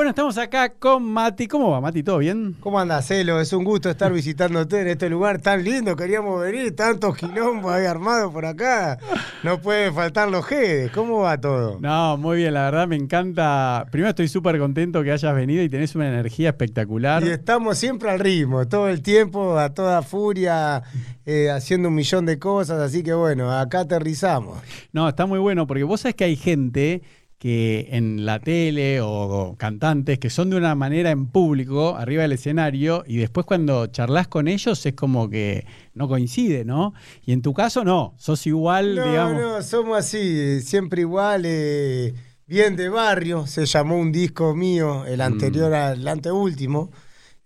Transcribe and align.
Bueno, 0.00 0.12
estamos 0.12 0.38
acá 0.38 0.70
con 0.70 1.02
Mati. 1.02 1.46
¿Cómo 1.46 1.72
va, 1.72 1.80
Mati? 1.82 2.02
¿Todo 2.02 2.16
bien? 2.16 2.56
¿Cómo 2.60 2.80
andas, 2.80 3.06
Celo? 3.06 3.38
Es 3.38 3.52
un 3.52 3.64
gusto 3.64 3.90
estar 3.90 4.10
visitándote 4.10 4.80
en 4.80 4.88
este 4.88 5.10
lugar 5.10 5.42
tan 5.42 5.62
lindo. 5.62 5.94
Queríamos 5.94 6.40
venir, 6.40 6.74
tantos 6.74 7.18
quilombos 7.18 7.70
ahí 7.70 7.84
armados 7.84 8.32
por 8.32 8.46
acá. 8.46 8.98
No 9.42 9.60
puede 9.60 9.92
faltar 9.92 10.30
los 10.30 10.46
jedes. 10.46 10.90
¿Cómo 10.92 11.18
va 11.18 11.38
todo? 11.38 11.78
No, 11.80 12.16
muy 12.16 12.38
bien, 12.38 12.54
la 12.54 12.62
verdad 12.62 12.88
me 12.88 12.96
encanta. 12.96 13.86
Primero 13.92 14.08
estoy 14.08 14.28
súper 14.28 14.58
contento 14.58 15.02
que 15.02 15.12
hayas 15.12 15.34
venido 15.34 15.62
y 15.62 15.68
tenés 15.68 15.94
una 15.94 16.08
energía 16.08 16.48
espectacular. 16.48 17.22
Y 17.22 17.28
estamos 17.28 17.76
siempre 17.76 18.10
al 18.10 18.20
ritmo, 18.20 18.66
todo 18.66 18.88
el 18.88 19.02
tiempo, 19.02 19.58
a 19.58 19.74
toda 19.74 20.00
furia, 20.00 20.82
eh, 21.26 21.50
haciendo 21.50 21.88
un 21.88 21.94
millón 21.94 22.24
de 22.24 22.38
cosas. 22.38 22.80
Así 22.80 23.02
que 23.02 23.12
bueno, 23.12 23.52
acá 23.52 23.80
aterrizamos. 23.80 24.62
No, 24.92 25.06
está 25.10 25.26
muy 25.26 25.40
bueno 25.40 25.66
porque 25.66 25.84
vos 25.84 26.00
sabés 26.00 26.14
que 26.14 26.24
hay 26.24 26.36
gente 26.36 27.02
que 27.40 27.88
en 27.92 28.26
la 28.26 28.38
tele 28.38 29.00
o, 29.00 29.56
cantantes 29.58 30.18
que 30.18 30.28
son 30.28 30.50
de 30.50 30.56
una 30.56 30.74
manera 30.74 31.10
en 31.10 31.26
público, 31.26 31.96
arriba 31.96 32.22
del 32.22 32.32
escenario, 32.32 33.02
y 33.06 33.16
después 33.16 33.46
cuando 33.46 33.86
charlas 33.86 34.28
con 34.28 34.46
ellos 34.46 34.84
es 34.84 34.92
como 34.92 35.30
que 35.30 35.64
no 35.94 36.06
coincide, 36.06 36.66
¿no? 36.66 36.92
Y 37.24 37.32
en 37.32 37.40
tu 37.40 37.54
caso 37.54 37.82
no, 37.82 38.12
sos 38.18 38.46
igual, 38.46 38.94
no, 38.94 39.06
digamos. 39.06 39.40
No, 39.40 39.62
somos 39.62 39.96
así, 39.96 40.60
siempre 40.60 41.00
igual, 41.00 41.44
eh, 41.46 42.12
bien 42.46 42.76
de 42.76 42.90
barrio, 42.90 43.46
se 43.46 43.64
llamó 43.64 43.96
un 43.96 44.12
disco 44.12 44.54
mío, 44.54 45.06
el 45.06 45.22
anterior 45.22 45.70
mm. 45.70 45.74
al 45.74 46.08
anteúltimo. 46.08 46.90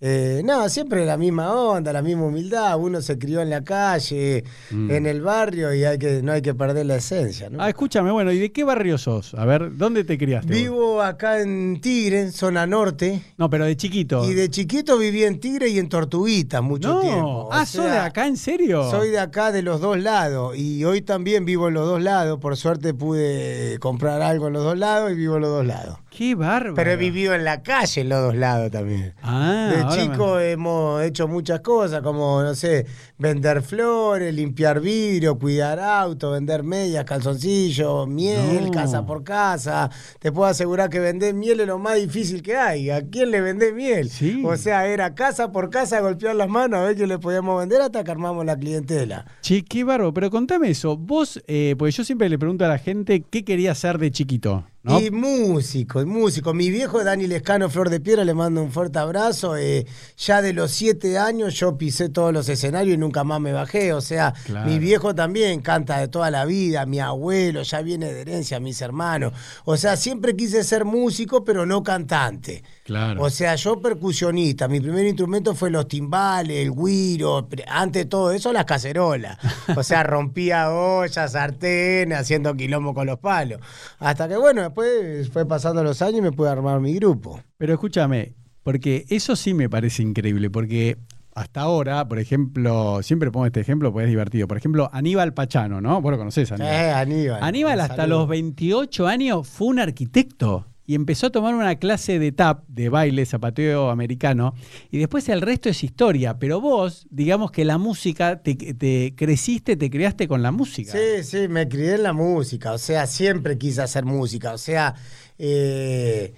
Eh, 0.07 0.43
no, 0.45 0.69
siempre 0.69 1.07
la 1.07 1.17
misma 1.17 1.51
onda, 1.55 1.91
la 1.91 2.03
misma 2.03 2.25
humildad. 2.25 2.79
Uno 2.79 3.01
se 3.01 3.19
crió 3.19 3.41
en 3.41 3.49
la 3.49 3.65
calle, 3.65 4.45
mm. 4.71 4.91
en 4.91 5.07
el 5.07 5.23
barrio 5.23 5.73
y 5.73 5.83
hay 5.85 5.97
que, 5.97 6.21
no 6.23 6.33
hay 6.33 6.43
que 6.43 6.53
perder 6.53 6.85
la 6.85 6.97
esencia. 6.97 7.49
¿no? 7.49 7.63
Ah, 7.63 7.71
escúchame, 7.71 8.11
bueno, 8.13 8.31
¿y 8.31 8.39
de 8.39 8.53
qué 8.53 8.65
barrio 8.65 8.99
sos? 8.99 9.33
A 9.33 9.47
ver, 9.47 9.79
¿dónde 9.79 10.05
te 10.05 10.19
criaste? 10.19 10.53
Vivo 10.53 11.01
acá 11.01 11.41
en 11.41 11.81
Tigre, 11.81 12.33
zona 12.33 12.67
norte. 12.67 13.23
No, 13.39 13.49
pero 13.49 13.65
de 13.65 13.79
chiquito. 13.79 14.31
Y 14.31 14.35
de 14.35 14.51
chiquito 14.51 14.99
viví 14.99 15.25
en 15.25 15.41
Tigre 15.41 15.69
y 15.69 15.79
en 15.79 15.89
Tortuguita 15.89 16.61
mucho 16.61 17.01
tiempo. 17.01 17.49
ah, 17.51 17.65
¿sos 17.65 17.87
de 17.87 17.97
acá 17.97 18.27
en 18.27 18.37
serio? 18.37 18.91
Soy 18.91 19.09
de 19.09 19.21
acá 19.21 19.53
de 19.53 19.63
los 19.63 19.81
dos 19.81 19.99
lados 19.99 20.55
y 20.55 20.85
hoy 20.85 21.01
también 21.01 21.47
vivo 21.47 21.69
en 21.69 21.75
los 21.75 21.87
dos 21.87 22.03
lados. 22.03 22.39
Por 22.41 22.59
suerte 22.59 22.93
pude 22.93 23.79
comprar 23.79 24.21
algo 24.21 24.49
en 24.49 24.53
los 24.53 24.65
dos 24.65 24.77
lados 24.77 25.13
y 25.13 25.15
vivo 25.15 25.37
en 25.37 25.41
los 25.41 25.51
dos 25.51 25.65
lados. 25.65 25.97
Qué 26.17 26.37
bárbaro. 26.37 26.75
Pero 26.75 26.93
he 26.93 26.97
vivido 26.97 27.35
en 27.35 27.43
la 27.43 27.65
calle 27.65 28.03
en 28.03 28.09
los 28.09 28.23
dos 28.23 28.37
lados 28.37 28.71
también. 28.71 29.15
Ah, 29.21 29.73
de 29.75 29.97
chico 29.97 30.39
hemos 30.39 31.03
hecho 31.03 31.27
muchas 31.27 31.59
cosas, 31.59 32.03
como, 32.03 32.41
no 32.41 32.55
sé, 32.55 32.87
vender 33.19 33.63
flores, 33.63 34.33
limpiar 34.33 34.81
vidrio, 34.81 35.37
cuidar 35.37 35.81
auto, 35.81 36.31
vender 36.31 36.63
medias, 36.63 37.05
calzoncillos, 37.05 38.07
miel, 38.07 38.71
casa 38.71 39.05
por 39.05 39.25
casa. 39.25 39.91
Te 40.21 40.31
puedo 40.31 40.49
asegurar 40.49 40.89
que 40.89 41.01
vender 41.01 41.35
miel 41.35 41.59
es 41.59 41.67
lo 41.67 41.81
más 41.81 41.97
difícil 41.97 42.43
que 42.43 42.57
hay. 42.57 42.91
¿A 42.91 43.03
quién 43.09 43.33
le 43.33 43.41
vendés 43.41 43.75
miel? 43.75 44.09
O 44.45 44.57
sea, 44.57 44.87
era 44.87 45.17
casa 45.17 45.51
por 45.51 45.69
casa 45.69 45.99
golpear 45.99 46.37
las 46.37 46.49
manos 46.49 46.79
a 46.79 46.83
ver 46.85 46.97
qué 46.97 47.09
le 47.09 47.19
podíamos 47.19 47.59
vender 47.59 47.81
hasta 47.83 48.05
que 48.05 48.11
armamos 48.13 48.47
la 48.47 48.57
clientela. 48.57 49.27
Che, 49.41 49.65
qué 49.65 49.83
bárbaro. 49.83 50.15
Pero 50.15 50.31
contame 50.31 50.71
eso. 50.71 50.97
Vos, 50.97 51.43
eh, 51.49 51.75
porque 51.77 51.91
yo 51.91 52.05
siempre 52.05 52.29
le 52.29 52.39
pregunto 52.39 52.65
a 52.65 52.69
la 52.69 52.79
gente 52.79 53.25
qué 53.29 53.45
quería 53.45 53.73
hacer 53.73 53.99
de 53.99 54.13
chiquito. 54.13 54.65
Y 54.87 55.11
músico, 55.11 56.03
y 56.03 56.05
músico. 56.05 56.53
Mi 56.53 56.69
viejo 56.69 57.03
Dani 57.03 57.27
Lescano 57.27 57.71
Flor 57.71 57.89
de 57.89 58.01
Piedra 58.01 58.23
le 58.23 58.35
mando 58.35 58.63
un 58.63 58.71
fuerte 58.71 58.99
abrazo. 58.99 59.57
Eh, 59.57 59.87
ya 60.19 60.43
de 60.43 60.53
los 60.53 60.73
siete 60.73 61.17
años 61.19 61.55
yo 61.55 61.79
pisé 61.79 62.11
todos 62.11 62.35
los 62.35 62.51
escenarios 62.51 62.95
y 62.95 62.99
nunca 62.99 63.25
más 63.25 63.41
me 63.41 63.53
bajé. 63.53 63.95
O 63.95 64.03
sea, 64.03 64.35
mi 64.67 64.79
viejo 64.79 65.15
también 65.15 65.63
canta 65.63 65.99
de 65.99 66.09
toda 66.09 66.31
la 66.31 66.45
vida, 66.45 66.85
mi 66.85 67.01
abuelo 67.01 67.63
ya 67.63 67.81
viene 67.81 68.13
de 68.13 68.21
herencia, 68.21 68.61
mis 68.61 68.83
hermanos. 68.83 69.33
O 69.65 69.79
sea, 69.79 69.97
siempre 69.97 70.37
quise 70.37 70.63
ser 70.63 70.85
músico, 70.85 71.45
pero 71.45 71.65
no 71.65 71.83
cantante. 71.83 72.63
Claro. 72.85 73.23
O 73.23 73.31
sea, 73.31 73.55
yo 73.55 73.81
percusionista. 73.81 74.69
Mi 74.69 74.81
primer 74.81 75.07
instrumento 75.07 75.55
fue 75.55 75.71
los 75.71 75.89
timbales, 75.89 76.59
el 76.59 76.73
guiro, 76.73 77.49
antes 77.69 78.05
de 78.05 78.09
todo 78.09 78.33
eso 78.33 78.53
las 78.53 78.67
cacerolas. 78.67 79.39
O 79.77 79.83
sea, 79.83 80.03
rompía 80.03 80.71
ollas, 80.71 81.33
sartenes, 81.33 82.19
haciendo 82.19 82.55
quilombo 82.55 82.95
con 82.95 83.07
los 83.07 83.19
palos. 83.19 83.61
Hasta 83.99 84.29
que, 84.29 84.37
bueno, 84.37 84.74
después 84.75 85.31
fue 85.31 85.47
pasando 85.47 85.85
los 85.85 86.03
años 86.03 86.19
y 86.19 86.23
me 86.23 86.33
pude 86.33 86.49
armar 86.49 86.81
mi 86.81 86.95
grupo. 86.95 87.41
Pero 87.57 87.75
escúchame, 87.75 88.35
porque 88.63 89.05
eso 89.09 89.37
sí 89.37 89.55
me 89.55 89.69
parece 89.69 90.03
increíble, 90.03 90.51
porque 90.51 90.99
hasta 91.35 91.61
ahora, 91.61 92.07
por 92.09 92.19
ejemplo, 92.19 93.03
siempre 93.03 93.31
pongo 93.31 93.47
este 93.47 93.61
ejemplo 93.61 93.93
porque 93.93 94.05
es 94.05 94.11
divertido. 94.11 94.49
Por 94.49 94.57
ejemplo, 94.57 94.91
Aníbal 94.93 95.33
Pachano, 95.35 95.81
¿no? 95.81 96.01
Vos 96.01 96.13
lo 96.13 96.19
conocés, 96.19 96.51
Aníbal. 96.53 96.73
Eh, 96.73 96.91
Aníbal. 96.91 97.43
Aníbal 97.43 97.81
hasta 97.81 98.07
los 98.07 98.29
28 98.29 99.07
años 99.07 99.49
fue 99.49 99.69
un 99.69 99.79
arquitecto 99.81 100.67
y 100.87 100.95
empezó 100.95 101.29
a 101.29 101.31
tomar 101.31 101.55
una 101.55 101.77
clase 101.77 102.19
de 102.19 102.33
tap, 102.33 102.65
de 102.69 102.89
baile, 102.89 103.25
zapateo 103.25 103.91
americano, 103.91 104.55
y 104.91 104.99
después 104.99 105.29
el 105.29 105.41
resto 105.41 105.69
es 105.69 105.83
historia. 105.83 106.39
Pero 106.39 106.61
vos, 106.61 107.07
digamos 107.11 107.51
que 107.51 107.65
la 107.65 107.79
música, 107.79 108.43
te, 108.43 109.15
creciste, 109.17 109.77
te 109.77 109.91
criaste 109.91 110.29
con 110.29 110.43
la 110.43 110.51
música. 110.51 110.93
Sí, 110.93 111.23
sí, 111.25 111.49
me 111.49 111.69
crié 111.69 111.95
en 111.95 112.03
la 112.03 112.13
música, 112.13 112.73
o 112.73 112.79
sea, 112.79 113.07
siempre 113.07 113.57
quise 113.57 113.83
hacer 113.83 114.05
música, 114.05 114.53
o 114.53 114.59
sea, 114.59 114.95
eh, 115.39 116.35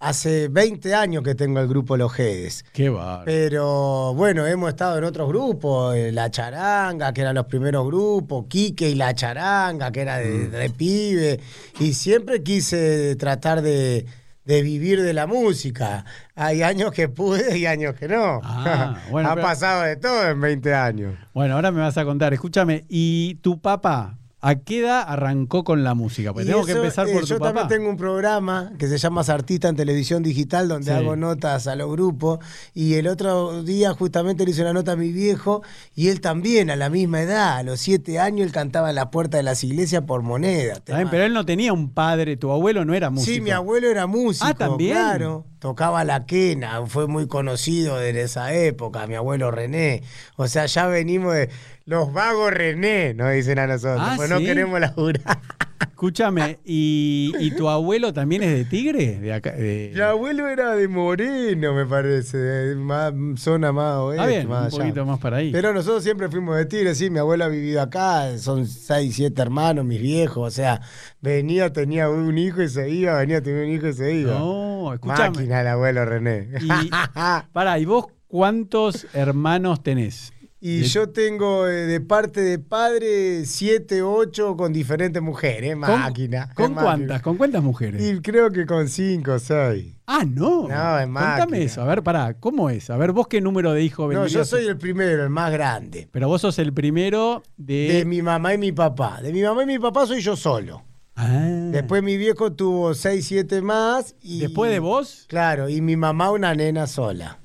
Hace 0.00 0.48
20 0.48 0.94
años 0.94 1.22
que 1.22 1.34
tengo 1.34 1.60
el 1.60 1.68
grupo 1.68 1.94
Los 1.94 2.14
Jedes. 2.14 2.64
Qué 2.72 2.88
va. 2.88 3.22
Pero 3.26 4.14
bueno, 4.14 4.46
hemos 4.46 4.70
estado 4.70 4.96
en 4.96 5.04
otros 5.04 5.28
grupos, 5.28 5.94
eh, 5.94 6.10
La 6.10 6.30
Charanga, 6.30 7.12
que 7.12 7.20
eran 7.20 7.34
los 7.34 7.44
primeros 7.44 7.86
grupos, 7.86 8.46
Quique 8.48 8.88
y 8.88 8.94
La 8.94 9.14
Charanga, 9.14 9.92
que 9.92 10.00
era 10.00 10.16
de, 10.16 10.70
mm. 10.70 10.72
pibe. 10.72 11.40
Y 11.80 11.92
siempre 11.92 12.42
quise 12.42 13.14
tratar 13.16 13.60
de, 13.60 14.06
vivir 14.46 15.02
de 15.02 15.12
la 15.12 15.26
música. 15.26 16.06
Hay 16.34 16.62
años 16.62 16.92
que 16.92 17.10
pude 17.10 17.58
y 17.58 17.66
años 17.66 17.94
que 17.94 18.08
no. 18.08 18.40
Ah, 18.42 18.96
ha 19.26 19.36
pasado 19.36 19.82
de 19.82 19.96
todo 19.96 20.30
en 20.30 20.40
20 20.40 20.74
años. 20.74 21.14
Bueno, 21.34 21.56
ahora 21.56 21.72
me 21.72 21.80
vas 21.82 21.98
a 21.98 22.06
contar. 22.06 22.32
Escúchame, 22.32 22.86
¿y 22.88 23.34
tu 23.42 23.60
papá 23.60 24.19
¿A 24.42 24.54
qué 24.54 24.80
edad 24.80 25.04
arrancó 25.06 25.64
con 25.64 25.84
la 25.84 25.94
música? 25.94 26.32
Pues 26.32 26.46
tengo 26.46 26.64
que 26.64 26.72
empezar 26.72 27.06
por 27.06 27.22
eh, 27.22 27.26
Yo 27.26 27.38
también 27.38 27.68
tengo 27.68 27.90
un 27.90 27.98
programa 27.98 28.72
que 28.78 28.88
se 28.88 28.96
llama 28.96 29.20
Artista 29.20 29.68
en 29.68 29.76
Televisión 29.76 30.22
Digital, 30.22 30.66
donde 30.66 30.92
hago 30.92 31.14
notas 31.14 31.66
a 31.66 31.76
los 31.76 31.90
grupos. 31.90 32.38
Y 32.72 32.94
el 32.94 33.06
otro 33.06 33.62
día 33.62 33.92
justamente 33.92 34.44
le 34.44 34.52
hice 34.52 34.62
una 34.62 34.72
nota 34.72 34.92
a 34.92 34.96
mi 34.96 35.12
viejo, 35.12 35.62
y 35.94 36.08
él 36.08 36.22
también, 36.22 36.70
a 36.70 36.76
la 36.76 36.88
misma 36.88 37.20
edad, 37.20 37.58
a 37.58 37.62
los 37.62 37.80
siete 37.80 38.18
años, 38.18 38.46
él 38.46 38.52
cantaba 38.52 38.88
en 38.88 38.96
la 38.96 39.10
puerta 39.10 39.36
de 39.36 39.42
las 39.42 39.62
iglesias 39.62 40.04
por 40.06 40.22
moneda. 40.22 40.80
pero 40.86 41.24
él 41.24 41.34
no 41.34 41.44
tenía 41.44 41.74
un 41.74 41.90
padre, 41.90 42.38
tu 42.38 42.50
abuelo 42.50 42.86
no 42.86 42.94
era 42.94 43.10
músico. 43.10 43.34
Sí, 43.34 43.40
mi 43.42 43.50
abuelo 43.50 43.90
era 43.90 44.06
músico. 44.06 44.46
Ah, 44.46 44.54
también. 44.54 44.92
Claro 44.94 45.44
tocaba 45.60 46.04
la 46.04 46.24
quena, 46.24 46.84
fue 46.86 47.06
muy 47.06 47.28
conocido 47.28 47.98
desde 47.98 48.22
esa 48.22 48.52
época, 48.54 49.06
mi 49.06 49.14
abuelo 49.14 49.50
René. 49.50 50.02
O 50.36 50.48
sea, 50.48 50.66
ya 50.66 50.86
venimos 50.86 51.34
de 51.34 51.50
los 51.84 52.12
vagos 52.12 52.52
René, 52.52 53.14
nos 53.14 53.32
dicen 53.32 53.58
a 53.58 53.66
nosotros, 53.66 54.00
ah, 54.00 54.14
pues 54.16 54.30
no 54.30 54.38
queremos 54.38 54.80
laburar. 54.80 55.40
Escúchame, 55.80 56.58
¿y, 56.64 57.50
tu 57.58 57.68
abuelo 57.68 58.14
también 58.14 58.42
es 58.42 58.50
de 58.56 58.64
Tigre? 58.64 59.18
De 59.20 59.34
acá, 59.34 59.54
Mi 59.58 60.00
abuelo 60.00 60.48
era 60.48 60.74
de 60.74 60.88
Moreno, 60.88 61.74
me 61.74 61.84
parece, 61.84 62.38
de 62.38 62.74
más, 62.74 63.12
zona 63.36 63.70
más 63.70 63.96
oeste. 63.96 64.22
Ah, 64.22 64.26
bien, 64.26 64.50
un 64.50 64.70
poquito 64.70 65.04
más 65.04 65.18
para 65.18 65.38
ahí. 65.38 65.52
Pero 65.52 65.74
nosotros 65.74 66.02
siempre 66.02 66.30
fuimos 66.30 66.56
de 66.56 66.64
Tigre, 66.64 66.94
sí, 66.94 67.10
mi 67.10 67.18
abuelo 67.18 67.44
ha 67.44 67.48
vivido 67.48 67.82
acá, 67.82 68.38
son 68.38 68.66
seis, 68.66 69.14
siete 69.16 69.42
hermanos, 69.42 69.84
mis 69.84 70.00
viejos, 70.00 70.48
o 70.48 70.50
sea, 70.50 70.80
venía, 71.20 71.70
tenía 71.70 72.08
un 72.08 72.38
hijo 72.38 72.62
y 72.62 72.70
se 72.70 72.88
iba, 72.88 73.18
venía, 73.18 73.42
tenía 73.42 73.64
un 73.64 73.70
hijo 73.70 73.88
y 73.88 73.92
se 73.92 74.14
iba. 74.14 74.38
No, 74.38 74.94
escúchame. 74.94 75.36
Máquina 75.36 75.60
el 75.60 75.66
abuelo 75.66 76.06
René. 76.06 76.48
Y, 76.62 76.90
pará, 77.52 77.78
¿y 77.78 77.84
vos 77.84 78.06
cuántos 78.26 79.06
hermanos 79.12 79.82
tenés? 79.82 80.32
Y 80.62 80.82
yo 80.82 81.08
tengo 81.08 81.66
eh, 81.66 81.86
de 81.86 82.00
parte 82.02 82.42
de 82.42 82.58
padre 82.58 83.46
siete, 83.46 84.02
ocho 84.02 84.58
con 84.58 84.74
diferentes 84.74 85.22
mujeres, 85.22 85.74
máquina. 85.74 86.52
¿Con, 86.54 86.74
cuántas? 86.74 87.22
¿Con 87.22 87.38
cuántas 87.38 87.62
mujeres? 87.62 88.02
Y 88.02 88.20
creo 88.20 88.50
que 88.50 88.66
con 88.66 88.86
cinco 88.88 89.32
o 89.32 89.38
seis. 89.38 89.94
Ah, 90.06 90.24
no. 90.26 90.68
No, 90.68 90.98
es 90.98 91.08
máquina. 91.08 91.36
Cuéntame 91.36 91.62
eso. 91.62 91.80
A 91.80 91.86
ver, 91.86 92.02
pará, 92.02 92.34
¿cómo 92.34 92.68
es? 92.68 92.90
A 92.90 92.98
ver, 92.98 93.12
vos 93.12 93.26
qué 93.26 93.40
número 93.40 93.72
de 93.72 93.82
hijos 93.82 94.12
No, 94.12 94.26
yo 94.26 94.44
soy 94.44 94.66
el 94.66 94.76
primero, 94.76 95.22
el 95.22 95.30
más 95.30 95.50
grande. 95.50 96.08
Pero 96.12 96.28
vos 96.28 96.42
sos 96.42 96.58
el 96.58 96.74
primero 96.74 97.42
de. 97.56 97.94
De 97.94 98.04
mi 98.04 98.20
mamá 98.20 98.52
y 98.52 98.58
mi 98.58 98.72
papá. 98.72 99.22
De 99.22 99.32
mi 99.32 99.40
mamá 99.40 99.62
y 99.62 99.66
mi 99.66 99.78
papá 99.78 100.06
soy 100.06 100.20
yo 100.20 100.36
solo. 100.36 100.84
Ah. 101.16 101.68
Después 101.70 102.02
mi 102.02 102.18
viejo 102.18 102.52
tuvo 102.52 102.92
seis, 102.92 103.26
siete 103.26 103.62
más. 103.62 104.14
Y, 104.20 104.40
¿Después 104.40 104.70
de 104.70 104.78
vos? 104.78 105.24
Claro, 105.26 105.70
y 105.70 105.80
mi 105.80 105.96
mamá 105.96 106.30
una 106.30 106.54
nena 106.54 106.86
sola. 106.86 107.38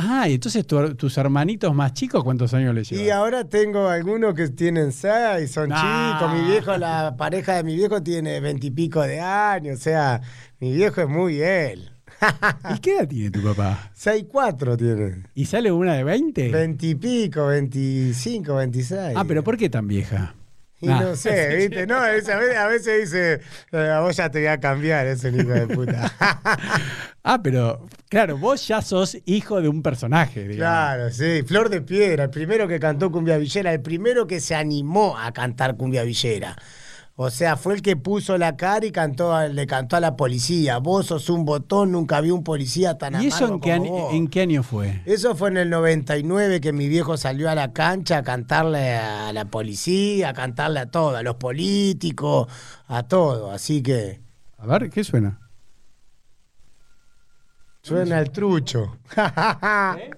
Ah, 0.00 0.28
y 0.28 0.34
entonces 0.34 0.64
tus 0.64 1.18
hermanitos 1.18 1.74
más 1.74 1.92
chicos, 1.92 2.22
¿cuántos 2.22 2.54
años 2.54 2.72
les 2.72 2.88
llevan? 2.88 3.04
Y 3.04 3.10
ahora 3.10 3.48
tengo 3.48 3.88
algunos 3.88 4.32
que 4.32 4.48
tienen 4.48 4.92
seis, 4.92 5.50
son 5.50 5.70
chicos. 5.70 6.32
Mi 6.32 6.48
viejo, 6.52 6.76
la 6.76 7.16
pareja 7.16 7.56
de 7.56 7.64
mi 7.64 7.74
viejo 7.74 8.00
tiene 8.00 8.38
veintipico 8.38 9.02
de 9.02 9.18
años. 9.18 9.80
O 9.80 9.82
sea, 9.82 10.20
mi 10.60 10.72
viejo 10.72 11.00
es 11.00 11.08
muy 11.08 11.40
él. 11.42 11.90
¿Y 12.76 12.78
qué 12.78 12.98
edad 12.98 13.08
tiene 13.08 13.30
tu 13.32 13.42
papá? 13.42 13.90
Seis, 13.92 14.24
cuatro 14.30 14.76
tiene. 14.76 15.24
¿Y 15.34 15.46
sale 15.46 15.72
una 15.72 15.94
de 15.94 16.04
veinte? 16.04 16.48
Veintipico, 16.48 17.48
veinticinco, 17.48 18.54
veintiséis. 18.54 19.16
Ah, 19.16 19.24
pero 19.26 19.42
¿por 19.42 19.56
qué 19.56 19.68
tan 19.68 19.88
vieja? 19.88 20.32
Y 20.80 20.86
no 20.86 21.16
sé, 21.16 21.56
¿viste? 21.56 21.86
No, 21.86 21.96
a 21.96 22.10
veces, 22.10 23.00
dice, 23.00 23.40
eh, 23.72 23.90
a 23.90 24.00
vos 24.00 24.16
ya 24.16 24.30
te 24.30 24.38
voy 24.38 24.48
a 24.48 24.60
cambiar, 24.60 25.06
ese 25.06 25.30
hijo 25.30 25.48
de 25.48 25.66
puta. 25.66 26.12
ah, 27.24 27.42
pero 27.42 27.86
claro, 28.08 28.38
vos 28.38 28.66
ya 28.66 28.80
sos 28.80 29.18
hijo 29.24 29.60
de 29.60 29.68
un 29.68 29.82
personaje, 29.82 30.46
digamos. 30.46 30.58
Claro, 30.58 31.10
sí. 31.10 31.42
Flor 31.46 31.68
de 31.68 31.80
Piedra, 31.80 32.24
el 32.24 32.30
primero 32.30 32.68
que 32.68 32.78
cantó 32.78 33.10
Cumbia 33.10 33.38
Villera, 33.38 33.72
el 33.72 33.82
primero 33.82 34.26
que 34.26 34.40
se 34.40 34.54
animó 34.54 35.18
a 35.18 35.32
cantar 35.32 35.76
Cumbia 35.76 36.04
Villera. 36.04 36.56
O 37.20 37.30
sea, 37.30 37.56
fue 37.56 37.74
el 37.74 37.82
que 37.82 37.96
puso 37.96 38.38
la 38.38 38.56
cara 38.56 38.86
y 38.86 38.92
cantó, 38.92 39.48
le 39.48 39.66
cantó 39.66 39.96
a 39.96 40.00
la 40.00 40.16
policía. 40.16 40.78
Vos 40.78 41.06
sos 41.06 41.28
un 41.28 41.44
botón, 41.44 41.90
nunca 41.90 42.20
vi 42.20 42.30
un 42.30 42.44
policía 42.44 42.96
tan 42.96 43.20
¿Y 43.20 43.26
eso 43.26 43.48
en 43.48 43.58
qué, 43.58 43.72
año, 43.72 44.12
en 44.12 44.28
qué 44.28 44.42
año 44.42 44.62
fue? 44.62 45.02
Eso 45.04 45.34
fue 45.34 45.48
en 45.48 45.56
el 45.56 45.68
99 45.68 46.60
que 46.60 46.72
mi 46.72 46.86
viejo 46.86 47.16
salió 47.16 47.50
a 47.50 47.56
la 47.56 47.72
cancha 47.72 48.18
a 48.18 48.22
cantarle 48.22 48.94
a 48.94 49.32
la 49.32 49.46
policía, 49.46 50.28
a 50.28 50.32
cantarle 50.32 50.78
a 50.78 50.86
todo, 50.86 51.16
a 51.16 51.24
los 51.24 51.34
políticos, 51.34 52.46
a 52.86 53.02
todo. 53.02 53.50
Así 53.50 53.82
que. 53.82 54.20
A 54.56 54.66
ver, 54.66 54.88
¿qué 54.88 55.02
suena? 55.02 55.40
Suena 57.82 58.20
el 58.20 58.30
trucho. 58.30 58.96
¿Eh? 59.16 60.10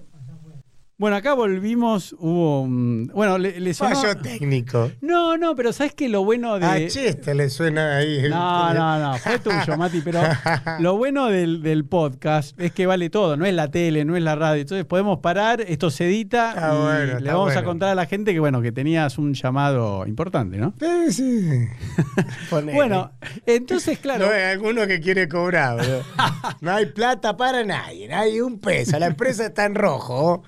Bueno, 1.00 1.16
acá 1.16 1.32
volvimos, 1.32 2.14
hubo 2.18 2.66
Bueno, 3.14 3.38
le, 3.38 3.58
le 3.58 3.72
Fallo 3.72 4.18
técnico. 4.18 4.92
No, 5.00 5.38
no, 5.38 5.56
pero 5.56 5.72
¿sabes 5.72 5.94
qué? 5.94 6.10
Lo 6.10 6.24
bueno 6.24 6.58
de... 6.58 6.66
A 6.66 6.88
chiste 6.88 7.34
le 7.34 7.48
suena 7.48 7.96
ahí. 7.96 8.28
No, 8.28 8.74
no, 8.74 8.98
no, 8.98 9.16
fue 9.16 9.38
tuyo, 9.38 9.78
Mati, 9.78 10.02
pero 10.02 10.20
lo 10.78 10.98
bueno 10.98 11.28
del, 11.28 11.86
podcast 11.86 12.60
es 12.60 12.72
que 12.72 12.84
vale 12.84 13.08
todo, 13.08 13.38
no 13.38 13.46
es 13.46 13.54
la 13.54 13.70
tele, 13.70 14.04
no 14.04 14.14
es 14.14 14.22
la 14.22 14.34
radio, 14.34 14.60
entonces 14.60 14.84
podemos 14.84 15.20
parar, 15.20 15.62
esto 15.62 15.90
se 15.90 16.04
edita 16.04 16.52
y 17.18 17.22
le 17.22 17.32
vamos 17.32 17.56
a 17.56 17.64
contar 17.64 17.88
a 17.88 17.94
la 17.94 18.04
gente 18.04 18.34
que, 18.34 18.40
bueno, 18.40 18.60
que 18.60 18.70
tenías 18.70 19.16
un 19.16 19.32
llamado 19.32 20.06
importante, 20.06 20.58
¿no? 20.58 20.74
Sí, 20.78 21.12
sí. 21.14 21.68
bueno, 22.74 23.12
entonces, 23.46 23.98
claro... 24.00 24.26
No 24.26 24.32
hay 24.32 24.42
alguno 24.42 24.86
que 24.86 25.00
quiere 25.00 25.30
cobrar, 25.30 25.76
bro. 25.76 26.02
No 26.60 26.72
hay 26.72 26.84
plata 26.86 27.38
para 27.38 27.64
nadie, 27.64 28.06
no 28.06 28.16
hay 28.18 28.42
un 28.42 28.58
peso, 28.58 28.98
la 28.98 29.06
empresa 29.06 29.46
está 29.46 29.64
en 29.64 29.74
rojo 29.74 30.42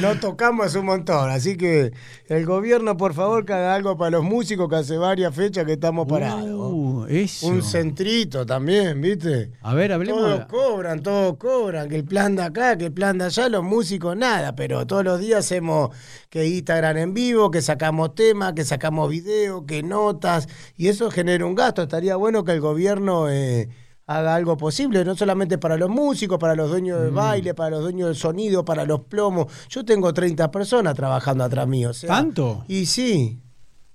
no 0.00 0.18
tocamos 0.18 0.74
un 0.74 0.86
montón. 0.86 1.30
Así 1.30 1.56
que 1.56 1.92
el 2.28 2.46
gobierno, 2.46 2.96
por 2.96 3.14
favor, 3.14 3.44
que 3.44 3.52
haga 3.52 3.74
algo 3.74 3.96
para 3.96 4.10
los 4.12 4.24
músicos, 4.24 4.68
que 4.68 4.76
hace 4.76 4.96
varias 4.96 5.34
fechas 5.34 5.64
que 5.64 5.72
estamos 5.72 6.06
parados. 6.06 6.44
Uh, 6.44 7.06
un 7.42 7.62
centrito 7.62 8.46
también, 8.46 9.00
¿viste? 9.00 9.50
A 9.62 9.74
ver, 9.74 9.92
hablemos. 9.92 10.20
Todos 10.20 10.46
cobran, 10.46 11.02
todos 11.02 11.36
cobran. 11.36 11.88
Que 11.88 11.96
el 11.96 12.04
plan 12.04 12.36
de 12.36 12.42
acá, 12.42 12.76
que 12.76 12.86
el 12.86 12.92
plan 12.92 13.18
de 13.18 13.24
allá, 13.24 13.48
los 13.48 13.62
músicos 13.62 14.16
nada. 14.16 14.54
Pero 14.54 14.86
todos 14.86 15.04
los 15.04 15.20
días 15.20 15.40
hacemos 15.40 15.90
que 16.30 16.46
Instagram 16.46 16.96
en 16.96 17.14
vivo, 17.14 17.50
que 17.50 17.62
sacamos 17.62 18.14
temas, 18.14 18.54
que 18.54 18.64
sacamos 18.64 19.10
videos, 19.10 19.64
que 19.66 19.82
notas. 19.82 20.48
Y 20.76 20.88
eso 20.88 21.10
genera 21.10 21.46
un 21.46 21.54
gasto. 21.54 21.82
Estaría 21.82 22.16
bueno 22.16 22.44
que 22.44 22.52
el 22.52 22.60
gobierno. 22.60 23.28
Eh, 23.30 23.68
haga 24.06 24.34
algo 24.34 24.56
posible, 24.56 25.04
no 25.04 25.16
solamente 25.16 25.58
para 25.58 25.76
los 25.76 25.88
músicos, 25.88 26.38
para 26.38 26.54
los 26.54 26.70
dueños 26.70 27.00
del 27.00 27.12
mm. 27.12 27.14
baile, 27.14 27.54
para 27.54 27.70
los 27.70 27.82
dueños 27.82 28.08
del 28.08 28.16
sonido, 28.16 28.64
para 28.64 28.84
los 28.84 29.00
plomos. 29.00 29.46
Yo 29.68 29.84
tengo 29.84 30.12
30 30.12 30.50
personas 30.50 30.94
trabajando 30.94 31.44
atrás 31.44 31.66
mío. 31.66 31.90
¿Tanto? 32.06 32.64
Y 32.68 32.86
sí, 32.86 33.40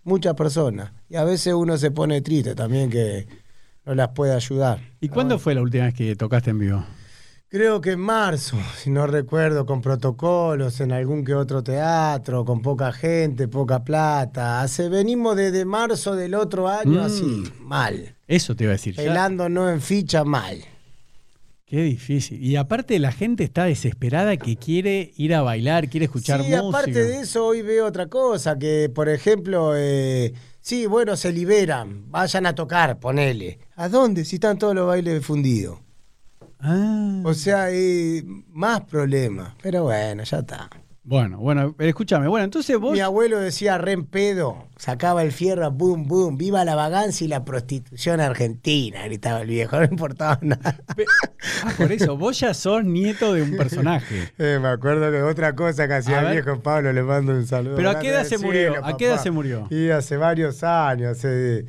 muchas 0.04 0.34
personas. 0.34 0.92
Y 1.10 1.16
a 1.16 1.24
veces 1.24 1.54
uno 1.54 1.78
se 1.78 1.92
pone 1.92 2.22
triste 2.22 2.56
también 2.56 2.90
que 2.90 3.28
no 3.86 3.96
las 3.96 4.10
puede 4.10 4.34
ayudar. 4.34 4.80
¿Y 5.00 5.10
cuándo 5.10 5.40
fue 5.40 5.56
la 5.56 5.62
última 5.62 5.86
vez 5.86 5.94
que 5.94 6.16
tocaste 6.16 6.52
en 6.52 6.60
vivo? 6.60 6.84
Creo 7.52 7.82
que 7.82 7.94
en 7.94 8.00
marzo, 8.00 8.58
si 8.78 8.92
no 8.92 9.08
recuerdo, 9.08 9.66
con 9.66 9.82
protocolos, 9.82 10.82
en 10.82 10.92
algún 10.92 11.26
que 11.26 11.34
otro 11.34 11.64
teatro, 11.64 12.46
con 12.46 12.62
poca 12.62 12.92
gente, 12.92 13.48
poca 13.48 13.84
plata. 13.84 14.62
Hace, 14.62 14.88
venimos 14.88 15.36
desde 15.36 15.66
marzo 15.66 16.16
del 16.16 16.36
otro 16.36 16.68
año 16.68 17.02
mm. 17.02 17.06
así, 17.06 17.44
mal. 17.60 18.16
Eso 18.30 18.56
te 18.56 18.66
iba 18.66 18.72
a 18.72 18.78
decir. 18.78 18.96
Pelando 18.96 19.50
no 19.50 19.70
en 19.70 19.82
ficha 19.82 20.24
mal. 20.24 20.64
Qué 21.66 21.82
difícil. 21.82 22.44
Y 22.44 22.56
aparte 22.58 23.00
la 23.00 23.12
gente 23.12 23.44
está 23.44 23.66
desesperada 23.66 24.38
que 24.38 24.56
quiere 24.56 25.14
ir 25.18 25.34
a 25.34 25.42
bailar, 25.42 25.90
quiere 25.90 26.06
escuchar 26.06 26.42
sí, 26.42 26.50
música. 26.50 26.68
aparte 26.68 27.04
de 27.04 27.22
eso 27.22 27.48
hoy 27.48 27.64
veo 27.64 27.88
otra 27.88 28.08
cosa, 28.08 28.58
que 28.58 28.92
por 28.94 29.10
ejemplo, 29.10 29.74
eh, 29.76 30.34
sí, 30.62 30.86
bueno, 30.86 31.16
se 31.16 31.32
liberan, 31.32 32.10
vayan 32.12 32.46
a 32.46 32.54
tocar, 32.54 33.00
ponele. 33.00 33.60
¿A 33.76 33.90
dónde? 33.90 34.24
Si 34.26 34.36
están 34.36 34.60
todos 34.60 34.76
los 34.76 34.86
bailes 34.86 35.26
fundidos. 35.26 35.80
Ah. 36.60 37.22
O 37.24 37.34
sea, 37.34 37.64
hay 37.64 38.24
más 38.50 38.82
problemas. 38.82 39.56
Pero 39.62 39.84
bueno, 39.86 40.24
ya 40.24 40.40
está. 40.40 40.70
Bueno, 41.04 41.40
bueno, 41.40 41.76
escúchame. 41.80 42.28
Bueno, 42.28 42.44
entonces 42.44 42.78
vos. 42.78 42.94
Mi 42.94 43.00
abuelo 43.00 43.40
decía 43.40 43.78
re 43.78 43.94
en 43.94 44.06
pedo, 44.06 44.68
sacaba 44.76 45.24
el 45.24 45.32
fierro, 45.32 45.72
boom, 45.72 46.08
boom, 46.08 46.38
viva 46.38 46.64
la 46.66 46.76
vagancia 46.76 47.26
y 47.26 47.28
la 47.28 47.46
prostitución 47.46 48.20
argentina, 48.20 49.04
gritaba 49.06 49.42
el 49.42 49.48
viejo, 49.48 49.78
no 49.80 49.86
importaba 49.86 50.38
nada. 50.42 50.80
Ah, 51.64 51.74
por 51.78 51.92
eso, 51.92 52.18
vos 52.18 52.40
ya 52.40 52.54
sos 52.54 52.84
nieto 52.84 53.34
de 53.34 53.42
un 53.42 53.58
personaje. 53.58 54.30
Eh, 54.40 54.60
me 54.62 54.70
acuerdo 54.70 55.12
que 55.12 55.22
otra 55.22 55.56
cosa 55.56 55.88
que 55.88 55.96
hacía 55.96 56.22
el 56.22 56.32
viejo 56.32 56.60
Pablo, 56.62 56.94
le 56.94 57.04
mando 57.04 57.34
un 57.34 57.46
saludo. 57.46 57.76
Pero 57.76 57.90
¿a 57.90 58.00
qué 58.00 58.10
edad 58.10 58.24
se 58.24 58.38
murió? 58.38 58.74
¿A 58.86 58.96
qué 58.96 59.08
edad 59.08 59.22
se 59.22 59.32
murió? 59.32 59.68
Y 59.70 59.90
hace 59.90 60.18
varios 60.18 60.64
años, 60.64 61.18
hace 61.18 61.66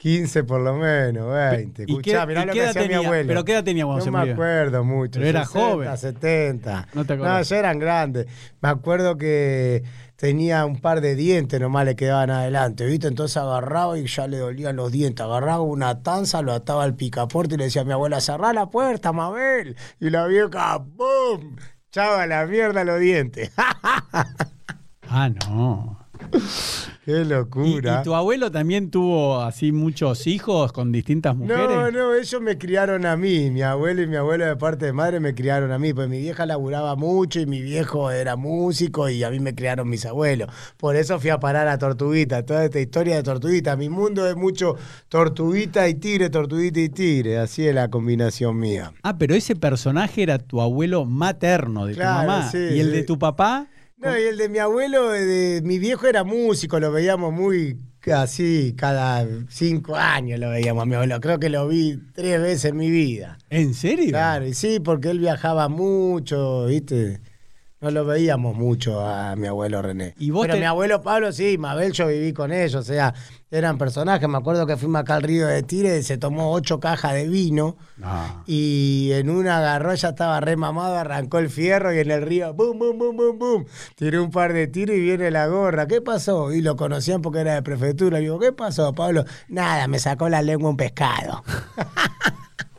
15 0.00 0.44
por 0.44 0.62
lo 0.62 0.76
menos, 0.76 1.30
20. 1.30 1.82
Escuchá, 1.82 2.24
mirá 2.24 2.46
lo 2.46 2.54
que 2.54 2.64
hacía 2.64 2.88
mi 2.88 2.94
abuelo. 2.94 3.28
¿Pero 3.28 3.44
qué 3.44 3.52
edad 3.52 3.64
tenía 3.64 3.84
cuando 3.84 4.02
no 4.06 4.12
me 4.12 4.30
acuerdo 4.30 4.82
mucho. 4.82 5.20
Pero 5.20 5.26
era 5.26 5.44
joven. 5.44 5.94
70. 5.94 6.88
No 6.94 7.04
te 7.04 7.12
acuerdas. 7.12 7.36
No, 7.36 7.42
ya 7.42 7.58
eran 7.58 7.78
grandes. 7.78 8.26
Me 8.62 8.70
acuerdo 8.70 9.18
que 9.18 9.82
tenía 10.16 10.64
un 10.64 10.80
par 10.80 11.02
de 11.02 11.16
dientes 11.16 11.60
nomás 11.60 11.84
le 11.84 11.96
quedaban 11.96 12.30
adelante, 12.30 12.86
¿viste? 12.86 13.08
Entonces 13.08 13.36
agarraba 13.36 13.98
y 13.98 14.06
ya 14.06 14.26
le 14.26 14.38
dolían 14.38 14.76
los 14.76 14.90
dientes. 14.90 15.22
Agarraba 15.22 15.60
una 15.60 16.02
tanza, 16.02 16.40
lo 16.40 16.54
ataba 16.54 16.84
al 16.84 16.94
picaporte 16.94 17.56
y 17.56 17.58
le 17.58 17.64
decía 17.64 17.82
a 17.82 17.84
mi 17.84 17.92
abuela, 17.92 18.22
cerrá 18.22 18.54
la 18.54 18.70
puerta, 18.70 19.12
Mabel. 19.12 19.76
Y 20.00 20.08
la 20.08 20.26
vieja, 20.26 20.82
¡pum! 20.82 21.56
Chava 21.90 22.26
la 22.26 22.46
mierda 22.46 22.84
los 22.84 23.00
dientes. 23.00 23.52
ah, 25.10 25.28
no. 25.28 25.99
Qué 27.04 27.24
locura. 27.24 28.00
¿Y, 28.00 28.04
tu 28.04 28.14
abuelo 28.14 28.50
también 28.50 28.90
tuvo 28.90 29.40
así 29.40 29.72
muchos 29.72 30.26
hijos 30.26 30.72
con 30.72 30.92
distintas 30.92 31.34
mujeres? 31.34 31.68
No, 31.68 31.90
no, 31.90 32.14
ellos 32.14 32.40
me 32.40 32.58
criaron 32.58 33.06
a 33.06 33.16
mí. 33.16 33.50
Mi 33.50 33.62
abuelo 33.62 34.02
y 34.02 34.06
mi 34.06 34.16
abuelo 34.16 34.46
de 34.46 34.56
parte 34.56 34.86
de 34.86 34.92
madre 34.92 35.18
me 35.18 35.34
criaron 35.34 35.72
a 35.72 35.78
mí. 35.78 35.94
Pues 35.94 36.08
mi 36.08 36.18
vieja 36.18 36.46
laburaba 36.46 36.96
mucho 36.96 37.40
y 37.40 37.46
mi 37.46 37.62
viejo 37.62 38.10
era 38.10 38.36
músico 38.36 39.08
y 39.08 39.24
a 39.24 39.30
mí 39.30 39.40
me 39.40 39.54
criaron 39.54 39.88
mis 39.88 40.04
abuelos. 40.06 40.50
Por 40.76 40.96
eso 40.96 41.18
fui 41.18 41.30
a 41.30 41.40
parar 41.40 41.68
a 41.68 41.78
Tortuguita. 41.78 42.44
Toda 42.44 42.64
esta 42.64 42.80
historia 42.80 43.16
de 43.16 43.22
Tortuguita. 43.22 43.76
Mi 43.76 43.88
mundo 43.88 44.28
es 44.28 44.36
mucho 44.36 44.76
Tortuguita 45.08 45.88
y 45.88 45.94
Tigre, 45.94 46.30
Tortuguita 46.30 46.80
y 46.80 46.90
Tigre. 46.90 47.38
Así 47.38 47.66
es 47.66 47.74
la 47.74 47.88
combinación 47.88 48.58
mía. 48.58 48.92
Ah, 49.02 49.16
pero 49.18 49.34
ese 49.34 49.56
personaje 49.56 50.22
era 50.22 50.38
tu 50.38 50.60
abuelo 50.60 51.04
materno 51.06 51.86
de 51.86 51.94
tu 51.94 52.02
mamá. 52.02 52.50
¿Y 52.52 52.78
el 52.78 52.92
de 52.92 53.02
tu 53.02 53.18
papá? 53.18 53.68
No, 54.00 54.18
y 54.18 54.22
el 54.22 54.38
de 54.38 54.48
mi 54.48 54.58
abuelo, 54.58 55.10
de, 55.10 55.60
mi 55.62 55.78
viejo 55.78 56.06
era 56.06 56.24
músico, 56.24 56.80
lo 56.80 56.90
veíamos 56.90 57.34
muy 57.34 57.78
así, 58.14 58.74
cada 58.76 59.26
cinco 59.50 59.94
años 59.94 60.40
lo 60.40 60.48
veíamos 60.48 60.82
a 60.82 60.86
mi 60.86 60.94
abuelo. 60.94 61.20
Creo 61.20 61.38
que 61.38 61.50
lo 61.50 61.68
vi 61.68 61.98
tres 62.14 62.40
veces 62.40 62.64
en 62.66 62.76
mi 62.78 62.90
vida. 62.90 63.36
¿En 63.50 63.74
serio? 63.74 64.08
Claro, 64.08 64.46
y 64.46 64.54
sí, 64.54 64.80
porque 64.80 65.10
él 65.10 65.18
viajaba 65.18 65.68
mucho, 65.68 66.64
¿viste? 66.66 67.20
No 67.80 67.90
lo 67.90 68.04
veíamos 68.04 68.54
mucho 68.56 69.00
a 69.00 69.34
mi 69.36 69.46
abuelo 69.46 69.80
René. 69.80 70.14
Pero 70.18 70.56
mi 70.58 70.64
abuelo 70.64 71.00
Pablo 71.00 71.32
sí, 71.32 71.56
Mabel 71.56 71.92
yo 71.92 72.08
viví 72.08 72.34
con 72.34 72.52
ellos, 72.52 72.74
o 72.74 72.82
sea, 72.82 73.14
eran 73.50 73.78
personajes. 73.78 74.28
Me 74.28 74.36
acuerdo 74.36 74.66
que 74.66 74.76
fuimos 74.76 75.00
acá 75.00 75.14
al 75.14 75.22
río 75.22 75.46
de 75.46 75.62
Tire, 75.62 75.96
y 75.96 76.02
se 76.02 76.18
tomó 76.18 76.52
ocho 76.52 76.78
cajas 76.78 77.14
de 77.14 77.26
vino 77.26 77.78
ah. 78.02 78.42
y 78.46 79.12
en 79.12 79.30
una 79.30 79.58
agarró, 79.58 79.94
ya 79.94 80.10
estaba 80.10 80.40
re 80.40 80.56
mamado, 80.56 80.96
arrancó 80.96 81.38
el 81.38 81.48
fierro 81.48 81.94
y 81.94 82.00
en 82.00 82.10
el 82.10 82.20
río, 82.20 82.52
bum, 82.52 82.78
bum, 82.78 82.98
bum, 82.98 83.16
bum, 83.16 83.38
bum, 83.38 83.64
tiró 83.94 84.22
un 84.22 84.30
par 84.30 84.52
de 84.52 84.66
tiros 84.66 84.94
y 84.94 85.00
viene 85.00 85.30
la 85.30 85.46
gorra. 85.46 85.86
¿Qué 85.86 86.02
pasó? 86.02 86.52
Y 86.52 86.60
lo 86.60 86.76
conocían 86.76 87.22
porque 87.22 87.40
era 87.40 87.54
de 87.54 87.62
prefectura. 87.62 88.18
Y 88.18 88.24
digo, 88.24 88.38
¿qué 88.38 88.52
pasó, 88.52 88.92
Pablo? 88.92 89.24
Nada, 89.48 89.88
me 89.88 89.98
sacó 89.98 90.28
la 90.28 90.42
lengua 90.42 90.68
un 90.68 90.76
pescado. 90.76 91.42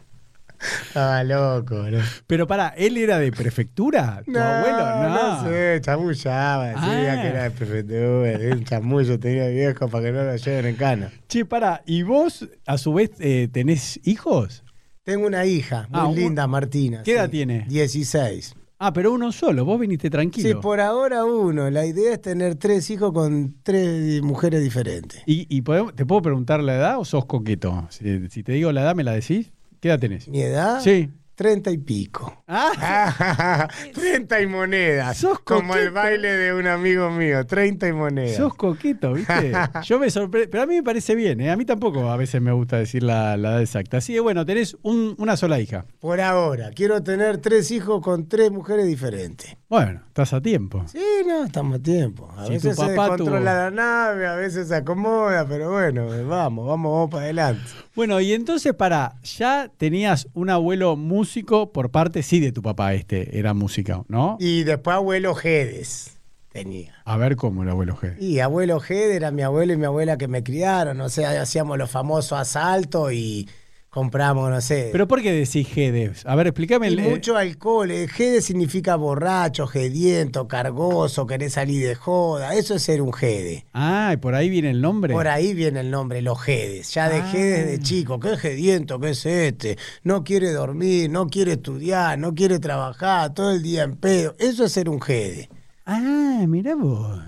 Estaba 0.87 1.23
loco, 1.23 1.75
¿no? 1.75 1.99
Pero 2.27 2.47
para, 2.47 2.69
¿él 2.69 2.97
era 2.97 3.19
de 3.19 3.31
prefectura? 3.31 4.21
¿Tu 4.25 4.37
abuelo? 4.37 4.77
No, 4.77 5.09
no 5.09 5.49
sé, 5.49 5.79
chamullaba, 5.81 6.67
decía 6.67 7.21
que 7.21 7.27
era 7.27 7.43
de 7.43 7.51
prefectura. 7.51 8.31
El 8.31 8.65
chamullo 8.65 9.19
tenía 9.19 9.47
viejo 9.47 9.87
para 9.87 10.05
que 10.05 10.11
no 10.11 10.23
lo 10.23 10.35
lleven 10.35 10.65
en 10.65 10.75
cana. 10.75 11.11
Che, 11.27 11.45
para, 11.45 11.81
¿y 11.85 12.03
vos 12.03 12.47
a 12.65 12.77
su 12.77 12.93
vez 12.93 13.11
eh, 13.19 13.49
tenés 13.51 13.99
hijos? 14.03 14.63
Tengo 15.03 15.25
una 15.25 15.45
hija, 15.45 15.87
muy 15.89 15.99
ah, 15.99 16.11
linda, 16.13 16.47
Martina. 16.47 17.01
¿Qué 17.03 17.13
edad 17.13 17.29
tiene? 17.29 17.65
16. 17.67 18.55
Ah, 18.83 18.93
pero 18.93 19.11
uno 19.11 19.31
solo, 19.31 19.63
vos 19.63 19.79
viniste 19.79 20.09
tranquilo. 20.09 20.49
Sí, 20.49 20.55
por 20.55 20.79
ahora 20.79 21.23
uno. 21.23 21.69
La 21.69 21.85
idea 21.85 22.13
es 22.13 22.21
tener 22.21 22.55
tres 22.55 22.89
hijos 22.89 23.11
con 23.13 23.55
tres 23.61 24.23
mujeres 24.23 24.63
diferentes. 24.63 25.21
¿Y, 25.27 25.61
te 25.61 26.05
puedo 26.05 26.21
preguntar 26.23 26.63
la 26.63 26.75
edad 26.75 26.99
o 26.99 27.05
sos 27.05 27.25
coqueto? 27.25 27.87
si 27.89 28.43
te 28.43 28.53
digo 28.53 28.71
la 28.71 28.81
edad, 28.81 28.95
¿me 28.95 29.03
la 29.03 29.11
decís? 29.11 29.51
¿Qué 29.81 29.89
edad 29.89 29.99
tenés? 29.99 30.27
¿Mi 30.27 30.41
edad? 30.41 30.79
Sí. 30.79 31.09
Treinta 31.33 31.71
y 31.71 31.79
pico. 31.79 32.43
Ah. 32.47 33.67
30 33.95 34.41
y 34.41 34.45
monedas. 34.45 35.17
Sos 35.17 35.39
como 35.39 35.75
el 35.75 35.89
baile 35.89 36.37
de 36.37 36.53
un 36.53 36.67
amigo 36.67 37.09
mío, 37.09 37.47
30 37.47 37.87
y 37.87 37.91
monedas. 37.91 38.37
Sos 38.37 38.53
coqueto, 38.53 39.13
¿viste? 39.13 39.51
Yo 39.85 39.97
me 39.97 40.11
sorprendo, 40.11 40.51
pero 40.51 40.63
a 40.63 40.67
mí 40.67 40.75
me 40.75 40.83
parece 40.83 41.15
bien, 41.15 41.41
¿eh? 41.41 41.49
A 41.49 41.57
mí 41.57 41.65
tampoco 41.65 42.11
a 42.11 42.15
veces 42.15 42.39
me 42.43 42.51
gusta 42.51 42.77
decir 42.77 43.01
la, 43.01 43.33
edad 43.33 43.59
exacta. 43.59 43.97
Así 43.97 44.13
que 44.13 44.19
bueno, 44.19 44.45
tenés 44.45 44.77
una 44.83 45.35
sola 45.35 45.59
hija. 45.59 45.85
Por 45.99 46.21
ahora, 46.21 46.69
quiero 46.75 47.01
tener 47.01 47.39
tres 47.39 47.71
hijos 47.71 48.03
con 48.03 48.29
tres 48.29 48.51
mujeres 48.51 48.85
diferentes. 48.85 49.57
Bueno, 49.71 50.01
estás 50.05 50.33
a 50.33 50.41
tiempo. 50.41 50.83
Sí, 50.91 50.99
no, 51.25 51.45
estamos 51.45 51.79
a 51.79 51.81
tiempo. 51.81 52.29
A 52.35 52.49
veces 52.49 52.75
se 52.75 52.93
controla 52.93 53.53
la 53.53 53.71
nave, 53.71 54.27
a 54.27 54.35
veces 54.35 54.67
se 54.67 54.75
acomoda, 54.75 55.47
pero 55.47 55.71
bueno, 55.71 56.07
vamos, 56.27 56.67
vamos, 56.67 56.91
vamos 56.91 57.09
para 57.09 57.23
adelante. 57.23 57.63
Bueno, 57.95 58.19
y 58.19 58.33
entonces 58.33 58.73
para, 58.73 59.13
ya 59.23 59.71
tenías 59.77 60.27
un 60.33 60.49
abuelo 60.49 60.97
músico 60.97 61.71
por 61.71 61.89
parte, 61.89 62.21
sí, 62.21 62.41
de 62.41 62.51
tu 62.51 62.61
papá 62.61 62.93
este, 62.95 63.39
era 63.39 63.53
música, 63.53 64.03
¿no? 64.09 64.35
Y 64.41 64.65
después 64.65 64.93
abuelo 64.97 65.35
Gedes 65.35 66.17
tenía. 66.49 66.93
A 67.05 67.15
ver 67.15 67.37
cómo 67.37 67.63
el 67.63 67.69
abuelo 67.69 67.95
Gedes. 67.95 68.21
Y 68.21 68.41
abuelo 68.41 68.81
Gedes 68.81 69.15
era 69.15 69.31
mi 69.31 69.41
abuelo 69.41 69.71
y 69.71 69.77
mi 69.77 69.85
abuela 69.85 70.17
que 70.17 70.27
me 70.27 70.43
criaron, 70.43 70.99
o 70.99 71.07
sea, 71.07 71.41
hacíamos 71.41 71.77
los 71.77 71.89
famosos 71.89 72.37
asaltos 72.37 73.13
y 73.13 73.47
compramos, 73.91 74.49
no 74.49 74.61
sé. 74.61 74.89
¿Pero 74.91 75.05
por 75.05 75.21
qué 75.21 75.33
decís 75.33 75.67
Gedes? 75.67 76.25
A 76.25 76.35
ver, 76.35 76.47
explícame. 76.47 76.89
Y 76.89 76.97
mucho 76.97 77.35
alcohol. 77.35 77.91
Eh, 77.91 78.07
Gede 78.07 78.41
significa 78.41 78.95
borracho, 78.95 79.67
gediento, 79.67 80.47
cargoso, 80.47 81.27
querer 81.27 81.51
salir 81.51 81.85
de 81.85 81.95
joda. 81.95 82.55
Eso 82.55 82.73
es 82.73 82.83
ser 82.83 83.01
un 83.01 83.11
Gede. 83.11 83.65
Ah, 83.73 84.11
¿y 84.13 84.17
por 84.17 84.33
ahí 84.33 84.49
viene 84.49 84.71
el 84.71 84.81
nombre? 84.81 85.13
Por 85.13 85.27
ahí 85.27 85.53
viene 85.53 85.81
el 85.81 85.91
nombre, 85.91 86.21
los 86.21 86.41
Gedes. 86.41 86.93
Ya 86.93 87.09
desde 87.09 87.75
ah. 87.75 87.79
chico. 87.83 88.19
¿Qué 88.19 88.37
gediento? 88.37 88.97
¿Qué 88.99 89.09
es 89.09 89.25
este? 89.25 89.77
No 90.03 90.23
quiere 90.23 90.51
dormir, 90.53 91.09
no 91.11 91.27
quiere 91.27 91.53
estudiar, 91.53 92.17
no 92.17 92.33
quiere 92.33 92.59
trabajar, 92.59 93.33
todo 93.33 93.51
el 93.51 93.61
día 93.61 93.83
en 93.83 93.97
pedo. 93.97 94.33
Eso 94.39 94.63
es 94.63 94.71
ser 94.71 94.87
un 94.87 95.01
Gede. 95.01 95.49
Ah, 95.85 96.45
mira 96.47 96.75
vos. 96.75 97.19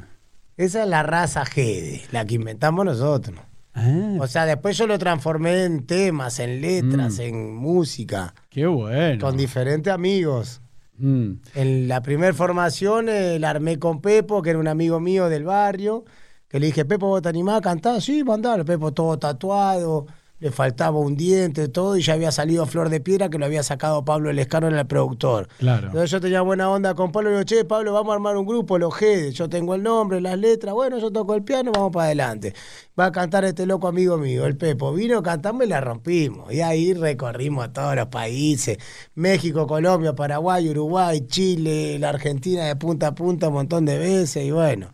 Esa 0.55 0.83
es 0.83 0.89
la 0.89 1.03
raza 1.03 1.45
Gede, 1.45 2.03
la 2.11 2.25
que 2.25 2.35
inventamos 2.35 2.85
nosotros. 2.85 3.37
Ah. 3.73 4.17
O 4.19 4.27
sea, 4.27 4.45
después 4.45 4.77
yo 4.77 4.85
lo 4.87 4.99
transformé 4.99 5.63
en 5.63 5.85
temas, 5.85 6.39
en 6.39 6.61
letras, 6.61 7.17
mm. 7.17 7.21
en 7.21 7.55
música. 7.55 8.33
Qué 8.49 8.67
bueno. 8.67 9.19
Con 9.19 9.35
diferentes 9.35 9.91
amigos. 9.91 10.61
Mm. 10.97 11.31
En 11.55 11.87
la 11.87 12.01
primera 12.01 12.33
formación 12.33 13.09
eh, 13.09 13.39
la 13.39 13.49
armé 13.49 13.79
con 13.79 13.99
Pepo, 13.99 14.41
que 14.41 14.51
era 14.51 14.59
un 14.59 14.67
amigo 14.67 14.99
mío 14.99 15.27
del 15.27 15.43
barrio, 15.43 16.05
que 16.47 16.59
le 16.59 16.67
dije, 16.67 16.85
Pepo, 16.85 17.07
¿vos 17.07 17.21
te 17.21 17.29
animás 17.29 17.57
a 17.57 17.61
cantar? 17.61 18.01
Sí, 18.01 18.23
mandalo. 18.23 18.63
Pepo 18.63 18.93
todo 18.93 19.17
tatuado, 19.17 20.05
le 20.43 20.51
faltaba 20.51 20.99
un 20.99 21.15
diente, 21.15 21.69
todo, 21.69 21.95
y 21.95 22.01
ya 22.01 22.15
había 22.15 22.29
salido 22.29 22.65
Flor 22.65 22.89
de 22.89 22.99
Piedra 22.99 23.29
que 23.29 23.37
lo 23.39 23.45
había 23.45 23.63
sacado 23.63 24.03
Pablo 24.03 24.33
Lescano 24.33 24.67
en 24.67 24.75
el 24.75 24.85
productor. 24.85 25.47
Claro. 25.57 25.87
Entonces 25.87 26.11
yo 26.11 26.19
tenía 26.19 26.41
buena 26.41 26.69
onda 26.69 26.95
con 26.95 27.13
Pablo 27.13 27.29
y 27.29 27.31
digo, 27.31 27.43
che, 27.45 27.63
Pablo, 27.63 27.93
vamos 27.93 28.11
a 28.11 28.15
armar 28.15 28.35
un 28.35 28.45
grupo, 28.45 28.77
los 28.77 28.93
G, 28.93 29.29
yo 29.29 29.47
tengo 29.47 29.73
el 29.73 29.83
nombre, 29.83 30.19
las 30.19 30.37
letras, 30.37 30.73
bueno, 30.73 30.99
yo 30.99 31.11
toco 31.11 31.33
el 31.33 31.43
piano, 31.43 31.71
vamos 31.71 31.93
para 31.93 32.07
adelante. 32.07 32.53
Va 32.99 33.05
a 33.05 33.11
cantar 33.13 33.45
este 33.45 33.65
loco 33.65 33.87
amigo 33.87 34.17
mío, 34.17 34.45
el 34.45 34.57
Pepo. 34.57 34.91
Vino, 34.91 35.23
cantamos 35.23 35.63
y 35.63 35.69
la 35.69 35.79
rompimos. 35.79 36.53
Y 36.53 36.59
ahí 36.59 36.93
recorrimos 36.93 37.63
a 37.63 37.71
todos 37.71 37.95
los 37.95 38.07
países, 38.07 38.79
México, 39.15 39.65
Colombia, 39.65 40.13
Paraguay, 40.13 40.67
Uruguay, 40.67 41.25
Chile, 41.25 41.97
la 41.99 42.09
Argentina 42.09 42.65
de 42.65 42.75
punta 42.75 43.07
a 43.07 43.15
punta 43.15 43.47
un 43.47 43.53
montón 43.53 43.85
de 43.85 43.97
veces, 43.97 44.43
y 44.43 44.51
bueno. 44.51 44.91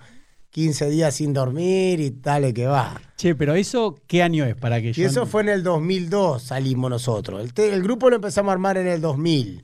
15 0.51 0.89
días 0.89 1.15
sin 1.15 1.33
dormir 1.33 1.99
y 1.99 2.11
tal 2.11 2.53
que 2.53 2.65
va. 2.65 2.99
Che, 3.17 3.35
pero 3.35 3.55
eso, 3.55 3.99
¿qué 4.07 4.23
año 4.23 4.45
es 4.45 4.55
para 4.55 4.81
que 4.81 4.93
yo... 4.93 5.03
Y 5.03 5.05
eso 5.05 5.25
fue 5.25 5.41
en 5.43 5.49
el 5.49 5.63
2002, 5.63 6.41
salimos 6.41 6.89
nosotros. 6.89 7.49
El, 7.55 7.83
grupo 7.83 8.09
lo 8.09 8.17
empezamos 8.17 8.49
a 8.49 8.53
armar 8.53 8.77
en 8.77 8.87
el 8.87 9.01
2000 9.01 9.63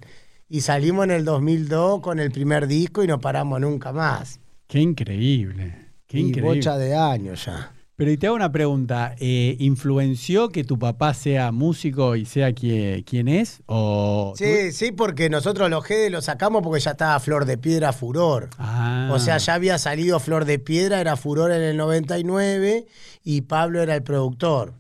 y 0.49 0.61
salimos 0.61 1.05
en 1.05 1.11
el 1.11 1.25
2002 1.25 2.01
con 2.01 2.19
el 2.19 2.31
primer 2.31 2.67
disco 2.67 3.03
y 3.03 3.07
no 3.07 3.19
paramos 3.19 3.59
nunca 3.59 3.91
más. 3.91 4.39
Qué 4.67 4.79
increíble, 4.79 5.75
qué 6.07 6.19
y 6.19 6.41
bocha 6.41 6.77
de 6.77 6.95
años 6.95 7.45
ya. 7.45 7.74
Pero 7.97 8.11
y 8.11 8.17
te 8.17 8.27
hago 8.27 8.35
una 8.35 8.51
pregunta, 8.51 9.15
eh, 9.19 9.55
¿influenció 9.59 10.49
que 10.49 10.65
tu 10.65 10.77
papá 10.77 11.13
sea 11.13 11.53
músico 11.53 12.17
y 12.17 12.25
sea 12.25 12.51
quien, 12.53 13.27
es? 13.29 13.61
O 13.67 14.33
sí, 14.35 14.73
sí, 14.73 14.91
porque 14.91 15.29
nosotros 15.29 15.69
los 15.69 15.85
GD 15.87 16.09
los 16.09 16.25
sacamos 16.25 16.61
porque 16.61 16.81
ya 16.81 16.91
estaba 16.91 17.17
Flor 17.21 17.45
de 17.45 17.57
Piedra 17.57 17.93
Furor. 17.93 18.49
Ah. 18.57 19.09
O 19.13 19.19
sea, 19.19 19.37
ya 19.37 19.53
había 19.53 19.77
salido 19.77 20.19
Flor 20.19 20.43
de 20.43 20.59
Piedra, 20.59 20.99
era 20.99 21.15
Furor 21.15 21.51
en 21.53 21.61
el 21.61 21.77
99 21.77 22.85
y 23.23 23.41
Pablo 23.41 23.81
era 23.81 23.95
el 23.95 24.03
productor 24.03 24.73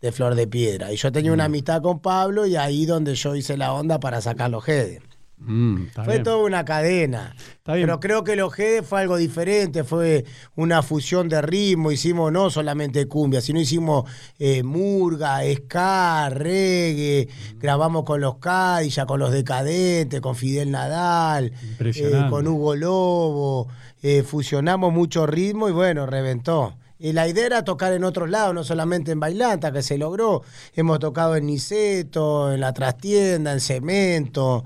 de 0.00 0.10
Flor 0.10 0.34
de 0.34 0.46
Piedra. 0.46 0.92
Y 0.92 0.96
yo 0.96 1.12
tenía 1.12 1.32
una 1.32 1.44
mm. 1.44 1.52
amistad 1.52 1.82
con 1.82 2.00
Pablo 2.00 2.46
y 2.46 2.56
ahí 2.56 2.86
donde 2.86 3.14
yo 3.16 3.36
hice 3.36 3.58
la 3.58 3.74
onda 3.74 4.00
para 4.00 4.22
sacar 4.22 4.50
los 4.50 4.64
GD. 4.64 5.11
Mm, 5.44 5.86
fue 6.04 6.20
toda 6.20 6.38
una 6.38 6.64
cadena. 6.64 7.34
Pero 7.64 8.00
creo 8.00 8.24
que 8.24 8.32
el 8.32 8.40
Ojede 8.40 8.82
fue 8.82 9.00
algo 9.00 9.16
diferente, 9.16 9.84
fue 9.84 10.24
una 10.56 10.82
fusión 10.82 11.28
de 11.28 11.42
ritmo. 11.42 11.90
Hicimos 11.90 12.32
no 12.32 12.50
solamente 12.50 13.06
cumbia, 13.06 13.40
sino 13.40 13.60
hicimos 13.60 14.10
eh, 14.38 14.62
murga, 14.62 15.40
ska, 15.54 16.28
reggae. 16.30 17.28
Grabamos 17.56 18.04
con 18.04 18.20
los 18.20 18.36
Cadillac, 18.38 19.06
con 19.06 19.20
los 19.20 19.32
Decadentes, 19.32 20.20
con 20.20 20.36
Fidel 20.36 20.70
Nadal, 20.70 21.52
eh, 21.80 22.26
con 22.30 22.46
Hugo 22.46 22.76
Lobo. 22.76 23.68
Eh, 24.02 24.22
fusionamos 24.22 24.92
mucho 24.92 25.26
ritmo 25.26 25.68
y 25.68 25.72
bueno, 25.72 26.06
reventó. 26.06 26.76
Y 26.98 27.12
la 27.12 27.26
idea 27.26 27.46
era 27.46 27.64
tocar 27.64 27.92
en 27.92 28.04
otros 28.04 28.30
lados, 28.30 28.54
no 28.54 28.62
solamente 28.62 29.10
en 29.10 29.18
Bailanta, 29.18 29.72
que 29.72 29.82
se 29.82 29.98
logró. 29.98 30.42
Hemos 30.74 31.00
tocado 31.00 31.34
en 31.34 31.46
Niceto, 31.46 32.52
en 32.52 32.60
la 32.60 32.72
trastienda, 32.72 33.52
en 33.52 33.60
Cemento 33.60 34.64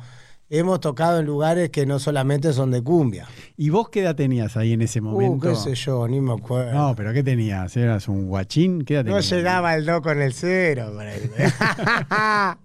hemos 0.48 0.80
tocado 0.80 1.20
en 1.20 1.26
lugares 1.26 1.70
que 1.70 1.86
no 1.86 1.98
solamente 1.98 2.52
son 2.52 2.70
de 2.70 2.82
cumbia. 2.82 3.26
¿Y 3.56 3.70
vos 3.70 3.88
qué 3.88 4.00
edad 4.00 4.14
tenías 4.14 4.56
ahí 4.56 4.72
en 4.72 4.82
ese 4.82 5.00
uh, 5.00 5.04
momento? 5.04 5.48
Uh, 5.48 5.50
qué 5.50 5.56
sé 5.56 5.74
yo, 5.74 6.06
ni 6.08 6.20
me 6.20 6.34
acuerdo. 6.34 6.72
No, 6.72 6.94
pero 6.94 7.12
¿qué 7.12 7.22
tenías? 7.22 7.76
¿Eras 7.76 8.08
un 8.08 8.26
guachín? 8.26 8.84
¿Qué 8.84 8.94
edad 8.94 9.04
No 9.04 9.20
llegaba 9.20 9.74
el 9.74 9.84
do 9.84 10.02
con 10.02 10.20
el 10.22 10.32
cero. 10.32 10.92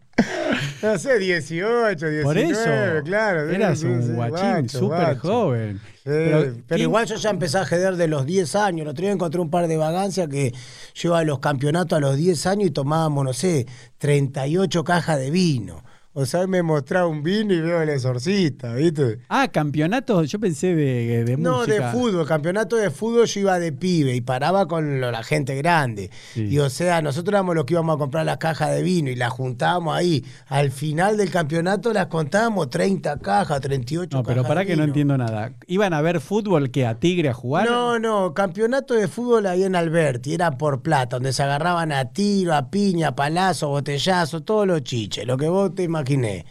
no 0.83 0.97
sé, 0.99 1.19
18, 1.19 2.09
19, 2.09 2.23
Por 2.23 2.37
eso, 2.37 3.03
claro. 3.03 3.49
Eras 3.49 3.83
un 3.83 4.15
guachín 4.15 4.69
súper 4.69 5.17
joven. 5.17 5.81
pero, 6.03 6.53
igual 6.77 7.07
yo 7.07 7.15
ya 7.15 7.29
empecé 7.31 7.57
a 7.57 7.65
jeder 7.65 7.95
de 7.95 8.07
los 8.07 8.25
10 8.25 8.55
años. 8.55 8.81
El 8.81 8.89
otro 8.89 9.01
día 9.03 9.11
encontré 9.11 9.41
un 9.41 9.49
par 9.49 9.67
de 9.67 9.77
vagancias 9.77 10.27
que 10.27 10.53
yo 10.93 11.15
a 11.15 11.23
los 11.23 11.39
campeonatos 11.39 11.97
a 11.97 11.99
los 11.99 12.15
10 12.17 12.45
años 12.45 12.67
y 12.67 12.71
tomábamos, 12.71 13.25
no 13.25 13.33
sé, 13.33 13.65
38 13.97 14.83
cajas 14.83 15.17
de 15.17 15.31
vino. 15.31 15.83
O 16.13 16.25
sea, 16.25 16.45
me 16.45 16.61
mostraba 16.61 17.07
un 17.07 17.23
vino 17.23 17.53
y 17.53 17.61
veo 17.61 17.81
el 17.81 17.87
exorcista, 17.87 18.73
¿viste? 18.73 19.19
Ah, 19.29 19.47
campeonatos, 19.47 20.29
yo 20.29 20.41
pensé 20.41 20.75
de, 20.75 21.23
de 21.23 21.37
no, 21.37 21.59
música. 21.59 21.77
No, 21.77 21.85
de 21.85 21.91
fútbol, 21.91 22.27
campeonato 22.27 22.75
de 22.75 22.91
fútbol 22.91 23.27
yo 23.27 23.39
iba 23.39 23.59
de 23.59 23.71
pibe 23.71 24.13
y 24.13 24.19
paraba 24.19 24.67
con 24.67 24.99
la 24.99 25.23
gente 25.23 25.55
grande. 25.55 26.11
Y 26.35 26.57
o 26.59 26.69
sea, 26.69 27.01
nosotros 27.01 27.31
éramos 27.31 27.55
los 27.55 27.63
que 27.63 27.75
íbamos 27.75 27.95
a 27.95 27.97
comprar 27.97 28.25
las 28.25 28.39
cajas 28.39 28.71
de 28.71 28.83
vino 28.83 29.09
y 29.09 29.15
las 29.15 29.31
juntábamos 29.31 29.95
ahí. 29.95 30.25
Al 30.47 30.71
final 30.71 31.15
del 31.15 31.31
campeonato 31.31 31.93
las 31.93 32.07
contábamos 32.07 32.69
30 32.69 33.17
cajas, 33.19 33.61
38 33.61 34.17
no, 34.17 34.23
pero 34.23 34.43
para 34.43 34.65
que 34.65 34.75
no 34.75 34.83
entiendo 34.83 35.17
nada. 35.17 35.53
¿Iban 35.67 35.93
a 35.93 36.01
ver 36.01 36.19
fútbol 36.19 36.71
que 36.71 36.85
a 36.85 36.99
Tigre 36.99 37.29
a 37.29 37.33
jugar? 37.33 37.69
No, 37.69 37.99
no, 37.99 38.33
campeonato 38.33 38.95
de 38.95 39.07
fútbol 39.07 39.45
ahí 39.45 39.63
en 39.63 39.77
Alberti, 39.77 40.33
era 40.33 40.51
por 40.57 40.81
plata, 40.81 41.15
donde 41.15 41.31
se 41.31 41.41
agarraban 41.41 41.93
a 41.93 42.11
tiro, 42.11 42.53
a 42.53 42.69
piña, 42.69 43.09
a 43.09 43.15
palazo, 43.15 43.69
botellazo, 43.69 44.41
todos 44.41 44.67
los 44.67 44.83
chiches, 44.83 45.25
lo 45.25 45.37
que 45.37 45.47
vos 45.47 45.73
te 45.73 45.83
máquina 46.01 46.43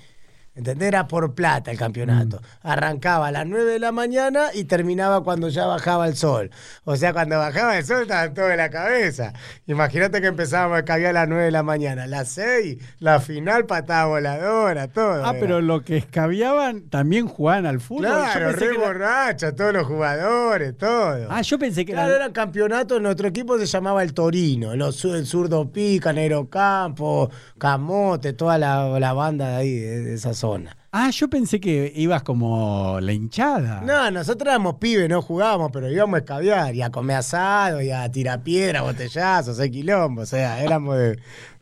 ¿Entendés? 0.61 0.89
Era 0.89 1.09
por 1.09 1.35
plata 1.35 1.71
el 1.71 1.79
campeonato. 1.79 2.37
Mm. 2.37 2.67
Arrancaba 2.69 3.29
a 3.29 3.33
las 3.33 3.47
9 3.47 3.73
de 3.73 3.79
la 3.79 3.93
mañana 3.93 4.49
y 4.53 4.65
terminaba 4.65 5.25
cuando 5.25 5.49
ya 5.49 5.65
bajaba 5.65 6.07
el 6.07 6.17
sol. 6.17 6.51
O 6.85 6.97
sea, 6.97 7.15
cuando 7.15 7.39
bajaba 7.39 7.79
el 7.79 7.85
sol 7.85 8.03
estaba 8.03 8.33
todo 8.35 8.51
en 8.51 8.59
la 8.59 8.69
cabeza. 8.69 9.33
Imagínate 9.67 10.21
que 10.21 10.27
empezábamos 10.27 10.79
a 10.79 10.85
caer 10.85 11.07
a 11.07 11.13
las 11.15 11.29
9 11.29 11.45
de 11.45 11.51
la 11.51 11.63
mañana. 11.63 12.05
A 12.05 12.07
las 12.07 12.29
6, 12.29 12.77
la 12.99 13.21
final, 13.21 13.65
patada 13.65 14.05
voladora, 14.05 14.89
todo. 14.89 15.25
Ah, 15.25 15.35
pero 15.41 15.63
lo 15.63 15.83
que 15.83 15.97
escabiaban 15.97 16.91
también 16.91 17.27
jugaban 17.27 17.65
al 17.65 17.81
fútbol. 17.81 18.09
Claro, 18.09 18.53
re 18.53 18.77
borracha, 18.77 19.57
todos 19.57 19.73
los 19.73 19.87
jugadores, 19.87 20.77
todo. 20.77 21.27
Ah, 21.31 21.41
yo 21.41 21.59
pensé 21.59 21.87
que 21.87 21.93
claro, 21.93 22.15
eran 22.15 22.33
campeonatos. 22.33 23.01
Nuestro 23.01 23.29
equipo 23.29 23.59
se 23.59 23.65
llamaba 23.65 24.03
el 24.03 24.13
Torino. 24.13 24.73
el 24.73 25.27
zurdo 25.27 25.73
Pica, 25.73 26.13
Nero 26.13 26.51
Campo, 26.51 27.31
Camote, 27.57 28.35
toda 28.35 28.59
la, 28.59 29.13
banda 29.15 29.49
de 29.49 29.57
ahí, 29.57 29.79
de 29.79 30.15
esas 30.15 30.37
zona. 30.37 30.50
Ah, 30.93 31.11
yo 31.11 31.29
pensé 31.29 31.61
que 31.61 31.93
ibas 31.95 32.23
como 32.23 32.99
la 33.01 33.13
hinchada. 33.13 33.81
No, 33.83 34.11
nosotros 34.11 34.49
éramos 34.49 34.75
pibes, 34.77 35.09
no 35.09 35.23
jugábamos, 35.23 35.71
pero 35.73 35.91
íbamos 35.91 36.17
a 36.17 36.19
escabiar 36.19 36.75
y 36.75 36.83
a 36.83 36.91
comer 36.91 37.17
asado 37.17 37.81
y 37.81 37.91
a 37.91 38.11
tirar 38.11 38.43
piedra, 38.43 38.83
botellazos, 38.83 39.61
hay 39.61 39.71
quilombo. 39.71 40.23
O 40.23 40.27
sea, 40.27 40.63
éramos 40.63 40.97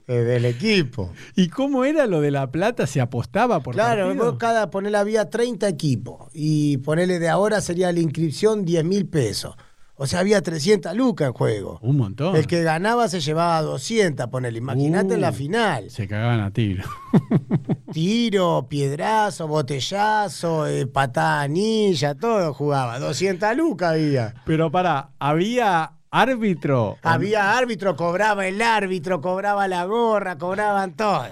del 0.06 0.44
equipo. 0.46 1.12
¿Y 1.36 1.48
cómo 1.48 1.84
era 1.84 2.06
lo 2.06 2.20
de 2.20 2.30
la 2.30 2.50
plata? 2.50 2.86
¿Se 2.86 3.00
apostaba 3.00 3.60
por 3.60 3.74
Claro, 3.74 4.14
vos 4.14 4.36
cada 4.38 4.70
ponerle 4.70 4.98
había 4.98 5.28
30 5.28 5.68
equipos 5.68 6.30
y 6.32 6.78
ponerle 6.78 7.18
de 7.18 7.28
ahora 7.28 7.60
sería 7.60 7.92
la 7.92 8.00
inscripción 8.00 8.64
10 8.64 8.84
mil 8.84 9.06
pesos. 9.06 9.54
O 10.00 10.06
sea, 10.06 10.20
había 10.20 10.40
300 10.40 10.94
lucas 10.94 11.26
en 11.28 11.32
juego. 11.34 11.78
Un 11.82 11.96
montón. 11.96 12.36
El 12.36 12.46
que 12.46 12.62
ganaba 12.62 13.08
se 13.08 13.20
llevaba 13.20 13.60
200, 13.62 14.28
ponele. 14.28 14.58
Imagínate 14.58 15.14
en 15.14 15.20
la 15.20 15.30
Uh, 15.30 15.34
final. 15.34 15.90
Se 15.90 16.06
cagaban 16.06 16.40
a 16.40 16.52
tiro. 16.52 16.84
Tiro, 17.92 18.66
piedrazo, 18.68 19.48
botellazo, 19.48 20.66
eh, 20.66 20.86
patada 20.86 21.40
anilla, 21.42 22.14
todo 22.14 22.54
jugaba. 22.54 22.98
200 22.98 23.56
lucas 23.56 23.92
había. 23.92 24.34
Pero 24.44 24.70
para, 24.70 25.10
había 25.18 25.92
árbitro. 26.10 26.96
Había 27.02 27.56
árbitro, 27.56 27.96
cobraba 27.96 28.46
el 28.46 28.62
árbitro, 28.62 29.20
cobraba 29.20 29.66
la 29.68 29.84
gorra, 29.84 30.38
cobraban 30.38 30.94
todo. 30.96 31.24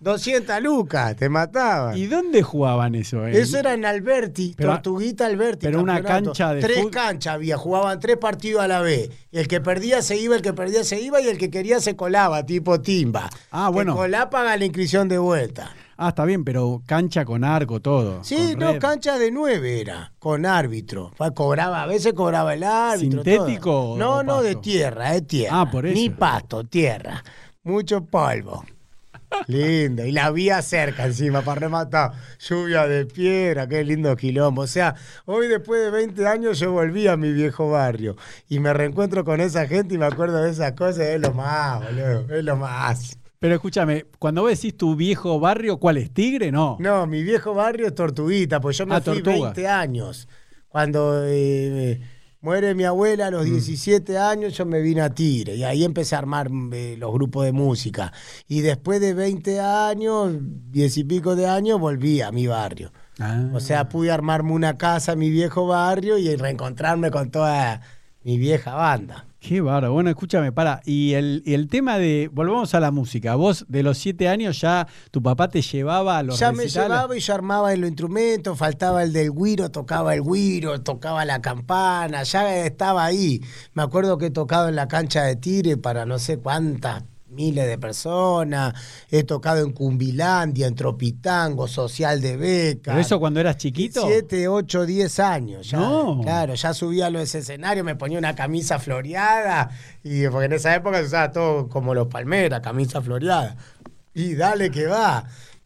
200 0.00 0.60
lucas, 0.62 1.16
te 1.16 1.28
mataban. 1.28 1.96
¿Y 1.96 2.06
dónde 2.06 2.42
jugaban 2.42 2.94
eso? 2.94 3.26
eh? 3.26 3.40
Eso 3.40 3.58
era 3.58 3.72
en 3.74 3.84
Alberti, 3.84 4.54
Pero- 4.56 4.72
Tortuguita 4.72 5.26
Alberti. 5.26 5.66
pero 5.66 5.80
una 5.80 6.02
cancha 6.02 6.52
de 6.52 6.60
Tres 6.60 6.86
canchas 6.90 7.34
había, 7.34 7.56
jugaban 7.56 8.00
tres 8.00 8.16
partidos 8.18 8.62
a 8.62 8.68
la 8.68 8.80
vez. 8.80 9.10
El 9.32 9.48
que 9.48 9.60
perdía 9.60 10.02
se 10.02 10.16
iba, 10.16 10.36
el 10.36 10.42
que 10.42 10.52
perdía 10.52 10.84
se 10.84 11.00
iba 11.00 11.20
y 11.20 11.28
el 11.28 11.38
que 11.38 11.48
quería 11.50 11.80
se 11.80 11.96
colaba, 11.96 12.44
tipo 12.44 12.80
timba. 12.80 13.30
Ah, 13.50 13.70
bueno. 13.70 13.94
Colá 13.94 14.28
paga 14.30 14.56
la 14.56 14.64
inscripción 14.64 15.08
de 15.08 15.18
vuelta. 15.18 15.74
Ah, 15.96 16.08
está 16.08 16.24
bien, 16.24 16.44
pero 16.44 16.82
cancha 16.86 17.24
con 17.24 17.44
arco, 17.44 17.78
todo. 17.80 18.24
Sí, 18.24 18.54
no, 18.58 18.72
red. 18.72 18.80
cancha 18.80 19.16
de 19.16 19.30
nueve 19.30 19.80
era, 19.80 20.12
con 20.18 20.44
árbitro. 20.44 21.12
Cobraba, 21.34 21.82
a 21.84 21.86
veces 21.86 22.12
cobraba 22.14 22.52
el 22.54 22.64
árbitro. 22.64 23.22
¿Sintético 23.22 23.70
todo. 23.70 23.96
No, 23.96 24.16
o 24.16 24.22
no, 24.24 24.42
de 24.42 24.56
tierra, 24.56 25.12
de 25.12 25.22
tierra. 25.22 25.60
Ah, 25.60 25.70
por 25.70 25.86
eso. 25.86 25.94
Ni 25.94 26.10
pasto, 26.10 26.64
tierra. 26.64 27.22
Mucho 27.62 28.04
polvo. 28.04 28.64
Lindo. 29.46 30.04
Y 30.04 30.12
la 30.12 30.30
vía 30.30 30.62
cerca 30.62 31.06
encima 31.06 31.42
para 31.42 31.60
rematar. 31.60 32.12
Lluvia 32.38 32.86
de 32.86 33.06
piedra, 33.06 33.68
qué 33.68 33.84
lindo 33.84 34.14
quilombo. 34.16 34.62
O 34.62 34.66
sea, 34.66 34.94
hoy 35.26 35.48
después 35.48 35.82
de 35.82 35.90
20 35.90 36.26
años 36.26 36.58
yo 36.58 36.72
volví 36.72 37.06
a 37.08 37.16
mi 37.16 37.32
viejo 37.32 37.70
barrio 37.70 38.16
y 38.48 38.58
me 38.60 38.72
reencuentro 38.72 39.24
con 39.24 39.40
esa 39.40 39.66
gente 39.66 39.94
y 39.94 39.98
me 39.98 40.06
acuerdo 40.06 40.42
de 40.42 40.50
esas 40.50 40.72
cosas. 40.72 41.00
Es 41.06 41.20
lo 41.20 41.32
más, 41.34 41.82
boludo. 41.84 42.34
Es 42.34 42.44
lo 42.44 42.56
más. 42.56 43.18
Pero 43.38 43.54
escúchame, 43.56 44.06
cuando 44.18 44.42
vos 44.42 44.50
decís 44.52 44.74
tu 44.76 44.96
viejo 44.96 45.38
barrio, 45.38 45.76
¿cuál 45.78 45.98
es? 45.98 46.10
¿Tigre? 46.12 46.50
No. 46.50 46.78
No, 46.80 47.06
mi 47.06 47.22
viejo 47.22 47.52
barrio 47.52 47.86
es 47.86 47.94
Tortuguita, 47.94 48.58
pues 48.60 48.78
yo 48.78 48.86
me 48.86 48.94
Ah, 48.94 49.00
fui 49.02 49.20
Tortuga. 49.22 49.52
20 49.52 49.68
años. 49.68 50.28
Cuando 50.68 51.22
eh, 51.26 52.00
muere 52.44 52.74
mi 52.74 52.84
abuela 52.84 53.26
a 53.28 53.30
Mm. 53.30 53.34
los 53.34 53.44
17 53.46 54.18
años, 54.18 54.52
yo 54.56 54.66
me 54.66 54.80
vine 54.82 55.00
a 55.00 55.08
Tigre 55.14 55.56
y 55.56 55.64
ahí 55.64 55.82
empecé 55.82 56.14
a 56.14 56.18
armar 56.18 56.50
eh, 56.72 56.96
los 56.98 57.10
grupos 57.12 57.46
de 57.46 57.52
música. 57.52 58.12
Y 58.46 58.60
después 58.60 59.00
de 59.00 59.14
20 59.14 59.60
años, 59.60 60.36
10 60.70 60.96
y 60.98 61.04
pico 61.04 61.34
de 61.36 61.46
años, 61.46 61.80
volví 61.80 62.20
a 62.20 62.30
mi 62.30 62.46
barrio. 62.46 62.92
Ah. 63.18 63.48
O 63.54 63.60
sea, 63.60 63.88
pude 63.88 64.10
armarme 64.12 64.52
una 64.52 64.76
casa 64.76 65.12
en 65.12 65.20
mi 65.20 65.30
viejo 65.30 65.66
barrio 65.66 66.18
y 66.18 66.36
reencontrarme 66.36 67.10
con 67.10 67.30
toda 67.30 67.80
mi 68.22 68.36
vieja 68.38 68.74
banda. 68.74 69.26
Qué 69.46 69.60
bárbaro. 69.60 69.92
Bueno, 69.92 70.08
escúchame, 70.08 70.52
para. 70.52 70.80
Y 70.86 71.12
el, 71.12 71.42
el 71.44 71.68
tema 71.68 71.98
de. 71.98 72.30
Volvamos 72.32 72.74
a 72.74 72.80
la 72.80 72.90
música. 72.90 73.34
Vos, 73.34 73.66
de 73.68 73.82
los 73.82 73.98
siete 73.98 74.26
años, 74.26 74.58
ya 74.62 74.88
tu 75.10 75.22
papá 75.22 75.48
te 75.48 75.60
llevaba 75.60 76.16
a 76.16 76.22
los 76.22 76.38
ya 76.38 76.50
me 76.50 76.66
llevaba 76.66 77.14
y 77.14 77.20
yo 77.20 77.34
armaba 77.34 77.76
los 77.76 77.88
instrumentos, 77.88 78.56
faltaba 78.56 79.02
el 79.02 79.12
del 79.12 79.32
guiro, 79.32 79.70
tocaba 79.70 80.14
el 80.14 80.22
guiro, 80.22 80.80
tocaba 80.80 81.26
la 81.26 81.42
campana, 81.42 82.22
ya 82.22 82.56
estaba 82.64 83.04
ahí. 83.04 83.42
Me 83.74 83.82
acuerdo 83.82 84.16
que 84.16 84.26
he 84.26 84.30
tocado 84.30 84.70
en 84.70 84.76
la 84.76 84.88
cancha 84.88 85.24
de 85.24 85.36
Tire 85.36 85.76
para 85.76 86.06
no 86.06 86.18
sé 86.18 86.38
cuántas 86.38 87.02
miles 87.34 87.66
de 87.66 87.78
personas, 87.78 88.74
he 89.10 89.24
tocado 89.24 89.64
en 89.64 89.72
Cumbilandia, 89.72 90.66
en 90.66 90.74
Tropitango, 90.74 91.68
Social 91.68 92.20
de 92.20 92.36
Beca. 92.36 92.92
¿Pero 92.92 93.00
eso 93.00 93.20
cuando 93.20 93.40
eras 93.40 93.56
chiquito? 93.56 94.06
Siete, 94.06 94.48
ocho, 94.48 94.86
diez 94.86 95.18
años. 95.20 95.70
Ya, 95.70 95.78
No. 95.78 96.20
Claro, 96.22 96.54
ya 96.54 96.72
subía 96.72 97.06
a 97.06 97.10
los 97.10 97.34
escenarios, 97.34 97.84
me 97.84 97.96
ponía 97.96 98.18
una 98.18 98.34
camisa 98.34 98.78
floreada, 98.78 99.70
y 100.02 100.26
porque 100.28 100.46
en 100.46 100.52
esa 100.54 100.74
época 100.74 100.98
se 100.98 101.06
usaba 101.06 101.32
todo 101.32 101.68
como 101.68 101.94
los 101.94 102.06
palmeras, 102.08 102.60
camisa 102.60 103.02
floreada. 103.02 103.56
Y 104.14 104.34
dale 104.34 104.70
que 104.70 104.86
va. 104.86 105.24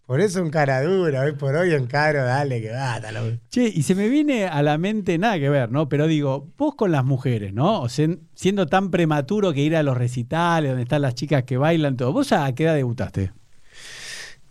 Por 0.09 0.23
eso 0.23 0.43
un 0.43 0.49
cara 0.49 0.81
dura, 0.83 1.21
hoy 1.21 1.33
por 1.33 1.55
hoy 1.55 1.75
encaro, 1.75 2.25
dale 2.25 2.63
que 2.63 2.71
va. 2.71 2.95
hasta 2.95 3.13
lo- 3.13 3.37
Che, 3.51 3.69
y 3.69 3.83
se 3.83 3.95
me 3.95 4.09
viene 4.09 4.47
a 4.47 4.63
la 4.63 4.79
mente 4.79 5.19
nada 5.19 5.39
que 5.39 5.51
ver, 5.51 5.71
¿no? 5.71 5.91
Pero 5.91 6.07
digo, 6.07 6.49
vos 6.57 6.75
con 6.77 6.93
las 6.93 7.05
mujeres, 7.05 7.53
¿no? 7.53 7.83
O 7.83 7.91
sea, 7.91 8.09
siendo 8.35 8.65
tan 8.65 8.91
prematuro 8.91 9.53
que 9.53 9.61
ir 9.61 9.77
a 9.77 9.83
los 9.83 9.99
recitales, 9.99 10.71
donde 10.71 10.85
están 10.85 11.03
las 11.03 11.15
chicas 11.15 11.43
que 11.43 11.59
bailan, 11.59 11.99
todo. 11.99 12.15
¿Vos 12.15 12.33
a 12.33 12.51
qué 12.55 12.65
edad 12.65 12.75
debutaste? 12.75 13.33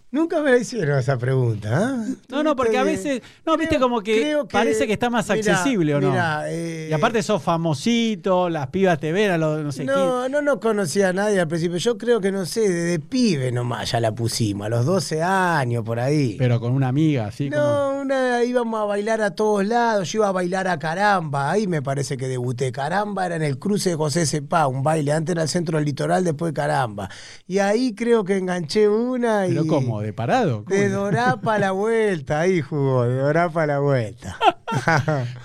Nunca 0.09 0.41
me 0.41 0.51
la 0.51 0.57
hicieron 0.57 0.97
esa 0.97 1.17
pregunta. 1.17 1.69
¿ah? 1.73 2.05
No, 2.29 2.41
no, 2.41 2.55
porque 2.55 2.77
a 2.77 2.83
veces, 2.83 3.21
no, 3.45 3.57
viste 3.57 3.77
como 3.77 4.01
que, 4.01 4.37
parece 4.49 4.87
que 4.87 4.93
está 4.93 5.09
más 5.09 5.29
Mirá, 5.29 5.53
accesible, 5.53 5.95
¿o 5.95 5.99
no? 5.99 6.11
mirá, 6.11 6.45
eh, 6.49 6.87
y 6.89 6.93
aparte 6.93 7.21
sos 7.21 7.43
famosito, 7.43 8.47
las 8.49 8.67
pibas 8.67 8.99
te 8.99 9.11
ven 9.11 9.31
a 9.31 9.37
los 9.37 9.61
no 9.61 9.71
sé 9.73 9.81
qué. 9.81 9.87
No, 9.87 10.29
no 10.29 10.59
conocía 10.61 11.09
a 11.09 11.13
nadie 11.13 11.41
al 11.41 11.49
principio. 11.49 11.77
Yo 11.77 11.97
creo 11.97 12.21
que, 12.21 12.31
no 12.31 12.45
sé, 12.45 12.69
desde 12.69 12.99
pibe 12.99 13.51
nomás 13.51 13.91
ya 13.91 13.99
la 13.99 14.15
pusimos, 14.15 14.67
a 14.67 14.69
los 14.69 14.85
12 14.85 15.21
años, 15.21 15.83
por 15.83 15.99
ahí. 15.99 16.35
Pero 16.39 16.61
con 16.61 16.71
una 16.71 16.87
amiga, 16.87 17.27
así 17.27 17.49
como. 17.49 17.61
no, 17.61 18.01
una, 18.01 18.45
íbamos 18.45 18.79
a 18.79 18.85
bailar 18.85 19.21
a 19.21 19.31
todos 19.31 19.65
lados. 19.65 20.09
Yo 20.09 20.19
iba 20.19 20.29
a 20.29 20.31
bailar 20.31 20.69
a 20.69 20.79
Caramba. 20.79 21.51
Ahí 21.51 21.67
me 21.67 21.81
parece 21.81 22.15
que 22.15 22.29
debuté. 22.29 22.71
Caramba 22.71 23.25
era 23.25 23.35
en 23.35 23.43
el 23.43 23.59
cruce 23.59 23.89
de 23.89 23.95
José 23.97 24.25
Cepá, 24.25 24.67
un 24.67 24.83
baile. 24.83 25.11
Antes 25.11 25.33
era 25.33 25.43
el 25.43 25.49
centro 25.49 25.77
del 25.77 25.85
litoral, 25.85 26.23
después 26.23 26.53
Caramba. 26.53 27.09
Y 27.45 27.59
ahí 27.59 27.93
creo 27.93 28.23
que 28.23 28.37
enganché 28.37 28.87
una. 28.87 29.43
¿Pero 29.47 29.65
y 29.65 29.67
cómo? 29.97 30.05
¿De 30.05 30.13
parado? 30.13 30.63
¿Cómo? 30.65 30.75
De 30.75 30.89
Dorá 30.89 31.41
para 31.41 31.59
la 31.59 31.71
vuelta. 31.71 32.39
Ahí 32.41 32.61
jugó, 32.61 33.05
de 33.05 33.17
Dorá 33.17 33.49
para 33.49 33.73
la 33.73 33.79
vuelta. 33.79 34.37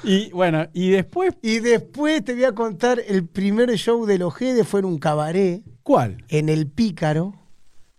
Y 0.04 0.30
bueno, 0.32 0.66
y 0.72 0.90
después, 0.90 1.34
y 1.42 1.60
después 1.60 2.24
te 2.24 2.34
voy 2.34 2.44
a 2.44 2.52
contar: 2.52 3.00
el 3.06 3.26
primer 3.26 3.70
show 3.76 4.04
de 4.04 4.18
los 4.18 4.34
Gedes 4.34 4.66
fue 4.66 4.80
en 4.80 4.86
un 4.86 4.98
cabaret, 4.98 5.62
¿cuál? 5.82 6.24
en 6.28 6.48
el 6.48 6.66
Pícaro. 6.66 7.34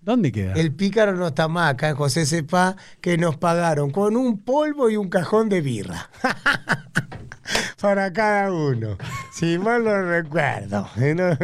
¿Dónde 0.03 0.33
queda? 0.33 0.53
El 0.53 0.73
pícaro 0.73 1.13
no 1.13 1.27
está 1.27 1.47
más 1.47 1.73
acá 1.73 1.89
en 1.89 1.95
José 1.95 2.25
Cepá, 2.25 2.75
que 2.99 3.17
nos 3.17 3.37
pagaron 3.37 3.91
con 3.91 4.17
un 4.17 4.39
polvo 4.43 4.89
y 4.89 4.97
un 4.97 5.09
cajón 5.09 5.47
de 5.47 5.61
birra. 5.61 6.09
Para 7.81 8.11
cada 8.13 8.51
uno. 8.51 8.97
Si 9.33 9.57
mal 9.57 9.83
no 9.83 10.01
recuerdo. 10.01 10.87
¿no? 10.95 11.37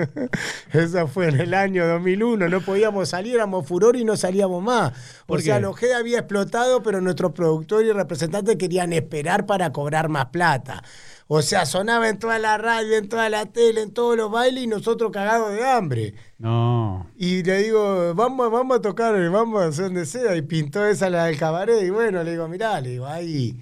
Eso 0.80 1.08
fue 1.08 1.28
en 1.28 1.40
el 1.40 1.54
año 1.54 1.86
2001. 1.88 2.48
No 2.48 2.62
podíamos 2.62 3.10
salir, 3.10 3.36
éramos 3.36 3.68
furor 3.68 3.96
y 3.96 4.06
no 4.06 4.16
salíamos 4.16 4.64
más. 4.64 4.94
O 5.24 5.28
¿Por 5.28 5.42
sea, 5.42 5.60
los 5.60 5.76
G 5.76 5.94
había 5.94 6.20
explotado, 6.20 6.82
pero 6.82 7.02
nuestros 7.02 7.34
productores 7.34 7.90
y 7.90 7.94
representantes 7.94 8.56
querían 8.56 8.94
esperar 8.94 9.46
para 9.46 9.72
cobrar 9.74 10.08
más 10.08 10.28
plata. 10.28 10.84
O 11.28 11.42
sea, 11.42 11.66
sonaba 11.66 12.10
en 12.10 12.18
toda 12.18 12.40
la 12.40 12.58
radio, 12.58 12.98
en 12.98 13.08
toda 13.08 13.30
la 13.30 13.46
tele, 13.46 13.82
en 13.82 13.94
todos 13.94 14.18
los 14.18 14.32
bailes 14.32 14.64
y 14.64 14.68
nosotros 14.68 15.12
cagados 15.12 15.54
de 15.54 15.66
hambre. 15.66 16.16
No. 16.40 17.06
Y 17.18 17.44
le 17.44 17.64
digo, 17.64 18.16
vamos, 18.16 18.52
vamos 18.52 18.78
a 18.78 18.82
tocar, 18.82 19.14
vamos 19.30 19.62
a 19.62 19.68
hacer 19.68 19.86
donde 19.86 20.06
sea. 20.06 20.36
Y 20.36 20.42
pintó 20.42 20.86
esa 20.86 21.10
la 21.10 21.26
del 21.26 21.38
cabaret. 21.38 21.84
Y 21.84 21.90
bueno, 21.90 22.24
le 22.24 22.32
digo, 22.32 22.48
mirá, 22.48 22.80
le 22.82 22.90
digo, 22.92 23.06
ahí 23.08 23.62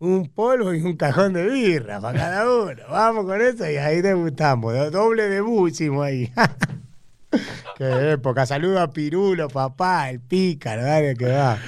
un 0.00 0.28
polvo 0.28 0.72
y 0.72 0.80
un 0.80 0.96
cajón 0.96 1.32
de 1.34 1.46
birra 1.48 2.00
para 2.00 2.18
cada 2.18 2.50
uno. 2.50 2.82
Vamos 2.90 3.24
con 3.26 3.40
eso 3.42 3.68
y 3.70 3.76
ahí 3.76 4.00
debutamos. 4.00 4.72
Do- 4.72 4.90
Doble 4.90 5.28
debut 5.28 5.70
hicimos 5.70 6.04
ahí. 6.06 6.32
Qué 7.76 8.12
época. 8.12 8.46
Saludo 8.46 8.80
a 8.80 8.90
Pirulo, 8.90 9.48
papá, 9.48 10.08
el 10.10 10.20
pícaro, 10.20 10.82
dale 10.82 11.14
que 11.14 11.26
va. 11.26 11.58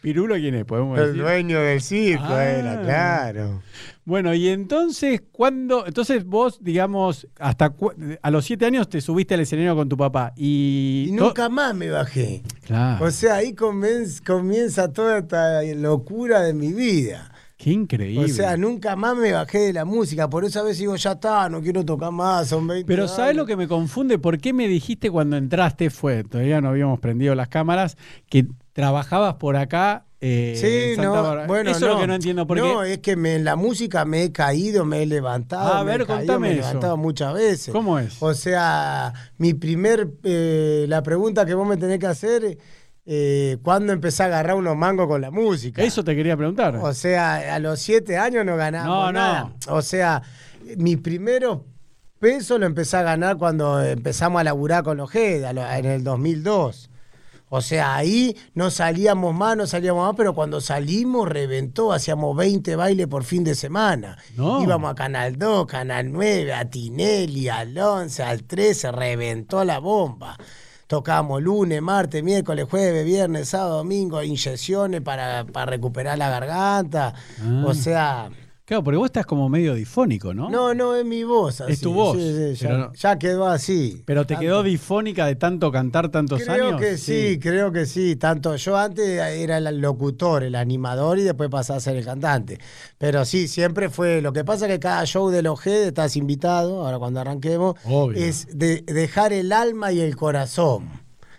¿Pirulo 0.00 0.36
quién 0.36 0.54
es? 0.54 0.64
Podemos 0.64 0.98
El 0.98 1.06
decir. 1.06 1.22
dueño 1.22 1.60
del 1.60 1.80
circo 1.82 2.24
Ah. 2.28 2.44
era, 2.44 2.80
claro. 2.82 3.62
Bueno, 4.08 4.32
y 4.32 4.48
entonces, 4.48 5.20
¿cuándo? 5.32 5.86
Entonces 5.86 6.24
vos, 6.24 6.60
digamos, 6.62 7.28
hasta 7.38 7.74
a 8.22 8.30
los 8.30 8.46
siete 8.46 8.64
años 8.64 8.88
te 8.88 9.02
subiste 9.02 9.34
al 9.34 9.40
escenario 9.40 9.76
con 9.76 9.86
tu 9.86 9.98
papá 9.98 10.32
y... 10.34 11.10
Nunca 11.12 11.50
más 11.50 11.74
me 11.74 11.90
bajé. 11.90 12.42
Claro. 12.62 13.04
O 13.04 13.10
sea, 13.10 13.34
ahí 13.34 13.52
comienza, 13.52 14.22
comienza 14.26 14.90
toda 14.94 15.18
esta 15.18 15.62
locura 15.74 16.40
de 16.40 16.54
mi 16.54 16.72
vida. 16.72 17.30
Qué 17.58 17.68
increíble. 17.68 18.24
O 18.24 18.28
sea, 18.28 18.56
nunca 18.56 18.96
más 18.96 19.14
me 19.14 19.32
bajé 19.32 19.58
de 19.58 19.72
la 19.74 19.84
música. 19.84 20.30
Por 20.30 20.46
eso 20.46 20.60
a 20.60 20.62
veces 20.62 20.78
digo, 20.78 20.96
ya 20.96 21.12
está, 21.12 21.50
no 21.50 21.60
quiero 21.60 21.84
tocar 21.84 22.10
más, 22.10 22.48
son 22.48 22.66
20 22.66 22.86
Pero 22.86 23.02
años. 23.02 23.14
¿sabes 23.14 23.36
lo 23.36 23.44
que 23.44 23.58
me 23.58 23.68
confunde? 23.68 24.18
¿Por 24.18 24.38
qué 24.38 24.54
me 24.54 24.68
dijiste 24.68 25.10
cuando 25.10 25.36
entraste, 25.36 25.90
fue, 25.90 26.24
todavía 26.24 26.62
no 26.62 26.70
habíamos 26.70 26.98
prendido 26.98 27.34
las 27.34 27.48
cámaras, 27.48 27.98
que 28.30 28.46
trabajabas 28.72 29.34
por 29.34 29.56
acá? 29.56 30.06
Eh, 30.20 30.94
Sí, 30.96 31.00
no, 31.00 31.12
Bárbara? 31.12 31.46
bueno, 31.46 31.70
Eso 31.70 31.86
es 31.86 31.92
lo 31.94 32.00
que 32.00 32.06
no 32.06 32.14
entiendo. 32.14 32.46
¿Por 32.46 32.58
no, 32.58 32.80
qué? 32.82 32.94
es 32.94 32.98
que 32.98 33.14
me- 33.16 33.36
en 33.36 33.44
la 33.44 33.54
música 33.56 34.04
me 34.04 34.24
he 34.24 34.32
caído, 34.32 34.84
me 34.84 35.02
he 35.02 35.06
levantado. 35.06 35.72
Ah, 35.74 35.80
a 35.80 35.84
me 35.84 35.94
he 35.94 35.98
ver, 35.98 36.06
caído, 36.06 36.18
contame 36.26 36.48
me 36.48 36.54
he 36.54 36.58
eso. 36.58 36.68
levantado 36.68 36.96
muchas 36.96 37.34
veces. 37.34 37.72
¿Cómo 37.72 37.98
es? 37.98 38.16
O 38.20 38.34
sea, 38.34 39.12
mi 39.38 39.54
primer, 39.54 40.08
eh, 40.24 40.86
la 40.88 41.02
pregunta 41.02 41.46
que 41.46 41.54
vos 41.54 41.66
me 41.68 41.76
tenés 41.76 41.98
que 42.00 42.06
hacer, 42.06 42.58
eh, 43.06 43.58
¿cuándo 43.62 43.92
empecé 43.92 44.24
a 44.24 44.26
agarrar 44.26 44.56
unos 44.56 44.76
mangos 44.76 45.06
con 45.06 45.20
la 45.20 45.30
música? 45.30 45.82
Eso 45.82 46.02
te 46.04 46.14
quería 46.16 46.36
preguntar. 46.36 46.76
O 46.76 46.92
sea, 46.94 47.54
a 47.54 47.58
los 47.58 47.78
siete 47.78 48.18
años 48.18 48.44
no 48.44 48.56
ganaba 48.56 48.86
No, 48.86 49.06
no. 49.06 49.12
nada. 49.12 49.52
O 49.68 49.82
sea, 49.82 50.22
mis 50.76 50.98
primeros 50.98 51.60
pesos 52.18 52.58
lo 52.58 52.66
empecé 52.66 52.96
a 52.96 53.02
ganar 53.02 53.36
cuando 53.38 53.80
empezamos 53.82 54.40
a 54.40 54.44
laburar 54.44 54.82
con 54.82 54.96
los 54.96 55.08
GED, 55.10 55.44
a 55.44 55.52
lo- 55.52 55.70
en 55.70 55.86
el 55.86 56.02
2002. 56.02 56.90
O 57.50 57.62
sea, 57.62 57.96
ahí 57.96 58.36
no 58.54 58.70
salíamos 58.70 59.34
más, 59.34 59.56
no 59.56 59.66
salíamos 59.66 60.06
más, 60.06 60.14
pero 60.16 60.34
cuando 60.34 60.60
salimos 60.60 61.28
reventó, 61.28 61.92
hacíamos 61.92 62.36
20 62.36 62.76
bailes 62.76 63.06
por 63.06 63.24
fin 63.24 63.44
de 63.44 63.54
semana. 63.54 64.18
Íbamos 64.36 64.90
a 64.90 64.94
Canal 64.94 65.38
2, 65.38 65.66
Canal 65.66 66.12
9, 66.12 66.52
a 66.52 66.68
Tinelli, 66.68 67.48
al 67.48 67.76
11, 67.76 68.22
al 68.22 68.44
13, 68.44 68.92
reventó 68.92 69.64
la 69.64 69.78
bomba. 69.78 70.36
Tocábamos 70.86 71.42
lunes, 71.42 71.82
martes, 71.82 72.22
miércoles, 72.22 72.66
jueves, 72.68 73.04
viernes, 73.04 73.50
sábado, 73.50 73.78
domingo, 73.78 74.22
inyecciones 74.22 75.02
para, 75.02 75.44
para 75.44 75.70
recuperar 75.70 76.16
la 76.16 76.30
garganta. 76.30 77.14
O 77.64 77.70
ah. 77.70 77.74
sea, 77.74 78.30
Claro, 78.68 78.84
porque 78.84 78.98
vos 78.98 79.06
estás 79.06 79.24
como 79.24 79.48
medio 79.48 79.72
difónico, 79.72 80.34
¿no? 80.34 80.50
No, 80.50 80.74
no, 80.74 80.94
es 80.94 81.02
mi 81.02 81.24
voz. 81.24 81.62
Es 81.62 81.80
tu 81.80 81.94
voz. 81.94 82.18
ya, 82.98 83.18
quedó 83.18 83.46
así. 83.46 84.02
Pero 84.04 84.26
te 84.26 84.36
quedó 84.36 84.62
difónica 84.62 85.24
de 85.24 85.36
tanto 85.36 85.72
cantar 85.72 86.10
tantos 86.10 86.46
años. 86.50 86.76
Creo 86.76 86.76
que 86.76 86.98
sí, 86.98 87.38
creo 87.40 87.72
que 87.72 87.86
sí. 87.86 88.16
Tanto 88.16 88.54
yo 88.56 88.76
antes 88.76 89.08
era 89.08 89.56
el 89.56 89.80
locutor, 89.80 90.42
el 90.42 90.54
animador 90.54 91.18
y 91.18 91.22
después 91.22 91.48
pasé 91.48 91.72
a 91.72 91.80
ser 91.80 91.96
el 91.96 92.04
cantante. 92.04 92.58
Pero 92.98 93.24
sí, 93.24 93.48
siempre 93.48 93.88
fue. 93.88 94.20
Lo 94.20 94.34
que 94.34 94.44
pasa 94.44 94.66
es 94.66 94.72
que 94.72 94.80
cada 94.80 95.06
show 95.06 95.30
de 95.30 95.40
los 95.40 95.58
G 95.60 95.70
estás 95.86 96.14
invitado, 96.16 96.84
ahora 96.84 96.98
cuando 96.98 97.20
arranquemos, 97.20 97.74
es 98.14 98.48
de 98.52 98.82
dejar 98.82 99.32
el 99.32 99.52
alma 99.52 99.92
y 99.92 100.00
el 100.00 100.14
corazón. 100.14 100.90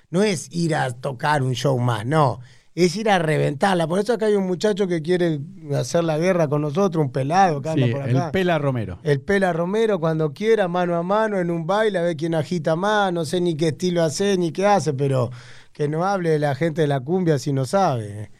No 0.09 0.23
es 0.23 0.47
ir 0.49 0.73
a 0.73 0.89
tocar 0.89 1.43
un 1.43 1.53
show 1.53 1.77
más, 1.77 2.07
no 2.07 2.39
es 2.85 2.95
ir 2.95 3.09
a 3.09 3.19
reventarla. 3.19 3.87
Por 3.87 3.99
eso 3.99 4.13
acá 4.13 4.27
hay 4.27 4.35
un 4.35 4.47
muchacho 4.47 4.87
que 4.87 5.01
quiere 5.01 5.39
hacer 5.75 6.03
la 6.03 6.17
guerra 6.17 6.47
con 6.47 6.61
nosotros, 6.61 7.03
un 7.03 7.11
pelado 7.11 7.61
que 7.61 7.69
anda 7.69 7.87
por 7.91 8.01
acá. 8.01 8.25
El 8.27 8.31
Pela 8.31 8.57
Romero. 8.57 8.99
El 9.03 9.21
Pela 9.21 9.51
Romero, 9.51 9.99
cuando 9.99 10.33
quiera, 10.33 10.67
mano 10.67 10.95
a 10.95 11.03
mano, 11.03 11.39
en 11.39 11.51
un 11.51 11.67
baile, 11.67 11.99
a 11.99 12.03
ver 12.03 12.15
quién 12.15 12.35
agita 12.35 12.75
más, 12.75 13.11
no 13.11 13.25
sé 13.25 13.41
ni 13.41 13.55
qué 13.55 13.69
estilo 13.69 14.01
hace 14.01 14.37
ni 14.37 14.51
qué 14.51 14.65
hace, 14.65 14.93
pero 14.93 15.29
que 15.73 15.89
no 15.89 16.05
hable 16.05 16.29
de 16.29 16.39
la 16.39 16.55
gente 16.55 16.81
de 16.81 16.87
la 16.87 17.01
cumbia 17.01 17.37
si 17.37 17.51
no 17.51 17.65
sabe. 17.65 18.31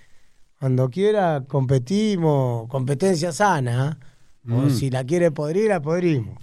Cuando 0.60 0.90
quiera, 0.90 1.44
competimos, 1.48 2.68
competencia 2.70 3.32
sana. 3.32 3.98
¿eh? 4.02 4.09
O 4.52 4.62
mm. 4.62 4.70
si 4.72 4.90
la 4.90 5.04
quiere 5.04 5.32
podrir, 5.32 5.70
la 5.70 5.82
podrimos. 5.82 6.38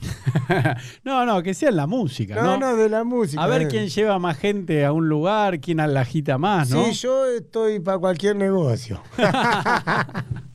no, 1.05 1.27
no, 1.27 1.43
que 1.43 1.55
sea 1.55 1.71
en 1.71 1.77
la 1.77 1.87
música. 1.87 2.37
No, 2.37 2.57
no, 2.57 2.77
de 2.77 2.89
la 2.89 3.05
música. 3.05 3.43
A 3.43 3.47
ver 3.47 3.63
eh. 3.63 3.69
quién 3.69 3.89
lleva 3.89 4.19
más 4.19 4.39
gente 4.39 4.85
a 4.85 4.93
un 4.93 5.09
lugar, 5.09 5.61
quién 5.61 5.79
la 5.79 6.01
agita 6.01 6.39
más, 6.39 6.71
¿no? 6.71 6.85
Sí, 6.87 6.93
yo 6.93 7.27
estoy 7.27 7.81
para 7.81 7.99
cualquier 7.99 8.37
negocio. 8.37 9.01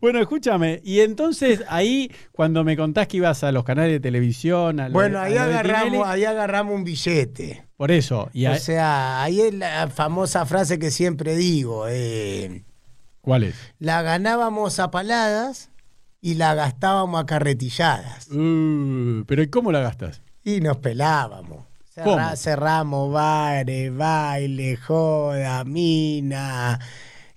Bueno, 0.00 0.20
escúchame, 0.20 0.80
y 0.84 1.00
entonces 1.00 1.64
ahí, 1.68 2.12
cuando 2.32 2.62
me 2.62 2.76
contás 2.76 3.08
que 3.08 3.16
ibas 3.16 3.42
a 3.42 3.50
los 3.50 3.64
canales 3.64 3.92
de 3.92 4.00
televisión, 4.00 4.80
bueno, 4.92 5.18
ahí 5.18 5.36
agarramos, 5.36 6.06
ahí 6.06 6.24
agarramos 6.24 6.76
un 6.76 6.84
billete. 6.84 7.64
Por 7.76 7.90
eso. 7.90 8.30
o 8.32 8.54
sea, 8.56 9.22
ahí 9.22 9.40
es 9.40 9.54
la 9.54 9.88
famosa 9.88 10.46
frase 10.46 10.78
que 10.78 10.90
siempre 10.90 11.34
digo. 11.36 11.86
Eh, 11.88 12.62
¿Cuál 13.20 13.44
es? 13.44 13.56
La 13.78 14.02
ganábamos 14.02 14.78
a 14.78 14.90
paladas 14.90 15.70
y 16.20 16.34
la 16.34 16.54
gastábamos 16.54 17.20
a 17.20 17.26
carretilladas. 17.26 18.28
Uh, 18.28 19.24
¿Pero 19.26 19.42
y 19.42 19.48
cómo 19.48 19.72
la 19.72 19.80
gastas? 19.80 20.22
Y 20.44 20.60
nos 20.60 20.78
pelábamos. 20.78 21.66
cerramos 22.36 23.12
bares, 23.12 23.94
baile, 23.94 24.76
joda, 24.76 25.64
mina, 25.64 26.78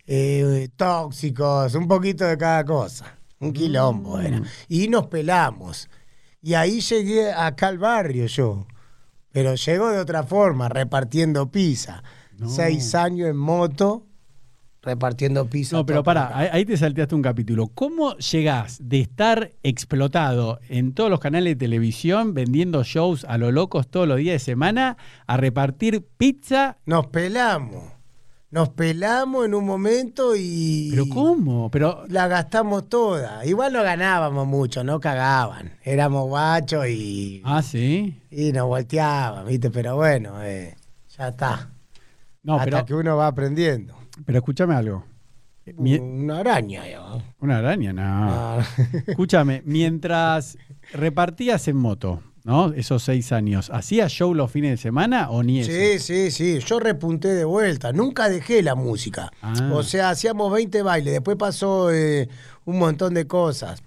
eh, 0.07 0.69
tóxicos, 0.75 1.75
un 1.75 1.87
poquito 1.87 2.25
de 2.25 2.37
cada 2.37 2.65
cosa. 2.65 3.17
Un 3.39 3.53
quilombo 3.53 4.17
mm. 4.17 4.25
era. 4.25 4.41
Y 4.67 4.87
nos 4.87 5.07
pelamos. 5.07 5.89
Y 6.41 6.53
ahí 6.53 6.79
llegué 6.81 7.31
acá 7.31 7.67
al 7.67 7.77
barrio 7.77 8.25
yo. 8.25 8.65
Pero 9.31 9.55
llego 9.55 9.89
de 9.89 9.99
otra 9.99 10.23
forma, 10.23 10.69
repartiendo 10.69 11.51
pizza. 11.51 12.03
Seis 12.47 12.95
años 12.95 13.29
en 13.29 13.37
moto 13.37 14.07
repartiendo 14.81 15.45
pisos. 15.45 15.73
No, 15.73 15.85
pero 15.85 16.03
para, 16.03 16.35
ahí 16.37 16.65
te 16.65 16.75
salteaste 16.75 17.15
un 17.15 17.21
capítulo. 17.21 17.67
¿Cómo 17.67 18.15
llegás 18.17 18.79
de 18.81 19.01
estar 19.01 19.51
explotado 19.63 20.59
en 20.69 20.93
todos 20.93 21.09
los 21.09 21.19
canales 21.19 21.53
de 21.53 21.65
televisión, 21.65 22.33
vendiendo 22.33 22.83
shows 22.83 23.25
a 23.25 23.37
lo 23.37 23.51
locos 23.51 23.87
todos 23.87 24.07
los 24.07 24.17
días 24.17 24.33
de 24.33 24.39
semana, 24.39 24.97
a 25.27 25.37
repartir 25.37 26.05
pizza? 26.17 26.77
Nos 26.85 27.07
pelamos. 27.07 27.83
Nos 28.49 28.67
pelamos 28.67 29.45
en 29.45 29.53
un 29.53 29.65
momento 29.65 30.35
y. 30.35 30.89
¿Pero 30.91 31.05
cómo? 31.07 31.71
Pero... 31.71 32.03
La 32.09 32.27
gastamos 32.27 32.89
toda. 32.89 33.45
Igual 33.45 33.71
no 33.71 33.81
ganábamos 33.81 34.45
mucho, 34.45 34.83
no 34.83 34.99
cagaban. 34.99 35.77
Éramos 35.85 36.27
guachos 36.27 36.85
y. 36.87 37.41
Ah, 37.45 37.61
sí. 37.61 38.19
Y 38.29 38.51
nos 38.51 38.67
volteaban, 38.67 39.47
¿viste? 39.47 39.69
Pero 39.69 39.95
bueno, 39.95 40.43
eh, 40.43 40.75
ya 41.17 41.29
está. 41.29 41.69
No, 42.43 42.55
Hasta 42.55 42.83
que 42.83 42.93
uno 42.93 43.15
va 43.15 43.27
aprendiendo. 43.27 44.00
Pero 44.25 44.39
escúchame 44.39 44.75
algo. 44.75 45.05
Una 45.77 46.39
araña, 46.39 46.83
Una 47.39 47.59
araña, 47.59 47.93
no. 47.93 48.01
Ah. 48.03 48.65
Escúchame, 49.07 49.61
mientras 49.65 50.57
repartías 50.91 51.67
en 51.67 51.77
moto, 51.77 52.21
¿no? 52.43 52.73
Esos 52.73 53.03
seis 53.03 53.31
años, 53.31 53.69
¿hacías 53.71 54.11
show 54.11 54.33
los 54.33 54.51
fines 54.51 54.71
de 54.71 54.77
semana 54.77 55.29
o 55.29 55.43
ni 55.43 55.59
eso? 55.59 55.71
Sí, 55.71 55.99
sí, 55.99 56.31
sí. 56.31 56.59
Yo 56.59 56.79
repunté 56.79 57.29
de 57.29 57.45
vuelta. 57.45 57.93
Nunca 57.93 58.27
dejé 58.27 58.63
la 58.63 58.73
música. 58.73 59.31
Ah. 59.41 59.69
O 59.73 59.83
sea, 59.83 60.09
hacíamos 60.09 60.51
20 60.51 60.81
bailes. 60.81 61.13
Después 61.13 61.37
pasó 61.37 61.91
eh, 61.91 62.27
un 62.65 62.79
montón 62.79 63.13
de 63.13 63.27
cosas. 63.27 63.83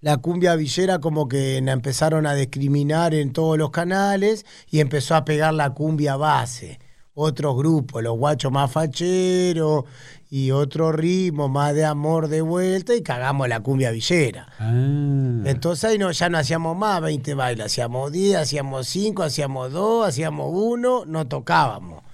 La 0.00 0.18
cumbia 0.18 0.56
villera 0.56 0.98
como 0.98 1.26
que 1.26 1.56
empezaron 1.56 2.26
a 2.26 2.34
discriminar 2.34 3.14
en 3.14 3.32
todos 3.32 3.56
los 3.56 3.70
canales 3.70 4.44
y 4.70 4.80
empezó 4.80 5.14
a 5.14 5.24
pegar 5.24 5.54
la 5.54 5.70
cumbia 5.70 6.16
base 6.16 6.78
otros 7.18 7.56
grupos, 7.56 8.02
los 8.02 8.16
guachos 8.18 8.52
más 8.52 8.70
facheros 8.70 9.84
y 10.28 10.50
otro 10.50 10.92
ritmo 10.92 11.48
más 11.48 11.74
de 11.74 11.86
amor 11.86 12.28
de 12.28 12.42
vuelta 12.42 12.94
y 12.94 13.02
cagamos 13.02 13.48
la 13.48 13.60
cumbia 13.60 13.90
villera. 13.90 14.48
Ah. 14.58 15.42
Entonces 15.46 15.84
ahí 15.84 15.98
no, 15.98 16.10
ya 16.12 16.28
no 16.28 16.36
hacíamos 16.36 16.76
más 16.76 17.00
20 17.00 17.32
bailes, 17.32 17.66
hacíamos 17.66 18.12
10, 18.12 18.36
hacíamos 18.36 18.86
5, 18.88 19.22
hacíamos 19.22 19.72
2, 19.72 20.08
hacíamos 20.08 20.50
1, 20.52 21.04
no 21.06 21.26
tocábamos. 21.26 22.05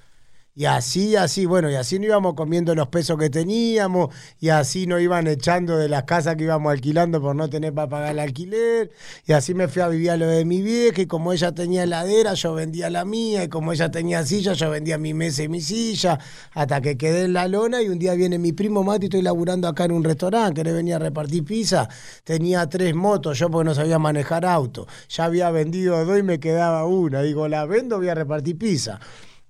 Y 0.54 0.66
así, 0.66 1.16
así, 1.16 1.46
bueno, 1.46 1.70
y 1.70 1.76
así 1.76 1.98
no 1.98 2.04
íbamos 2.04 2.34
comiendo 2.34 2.74
los 2.74 2.88
pesos 2.88 3.16
que 3.16 3.30
teníamos, 3.30 4.14
y 4.38 4.50
así 4.50 4.86
nos 4.86 5.00
iban 5.00 5.26
echando 5.26 5.78
de 5.78 5.88
las 5.88 6.02
casas 6.02 6.36
que 6.36 6.44
íbamos 6.44 6.70
alquilando 6.70 7.22
por 7.22 7.34
no 7.34 7.48
tener 7.48 7.72
para 7.72 7.88
pagar 7.88 8.10
el 8.10 8.18
alquiler, 8.18 8.90
y 9.26 9.32
así 9.32 9.54
me 9.54 9.66
fui 9.66 9.80
a 9.80 9.88
vivir 9.88 10.10
a 10.10 10.18
lo 10.18 10.26
de 10.26 10.44
mi 10.44 10.60
vieja, 10.60 11.00
y 11.00 11.06
como 11.06 11.32
ella 11.32 11.52
tenía 11.54 11.84
heladera, 11.84 12.34
yo 12.34 12.52
vendía 12.52 12.90
la 12.90 13.06
mía, 13.06 13.44
y 13.44 13.48
como 13.48 13.72
ella 13.72 13.90
tenía 13.90 14.26
silla, 14.26 14.52
yo 14.52 14.68
vendía 14.68 14.98
mi 14.98 15.14
mesa 15.14 15.42
y 15.42 15.48
mi 15.48 15.62
silla, 15.62 16.18
hasta 16.52 16.82
que 16.82 16.98
quedé 16.98 17.24
en 17.24 17.32
la 17.32 17.48
lona, 17.48 17.80
y 17.80 17.88
un 17.88 17.98
día 17.98 18.12
viene 18.12 18.38
mi 18.38 18.52
primo 18.52 18.84
Mati, 18.84 19.06
estoy 19.06 19.22
laburando 19.22 19.68
acá 19.68 19.86
en 19.86 19.92
un 19.92 20.04
restaurante, 20.04 20.60
que 20.60 20.64
le 20.64 20.72
venía 20.74 20.96
a 20.96 20.98
repartir 20.98 21.44
pizza, 21.44 21.88
tenía 22.24 22.68
tres 22.68 22.94
motos, 22.94 23.38
yo 23.38 23.50
porque 23.50 23.64
no 23.64 23.74
sabía 23.74 23.98
manejar 23.98 24.44
auto, 24.44 24.86
ya 25.08 25.24
había 25.24 25.50
vendido 25.50 26.04
dos 26.04 26.18
y 26.18 26.22
me 26.22 26.38
quedaba 26.38 26.84
una, 26.84 27.22
digo, 27.22 27.48
la 27.48 27.64
vendo, 27.64 27.96
voy 27.96 28.10
a 28.10 28.14
repartir 28.14 28.58
pizza 28.58 29.00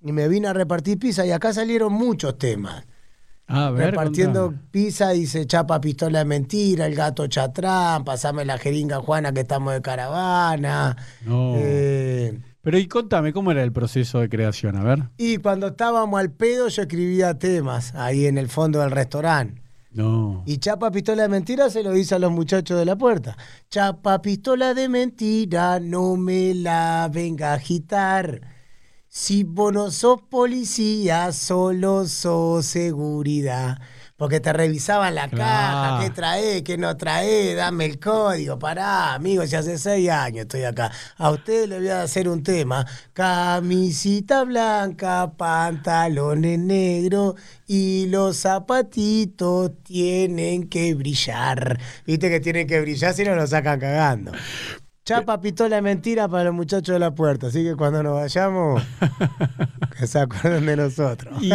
y 0.03 0.11
me 0.11 0.27
vine 0.27 0.49
a 0.49 0.53
repartir 0.53 0.99
pizza 0.99 1.25
y 1.25 1.31
acá 1.31 1.53
salieron 1.53 1.93
muchos 1.93 2.37
temas. 2.37 2.85
A 3.47 3.71
ver, 3.71 3.91
Repartiendo 3.91 4.53
pizza 4.71 5.13
y 5.15 5.27
se 5.27 5.45
chapa 5.45 5.79
pistola 5.81 6.19
de 6.19 6.25
mentira, 6.25 6.85
el 6.85 6.95
gato 6.95 7.27
chatrán, 7.27 8.03
pasame 8.03 8.45
la 8.45 8.57
jeringa 8.57 8.99
Juana 8.99 9.33
que 9.33 9.41
estamos 9.41 9.73
de 9.73 9.81
caravana. 9.81 10.95
No. 11.25 11.53
Eh, 11.57 12.39
Pero 12.61 12.77
y 12.77 12.87
contame, 12.87 13.33
¿cómo 13.33 13.51
era 13.51 13.63
el 13.63 13.71
proceso 13.73 14.19
de 14.19 14.29
creación? 14.29 14.75
A 14.75 14.83
ver. 14.83 15.03
Y 15.17 15.37
cuando 15.37 15.67
estábamos 15.67 16.19
al 16.19 16.31
pedo 16.31 16.67
yo 16.69 16.81
escribía 16.83 17.37
temas 17.37 17.93
ahí 17.95 18.25
en 18.25 18.37
el 18.37 18.49
fondo 18.49 18.79
del 18.79 18.91
restaurante. 18.91 19.61
No. 19.91 20.43
Y 20.47 20.57
chapa 20.57 20.89
pistola 20.89 21.23
de 21.23 21.29
mentira 21.29 21.69
se 21.69 21.83
lo 21.83 21.91
dice 21.91 22.15
a 22.15 22.19
los 22.19 22.31
muchachos 22.31 22.79
de 22.79 22.85
la 22.85 22.95
puerta. 22.95 23.37
Chapa 23.69 24.21
pistola 24.21 24.73
de 24.73 24.89
mentira, 24.89 25.79
no 25.79 26.15
me 26.17 26.55
la 26.55 27.09
venga 27.13 27.51
a 27.51 27.55
agitar. 27.55 28.41
Si 29.15 29.43
vos 29.43 29.71
no 29.71 29.91
sos 29.91 30.23
policía, 30.23 31.31
solo 31.33 32.07
sos 32.07 32.65
seguridad. 32.65 33.77
Porque 34.17 34.39
te 34.39 34.51
revisaban 34.51 35.13
la 35.13 35.29
caja, 35.29 35.99
qué 36.01 36.09
trae, 36.09 36.63
qué 36.63 36.79
no 36.79 36.97
trae, 36.97 37.53
dame 37.53 37.85
el 37.85 37.99
código, 37.99 38.57
pará, 38.57 39.13
amigo, 39.13 39.45
si 39.45 39.55
hace 39.55 39.77
seis 39.77 40.09
años 40.09 40.41
estoy 40.41 40.63
acá. 40.63 40.91
A 41.17 41.29
usted 41.29 41.67
le 41.69 41.77
voy 41.77 41.89
a 41.89 42.01
hacer 42.01 42.27
un 42.27 42.41
tema. 42.41 42.87
Camisita 43.13 44.45
blanca, 44.45 45.33
pantalones 45.37 46.57
negros 46.57 47.35
y 47.67 48.07
los 48.07 48.37
zapatitos 48.37 49.73
tienen 49.83 50.69
que 50.69 50.95
brillar. 50.95 51.79
Viste 52.07 52.31
que 52.31 52.39
tienen 52.39 52.65
que 52.65 52.81
brillar 52.81 53.13
si 53.13 53.23
no 53.23 53.35
lo 53.35 53.45
sacan 53.45 53.79
cagando. 53.79 54.31
Chapa, 55.05 55.41
pistola, 55.41 55.81
mentira 55.81 56.29
para 56.29 56.45
los 56.45 56.53
muchachos 56.53 56.93
de 56.93 56.99
la 56.99 57.11
puerta. 57.11 57.47
Así 57.47 57.61
que 57.61 57.75
cuando 57.75 58.01
nos 58.03 58.13
vayamos, 58.13 58.81
que 59.99 60.07
se 60.07 60.19
acuerden 60.19 60.65
de 60.65 60.77
nosotros. 60.77 61.43
Y 61.43 61.51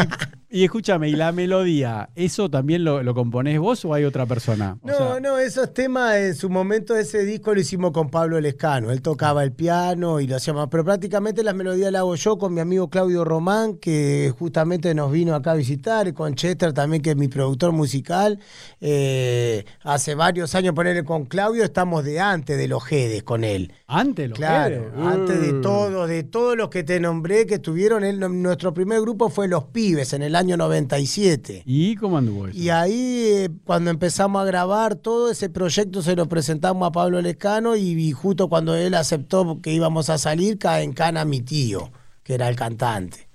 escúchame, 0.50 1.08
¿y 1.08 1.12
la 1.12 1.32
melodía? 1.32 2.08
¿Eso 2.14 2.50
también 2.50 2.84
lo, 2.84 3.02
lo 3.02 3.14
componés 3.14 3.58
vos 3.58 3.84
o 3.84 3.92
hay 3.92 4.04
otra 4.04 4.26
persona? 4.26 4.78
no, 4.82 5.20
no, 5.20 5.38
esos 5.38 5.74
temas 5.74 6.16
en 6.16 6.34
su 6.34 6.48
momento 6.48 6.96
ese 6.96 7.24
disco 7.24 7.54
lo 7.54 7.60
hicimos 7.60 7.92
con 7.92 8.08
Pablo 8.08 8.40
Lescano. 8.40 8.90
Él 8.90 9.02
tocaba 9.02 9.44
el 9.44 9.52
piano 9.52 10.20
y 10.20 10.26
lo 10.26 10.36
hacíamos. 10.36 10.68
Pero 10.70 10.84
prácticamente 10.84 11.42
las 11.42 11.54
melodías 11.54 11.92
las 11.92 12.00
hago 12.00 12.14
yo 12.14 12.38
con 12.38 12.54
mi 12.54 12.60
amigo 12.60 12.88
Claudio 12.88 13.24
Román, 13.24 13.76
que 13.76 14.32
justamente 14.38 14.94
nos 14.94 15.12
vino 15.12 15.34
acá 15.34 15.52
a 15.52 15.54
visitar, 15.54 16.08
y 16.08 16.12
con 16.12 16.34
Chester 16.34 16.72
también, 16.72 17.02
que 17.02 17.10
es 17.10 17.16
mi 17.16 17.28
productor 17.28 17.72
musical. 17.72 18.38
Eh, 18.80 19.64
hace 19.82 20.14
varios 20.14 20.54
años, 20.54 20.74
ponerle 20.74 21.04
con 21.04 21.26
Claudio, 21.26 21.64
estamos 21.64 22.04
de 22.04 22.20
antes 22.20 22.56
de 22.56 22.68
los 22.68 22.84
Gedes 22.84 23.22
con 23.22 23.44
él. 23.44 23.72
¿Antes 23.86 24.30
los 24.30 24.38
Claro, 24.38 24.92
antes 24.98 25.40
de 25.40 25.52
mm. 25.54 25.62
todo, 25.62 26.06
de 26.06 26.22
todos 26.22 26.56
los 26.56 26.68
que 26.68 26.84
te 26.84 27.00
nombré 27.00 27.46
que 27.46 27.54
estuvieron, 27.54 28.02
nuestro 28.42 28.72
primer 28.72 29.00
grupo 29.00 29.28
fue 29.28 29.48
Los 29.48 29.64
Pibes 29.64 30.12
en 30.12 30.22
el 30.22 30.36
año 30.38 30.56
97. 30.56 31.62
¿Y 31.66 31.96
cómo 31.96 32.18
anduvo 32.18 32.48
eso? 32.48 32.56
Y 32.56 32.70
ahí, 32.70 33.22
eh, 33.26 33.50
cuando 33.64 33.90
empezamos 33.90 34.40
a 34.40 34.44
grabar, 34.44 34.94
todo 34.94 35.30
ese 35.30 35.50
proyecto 35.50 36.00
se 36.00 36.16
lo 36.16 36.28
presentamos 36.28 36.86
a 36.88 36.92
Pablo 36.92 37.20
Lescano 37.20 37.76
y, 37.76 38.12
justo 38.12 38.48
cuando 38.48 38.74
él 38.74 38.94
aceptó 38.94 39.60
que 39.60 39.72
íbamos 39.72 40.08
a 40.10 40.18
salir, 40.18 40.58
cae 40.58 40.84
en 40.84 40.92
cana 40.92 41.24
mi 41.24 41.40
tío, 41.40 41.90
que 42.22 42.34
era 42.34 42.48
el 42.48 42.56
cantante. 42.56 43.28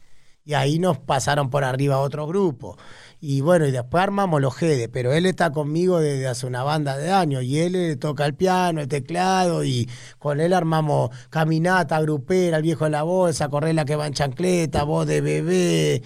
Y 0.45 0.55
ahí 0.55 0.79
nos 0.79 0.97
pasaron 0.97 1.49
por 1.49 1.63
arriba 1.63 1.99
otro 1.99 2.27
grupo. 2.27 2.77
Y 3.21 3.39
bueno, 3.39 3.65
y 3.65 3.71
después 3.71 4.03
armamos 4.03 4.41
los 4.41 4.53
GEDE, 4.55 4.89
pero 4.89 5.13
él 5.13 5.25
está 5.25 5.51
conmigo 5.51 5.99
desde 6.01 6.27
hace 6.27 6.45
una 6.45 6.63
banda 6.63 6.97
de 6.97 7.11
años 7.11 7.43
y 7.43 7.59
él 7.59 7.97
toca 7.97 8.25
el 8.25 8.33
piano, 8.33 8.81
el 8.81 8.89
teclado 8.89 9.63
y 9.63 9.89
con 10.19 10.41
él 10.41 10.51
armamos 10.51 11.09
caminata, 11.29 12.01
grupera, 12.01 12.57
el 12.57 12.63
viejo 12.63 12.83
de 12.83 12.91
la 12.91 13.03
voz, 13.03 13.29
esa 13.29 13.47
correla 13.47 13.85
que 13.85 13.95
va 13.95 14.07
en 14.07 14.13
chancleta, 14.13 14.83
voz 14.83 15.07
de 15.07 15.21
bebé, 15.21 16.03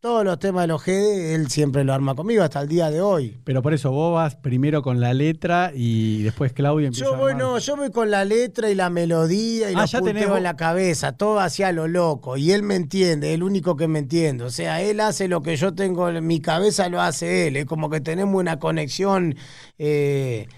todos 0.00 0.24
los 0.24 0.38
temas 0.38 0.62
de 0.62 0.68
los 0.68 0.84
GD, 0.84 1.34
él 1.34 1.48
siempre 1.48 1.84
lo 1.84 1.92
arma 1.92 2.14
conmigo 2.14 2.42
hasta 2.42 2.60
el 2.60 2.68
día 2.68 2.90
de 2.90 3.00
hoy. 3.00 3.38
Pero 3.44 3.62
por 3.62 3.74
eso 3.74 3.90
vos 3.90 4.14
vas 4.14 4.34
primero 4.36 4.82
con 4.82 5.00
la 5.00 5.14
letra 5.14 5.70
y 5.74 6.22
después 6.22 6.52
Claudio 6.52 6.88
empieza 6.88 7.04
Yo 7.04 7.16
voy, 7.16 7.34
no, 7.34 7.58
yo 7.58 7.76
voy 7.76 7.90
con 7.90 8.10
la 8.10 8.24
letra 8.24 8.70
y 8.70 8.74
la 8.74 8.90
melodía 8.90 9.70
y 9.70 9.74
ah, 9.76 9.86
lo 9.92 10.00
puteo 10.00 10.36
en 10.36 10.42
la 10.42 10.56
cabeza, 10.56 11.12
todo 11.12 11.38
hacia 11.40 11.70
lo 11.72 11.86
loco. 11.86 12.36
Y 12.36 12.52
él 12.52 12.62
me 12.62 12.74
entiende, 12.74 13.34
el 13.34 13.42
único 13.42 13.76
que 13.76 13.86
me 13.86 14.00
entiende. 14.00 14.44
O 14.44 14.50
sea, 14.50 14.82
él 14.82 15.00
hace 15.00 15.28
lo 15.28 15.42
que 15.42 15.56
yo 15.56 15.74
tengo 15.74 16.08
en 16.08 16.26
mi 16.26 16.40
cabeza, 16.40 16.88
lo 16.88 17.00
hace 17.00 17.48
él. 17.48 17.56
Es 17.56 17.66
como 17.66 17.90
que 17.90 18.00
tenemos 18.00 18.40
una 18.40 18.58
conexión. 18.58 19.36
Eh, 19.78 20.48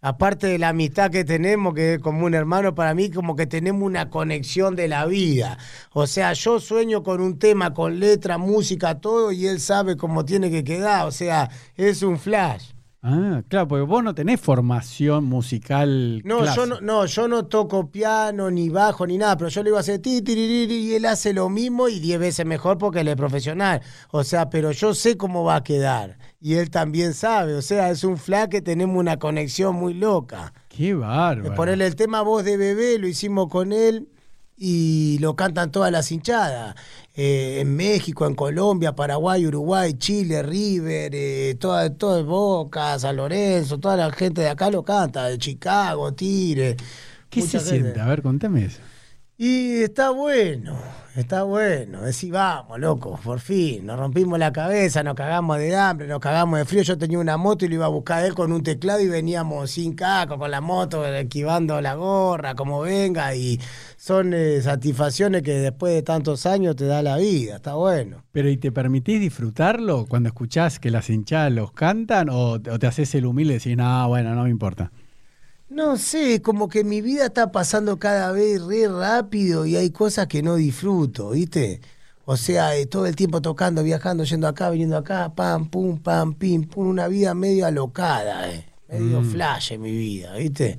aparte 0.00 0.46
de 0.46 0.58
la 0.58 0.70
amistad 0.70 1.10
que 1.10 1.24
tenemos, 1.24 1.74
que 1.74 1.94
es 1.94 1.98
como 2.00 2.26
un 2.26 2.34
hermano 2.34 2.74
para 2.74 2.94
mí, 2.94 3.10
como 3.10 3.36
que 3.36 3.46
tenemos 3.46 3.82
una 3.82 4.10
conexión 4.10 4.76
de 4.76 4.88
la 4.88 5.06
vida. 5.06 5.58
O 5.92 6.06
sea, 6.06 6.32
yo 6.32 6.60
sueño 6.60 7.02
con 7.02 7.20
un 7.20 7.38
tema, 7.38 7.74
con 7.74 7.98
letra, 8.00 8.38
música, 8.38 9.00
todo, 9.00 9.32
y 9.32 9.46
él 9.46 9.60
sabe 9.60 9.96
cómo 9.96 10.24
tiene 10.24 10.50
que 10.50 10.64
quedar. 10.64 11.06
O 11.06 11.12
sea, 11.12 11.50
es 11.76 12.02
un 12.02 12.18
flash. 12.18 12.77
Ah, 13.00 13.42
claro, 13.46 13.68
porque 13.68 13.84
vos 13.84 14.02
no 14.02 14.12
tenés 14.12 14.40
formación 14.40 15.24
musical. 15.24 16.20
No, 16.24 16.44
yo 16.52 16.66
no, 16.66 16.80
no, 16.80 17.06
yo 17.06 17.28
no 17.28 17.46
toco 17.46 17.92
piano, 17.92 18.50
ni 18.50 18.70
bajo, 18.70 19.06
ni 19.06 19.18
nada, 19.18 19.36
pero 19.36 19.48
yo 19.50 19.62
le 19.62 19.70
iba 19.70 19.78
a 19.78 19.82
hacer 19.82 20.00
ti, 20.00 20.20
y 20.26 20.94
él 20.94 21.04
hace 21.04 21.32
lo 21.32 21.48
mismo 21.48 21.88
y 21.88 22.00
diez 22.00 22.18
veces 22.18 22.44
mejor 22.44 22.76
porque 22.76 23.00
él 23.00 23.08
es 23.08 23.14
profesional. 23.14 23.82
O 24.10 24.24
sea, 24.24 24.50
pero 24.50 24.72
yo 24.72 24.94
sé 24.94 25.16
cómo 25.16 25.44
va 25.44 25.56
a 25.56 25.64
quedar. 25.64 26.18
Y 26.40 26.54
él 26.54 26.70
también 26.70 27.14
sabe. 27.14 27.54
O 27.54 27.62
sea, 27.62 27.90
es 27.90 28.02
un 28.02 28.16
flash 28.16 28.48
que 28.48 28.62
tenemos 28.62 28.96
una 28.96 29.16
conexión 29.18 29.76
muy 29.76 29.94
loca. 29.94 30.52
Qué 30.68 30.94
bárbaro. 30.94 31.54
Ponerle 31.54 31.86
el 31.86 31.94
tema 31.94 32.22
Voz 32.22 32.44
de 32.44 32.56
Bebé, 32.56 32.98
lo 32.98 33.06
hicimos 33.06 33.48
con 33.48 33.72
él 33.72 34.08
y 34.56 35.18
lo 35.20 35.36
cantan 35.36 35.70
todas 35.70 35.92
las 35.92 36.10
hinchadas. 36.10 36.74
Eh, 37.20 37.58
en 37.62 37.74
México, 37.74 38.28
en 38.28 38.36
Colombia, 38.36 38.94
Paraguay, 38.94 39.44
Uruguay, 39.44 39.94
Chile, 39.94 40.40
River, 40.40 41.10
eh, 41.12 41.56
toda, 41.58 41.92
todo 41.92 42.24
Boca, 42.24 42.96
San 42.96 43.16
Lorenzo, 43.16 43.78
toda 43.78 43.96
la 43.96 44.12
gente 44.12 44.42
de 44.42 44.48
acá 44.50 44.70
lo 44.70 44.84
canta, 44.84 45.26
de 45.26 45.36
Chicago, 45.36 46.12
Tire. 46.14 46.76
¿Qué 47.28 47.42
se 47.42 47.58
siente? 47.58 47.98
A 47.98 48.06
ver, 48.06 48.22
contame 48.22 48.66
eso. 48.66 48.78
Y 49.40 49.82
está 49.84 50.10
bueno, 50.10 50.76
está 51.14 51.44
bueno. 51.44 52.02
Decir, 52.02 52.32
vamos, 52.32 52.80
loco, 52.80 53.20
por 53.22 53.38
fin. 53.38 53.86
Nos 53.86 53.96
rompimos 53.96 54.36
la 54.36 54.50
cabeza, 54.50 55.04
nos 55.04 55.14
cagamos 55.14 55.58
de 55.58 55.76
hambre, 55.76 56.08
nos 56.08 56.18
cagamos 56.18 56.58
de 56.58 56.64
frío. 56.64 56.82
Yo 56.82 56.98
tenía 56.98 57.20
una 57.20 57.36
moto 57.36 57.64
y 57.64 57.68
lo 57.68 57.76
iba 57.76 57.84
a 57.84 57.88
buscar 57.88 58.24
él 58.24 58.34
con 58.34 58.50
un 58.50 58.64
teclado 58.64 59.00
y 59.00 59.06
veníamos 59.06 59.70
sin 59.70 59.94
caco, 59.94 60.38
con 60.38 60.50
la 60.50 60.60
moto, 60.60 61.06
esquivando 61.06 61.80
la 61.80 61.94
gorra, 61.94 62.56
como 62.56 62.80
venga. 62.80 63.32
Y 63.36 63.60
son 63.96 64.34
eh, 64.34 64.60
satisfacciones 64.60 65.42
que 65.42 65.52
después 65.52 65.94
de 65.94 66.02
tantos 66.02 66.44
años 66.44 66.74
te 66.74 66.86
da 66.86 67.00
la 67.04 67.16
vida. 67.16 67.54
Está 67.54 67.74
bueno. 67.74 68.24
Pero 68.32 68.50
¿y 68.50 68.56
te 68.56 68.72
permitís 68.72 69.20
disfrutarlo 69.20 70.06
cuando 70.06 70.30
escuchás 70.30 70.80
que 70.80 70.90
las 70.90 71.10
hinchadas 71.10 71.52
los 71.52 71.70
cantan 71.70 72.28
o, 72.28 72.60
te 72.60 72.86
haces 72.88 73.14
el 73.14 73.24
humilde 73.24 73.54
y 73.54 73.58
decís, 73.58 73.76
no, 73.76 74.08
bueno, 74.08 74.34
no 74.34 74.42
me 74.42 74.50
importa? 74.50 74.90
No 75.68 75.98
sé, 75.98 76.40
como 76.40 76.68
que 76.68 76.82
mi 76.82 77.02
vida 77.02 77.26
está 77.26 77.52
pasando 77.52 77.98
cada 77.98 78.32
vez 78.32 78.62
re 78.62 78.88
rápido 78.88 79.66
y 79.66 79.76
hay 79.76 79.90
cosas 79.90 80.26
que 80.26 80.42
no 80.42 80.56
disfruto, 80.56 81.30
¿viste? 81.30 81.80
O 82.24 82.36
sea, 82.36 82.74
eh, 82.76 82.86
todo 82.86 83.06
el 83.06 83.16
tiempo 83.16 83.42
tocando, 83.42 83.82
viajando, 83.82 84.24
yendo 84.24 84.48
acá, 84.48 84.70
viniendo 84.70 84.96
acá, 84.96 85.34
pam, 85.34 85.68
pum, 85.68 85.98
pam, 85.98 86.34
pim, 86.34 86.64
pum, 86.64 86.88
una 86.88 87.06
vida 87.08 87.34
medio 87.34 87.66
alocada, 87.66 88.50
eh. 88.50 88.66
medio 88.88 89.20
mm. 89.20 89.30
flash 89.30 89.72
en 89.72 89.82
mi 89.82 89.92
vida, 89.92 90.34
¿viste? 90.36 90.78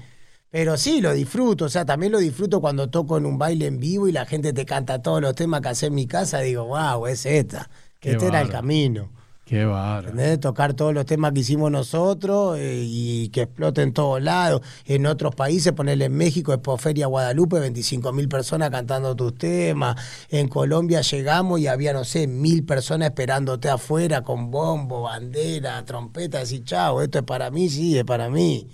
Pero 0.49 0.75
sí, 0.77 1.01
lo 1.01 1.13
disfruto, 1.13 1.65
o 1.65 1.69
sea, 1.69 1.85
también 1.85 2.11
lo 2.11 2.17
disfruto 2.17 2.59
cuando 2.59 2.89
toco 2.89 3.17
en 3.17 3.27
un 3.27 3.37
baile 3.37 3.67
en 3.67 3.79
vivo 3.79 4.07
y 4.07 4.11
la 4.11 4.25
gente 4.25 4.53
te 4.53 4.65
canta 4.65 5.01
todos 5.03 5.21
los 5.21 5.35
temas 5.35 5.61
que 5.61 5.69
hace 5.69 5.85
en 5.87 5.95
mi 5.95 6.07
casa, 6.07 6.39
digo, 6.39 6.65
wow, 6.65 7.05
es 7.05 7.27
esta, 7.27 7.69
que 7.99 8.11
este 8.11 8.25
era 8.25 8.41
el 8.41 8.49
camino. 8.49 9.11
Qué 9.49 9.65
barro. 9.65 10.11
Tocar 10.39 10.75
todos 10.75 10.93
los 10.93 11.07
temas 11.07 11.33
que 11.33 11.39
hicimos 11.39 11.71
nosotros 11.71 12.55
eh, 12.59 12.83
y 12.85 13.29
que 13.29 13.41
exploten 13.41 13.85
en 13.85 13.93
todos 13.93 14.21
lados. 14.21 14.61
En 14.85 15.07
otros 15.07 15.33
países, 15.33 15.73
ponerle 15.73 16.05
en 16.05 16.15
México, 16.15 16.53
Expoferia 16.53 17.07
Guadalupe, 17.07 17.59
25 17.59 18.13
mil 18.13 18.29
personas 18.29 18.69
cantando 18.69 19.15
tus 19.15 19.35
temas. 19.35 19.95
En 20.29 20.49
Colombia 20.49 21.01
llegamos 21.01 21.59
y 21.59 21.65
había, 21.65 21.93
no 21.93 22.03
sé, 22.03 22.27
mil 22.27 22.63
personas 22.63 23.07
esperándote 23.07 23.69
afuera 23.69 24.21
con 24.21 24.51
bombo, 24.51 25.01
bandera, 25.01 25.83
trompeta. 25.83 26.43
y 26.43 26.63
chao, 26.63 27.01
esto 27.01 27.17
es 27.17 27.25
para 27.25 27.49
mí, 27.49 27.69
sí, 27.69 27.97
es 27.97 28.03
para 28.03 28.29
mí. 28.29 28.67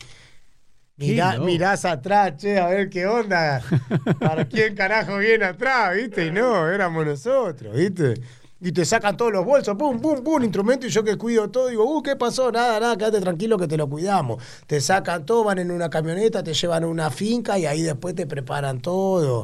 Mirá, 0.98 1.40
mirás 1.40 1.86
atrás, 1.86 2.36
che, 2.36 2.60
a 2.60 2.68
ver 2.68 2.90
qué 2.90 3.08
onda. 3.08 3.62
¿Para 4.20 4.44
quién 4.44 4.76
carajo 4.76 5.20
viene 5.20 5.46
atrás, 5.46 5.96
viste? 5.96 6.26
Y 6.26 6.32
no, 6.32 6.70
éramos 6.70 7.06
nosotros, 7.06 7.74
viste 7.74 8.16
y 8.62 8.72
te 8.72 8.86
sacan 8.86 9.18
todos 9.18 9.32
los 9.32 9.46
bolsos, 9.46 9.76
pum, 9.76 10.00
pum, 10.00 10.24
pum, 10.24 10.44
instrumento, 10.44 10.88
y 10.88 10.90
yo 10.90 11.04
que 11.04 11.18
cuido 11.18 11.50
todo, 11.50 11.68
digo, 11.68 11.84
uh, 11.84 12.02
¿qué 12.02 12.16
pasó? 12.16 12.52
Nada, 12.52 12.80
nada, 12.80 12.98
quédate 12.98 13.22
tranquilo 13.22 13.58
que 13.58 13.68
te 13.68 13.78
lo 13.78 13.90
cuidamos. 13.90 14.42
Te 14.66 14.80
sacan 14.82 15.26
todo, 15.26 15.44
van 15.44 15.60
en 15.60 15.72
una 15.72 15.90
camioneta, 15.90 16.44
te 16.44 16.54
llevan 16.54 16.84
a 16.84 16.88
una 16.88 17.10
finca 17.10 17.60
y 17.60 17.66
ahí 17.66 17.82
después 17.82 18.16
te 18.16 18.26
preparan 18.26 18.82
todo. 18.82 19.42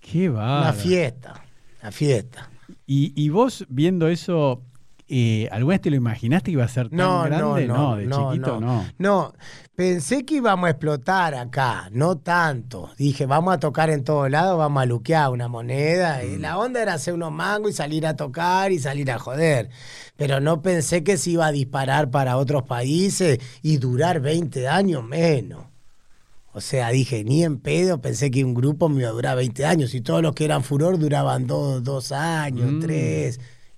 Qué 0.00 0.28
va. 0.28 0.62
Una 0.62 0.72
fiesta, 0.72 1.44
una 1.80 1.92
fiesta. 1.92 2.50
Y, 2.86 3.12
y 3.20 3.28
vos 3.28 3.64
viendo 3.68 4.08
eso, 4.08 4.62
eh, 5.08 5.48
¿Alguna 5.52 5.74
vez 5.74 5.82
te 5.82 5.90
lo 5.90 5.96
imaginaste 5.96 6.46
que 6.46 6.52
iba 6.52 6.64
a 6.64 6.68
ser 6.68 6.88
tan 6.88 6.98
grande? 6.98 7.66
No, 7.66 7.94
no, 7.94 7.96
de 7.96 8.08
chiquito 8.08 8.60
no. 8.60 8.84
No, 8.98 9.32
pensé 9.76 10.24
que 10.24 10.36
íbamos 10.36 10.66
a 10.66 10.70
explotar 10.70 11.34
acá, 11.36 11.88
no 11.92 12.16
tanto. 12.18 12.90
Dije, 12.98 13.24
vamos 13.24 13.54
a 13.54 13.60
tocar 13.60 13.90
en 13.90 14.02
todos 14.02 14.28
lados, 14.28 14.58
vamos 14.58 14.82
a 14.82 14.86
luquear 14.86 15.30
una 15.30 15.46
moneda. 15.46 16.24
Y 16.24 16.38
mm. 16.38 16.40
la 16.40 16.58
onda 16.58 16.82
era 16.82 16.94
hacer 16.94 17.14
unos 17.14 17.30
mangos 17.30 17.70
y 17.70 17.74
salir 17.74 18.04
a 18.04 18.16
tocar 18.16 18.72
y 18.72 18.80
salir 18.80 19.10
a 19.12 19.18
joder. 19.18 19.70
Pero 20.16 20.40
no 20.40 20.60
pensé 20.60 21.04
que 21.04 21.16
se 21.16 21.30
iba 21.30 21.46
a 21.46 21.52
disparar 21.52 22.10
para 22.10 22.36
otros 22.36 22.64
países 22.64 23.38
y 23.62 23.76
durar 23.76 24.20
20 24.20 24.66
años 24.66 25.04
menos. 25.04 25.66
O 26.52 26.60
sea, 26.62 26.88
dije, 26.88 27.22
ni 27.22 27.44
en 27.44 27.58
pedo, 27.58 28.00
pensé 28.00 28.30
que 28.30 28.42
un 28.42 28.54
grupo 28.54 28.88
me 28.88 29.02
iba 29.02 29.10
a 29.10 29.12
durar 29.12 29.36
20 29.36 29.66
años 29.66 29.94
y 29.94 30.00
todos 30.00 30.22
los 30.22 30.34
que 30.34 30.46
eran 30.46 30.64
furor 30.64 30.98
duraban 30.98 31.46
dos, 31.46 32.12
años, 32.12 32.72
mm. 32.72 32.80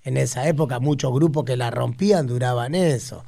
En 0.03 0.17
esa 0.17 0.49
época 0.49 0.81
muchos 0.81 1.13
grupos 1.13 1.45
que 1.45 1.57
la 1.57 1.71
rompían 1.71 2.27
duraban 2.27 2.75
eso. 2.75 3.25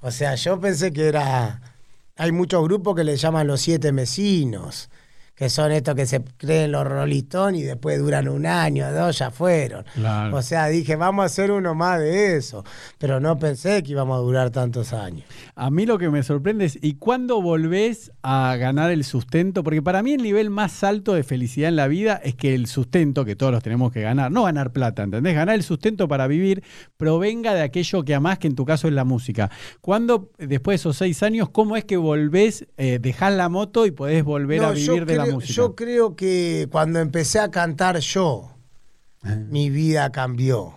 O 0.00 0.10
sea, 0.10 0.34
yo 0.34 0.60
pensé 0.60 0.92
que 0.92 1.08
era... 1.08 1.60
Hay 2.16 2.30
muchos 2.30 2.62
grupos 2.62 2.94
que 2.94 3.04
le 3.04 3.16
llaman 3.16 3.46
los 3.46 3.60
siete 3.60 3.90
mesinos 3.90 4.88
que 5.34 5.48
son 5.48 5.72
estos 5.72 5.94
que 5.94 6.06
se 6.06 6.22
creen 6.36 6.72
los 6.72 6.86
rolistón 6.86 7.56
y 7.56 7.62
después 7.62 7.98
duran 7.98 8.28
un 8.28 8.46
año, 8.46 8.92
dos, 8.92 9.18
ya 9.18 9.30
fueron. 9.30 9.84
O 10.32 10.42
sea, 10.42 10.68
dije, 10.68 10.96
vamos 10.96 11.24
a 11.24 11.26
hacer 11.26 11.50
uno 11.50 11.74
más 11.74 12.00
de 12.00 12.36
eso, 12.36 12.64
pero 12.98 13.18
no 13.20 13.38
pensé 13.38 13.82
que 13.82 13.92
íbamos 13.92 14.16
a 14.16 14.20
durar 14.20 14.50
tantos 14.50 14.92
años. 14.92 15.24
A 15.56 15.70
mí 15.70 15.86
lo 15.86 15.98
que 15.98 16.08
me 16.08 16.22
sorprende 16.22 16.66
es, 16.66 16.78
¿y 16.80 16.94
cuándo 16.94 17.42
volvés 17.42 18.12
a 18.22 18.56
ganar 18.56 18.90
el 18.90 19.04
sustento? 19.04 19.64
Porque 19.64 19.82
para 19.82 20.02
mí 20.02 20.12
el 20.12 20.22
nivel 20.22 20.50
más 20.50 20.84
alto 20.84 21.14
de 21.14 21.24
felicidad 21.24 21.68
en 21.68 21.76
la 21.76 21.88
vida 21.88 22.20
es 22.22 22.34
que 22.34 22.54
el 22.54 22.66
sustento, 22.66 23.24
que 23.24 23.34
todos 23.34 23.52
los 23.52 23.62
tenemos 23.62 23.92
que 23.92 24.02
ganar, 24.02 24.30
no 24.30 24.44
ganar 24.44 24.72
plata, 24.72 25.02
¿entendés? 25.02 25.34
Ganar 25.34 25.56
el 25.56 25.62
sustento 25.62 26.06
para 26.06 26.26
vivir 26.28 26.62
provenga 26.96 27.54
de 27.54 27.62
aquello 27.62 28.04
que 28.04 28.14
amás, 28.14 28.38
que 28.38 28.46
en 28.46 28.54
tu 28.54 28.64
caso 28.64 28.86
es 28.86 28.94
la 28.94 29.04
música. 29.04 29.50
¿Cuándo, 29.80 30.30
después 30.38 30.74
de 30.74 30.76
esos 30.76 30.96
seis 30.96 31.22
años, 31.22 31.50
cómo 31.50 31.76
es 31.76 31.84
que 31.84 31.96
volvés, 31.96 32.66
eh, 32.76 32.98
dejás 33.00 33.32
la 33.32 33.48
moto 33.48 33.86
y 33.86 33.90
podés 33.90 34.22
volver 34.22 34.64
a 34.64 34.70
vivir 34.70 35.06
de 35.06 35.16
la 35.16 35.23
yo 35.40 35.74
creo 35.74 36.16
que 36.16 36.68
cuando 36.70 37.00
empecé 37.00 37.40
a 37.40 37.50
cantar 37.50 37.98
yo, 37.98 38.50
ah. 39.22 39.36
mi 39.48 39.70
vida 39.70 40.10
cambió. 40.10 40.74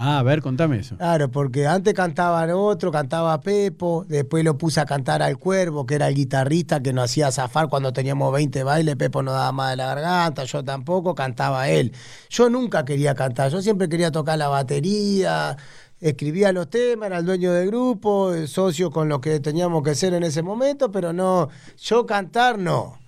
Ah, 0.00 0.20
a 0.20 0.22
ver, 0.22 0.42
contame 0.42 0.78
eso. 0.78 0.96
Claro, 0.96 1.28
porque 1.28 1.66
antes 1.66 1.92
cantaban 1.92 2.52
otro, 2.52 2.92
cantaba 2.92 3.40
Pepo, 3.40 4.04
después 4.06 4.44
lo 4.44 4.56
puse 4.56 4.80
a 4.80 4.86
cantar 4.86 5.22
al 5.22 5.38
Cuervo, 5.38 5.86
que 5.86 5.96
era 5.96 6.06
el 6.06 6.14
guitarrista 6.14 6.80
que 6.80 6.92
nos 6.92 7.06
hacía 7.06 7.32
zafar 7.32 7.68
cuando 7.68 7.92
teníamos 7.92 8.32
20 8.32 8.62
bailes, 8.62 8.94
Pepo 8.94 9.24
no 9.24 9.32
daba 9.32 9.50
más 9.50 9.70
de 9.70 9.76
la 9.76 9.86
garganta, 9.86 10.44
yo 10.44 10.62
tampoco, 10.62 11.16
cantaba 11.16 11.68
él. 11.68 11.92
Yo 12.30 12.48
nunca 12.48 12.84
quería 12.84 13.16
cantar, 13.16 13.50
yo 13.50 13.60
siempre 13.60 13.88
quería 13.88 14.12
tocar 14.12 14.38
la 14.38 14.46
batería, 14.46 15.56
escribía 16.00 16.52
los 16.52 16.70
temas, 16.70 17.08
era 17.08 17.18
el 17.18 17.26
dueño 17.26 17.52
del 17.52 17.66
grupo, 17.66 18.32
el 18.32 18.46
socio 18.46 18.92
con 18.92 19.08
lo 19.08 19.20
que 19.20 19.40
teníamos 19.40 19.82
que 19.82 19.96
ser 19.96 20.14
en 20.14 20.22
ese 20.22 20.42
momento, 20.42 20.92
pero 20.92 21.12
no, 21.12 21.48
yo 21.76 22.06
cantar 22.06 22.56
no. 22.56 22.98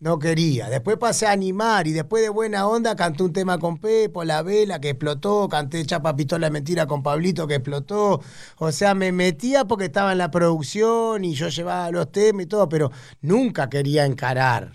No 0.00 0.18
quería. 0.18 0.70
Después 0.70 0.96
pasé 0.96 1.26
a 1.26 1.32
animar 1.32 1.86
y 1.86 1.92
después 1.92 2.22
de 2.22 2.30
buena 2.30 2.66
onda 2.66 2.96
canté 2.96 3.22
un 3.22 3.34
tema 3.34 3.58
con 3.58 3.76
Pepo, 3.76 4.24
La 4.24 4.42
Vela, 4.42 4.80
que 4.80 4.90
explotó, 4.90 5.46
canté 5.50 5.84
Chapa 5.84 6.16
Pistola 6.16 6.46
de 6.46 6.52
Mentira 6.52 6.86
con 6.86 7.02
Pablito, 7.02 7.46
que 7.46 7.56
explotó. 7.56 8.22
O 8.56 8.72
sea, 8.72 8.94
me 8.94 9.12
metía 9.12 9.66
porque 9.66 9.84
estaba 9.84 10.12
en 10.12 10.18
la 10.18 10.30
producción 10.30 11.22
y 11.22 11.34
yo 11.34 11.48
llevaba 11.48 11.90
los 11.90 12.10
temas 12.10 12.44
y 12.44 12.46
todo, 12.46 12.66
pero 12.70 12.90
nunca 13.20 13.68
quería 13.68 14.06
encarar. 14.06 14.72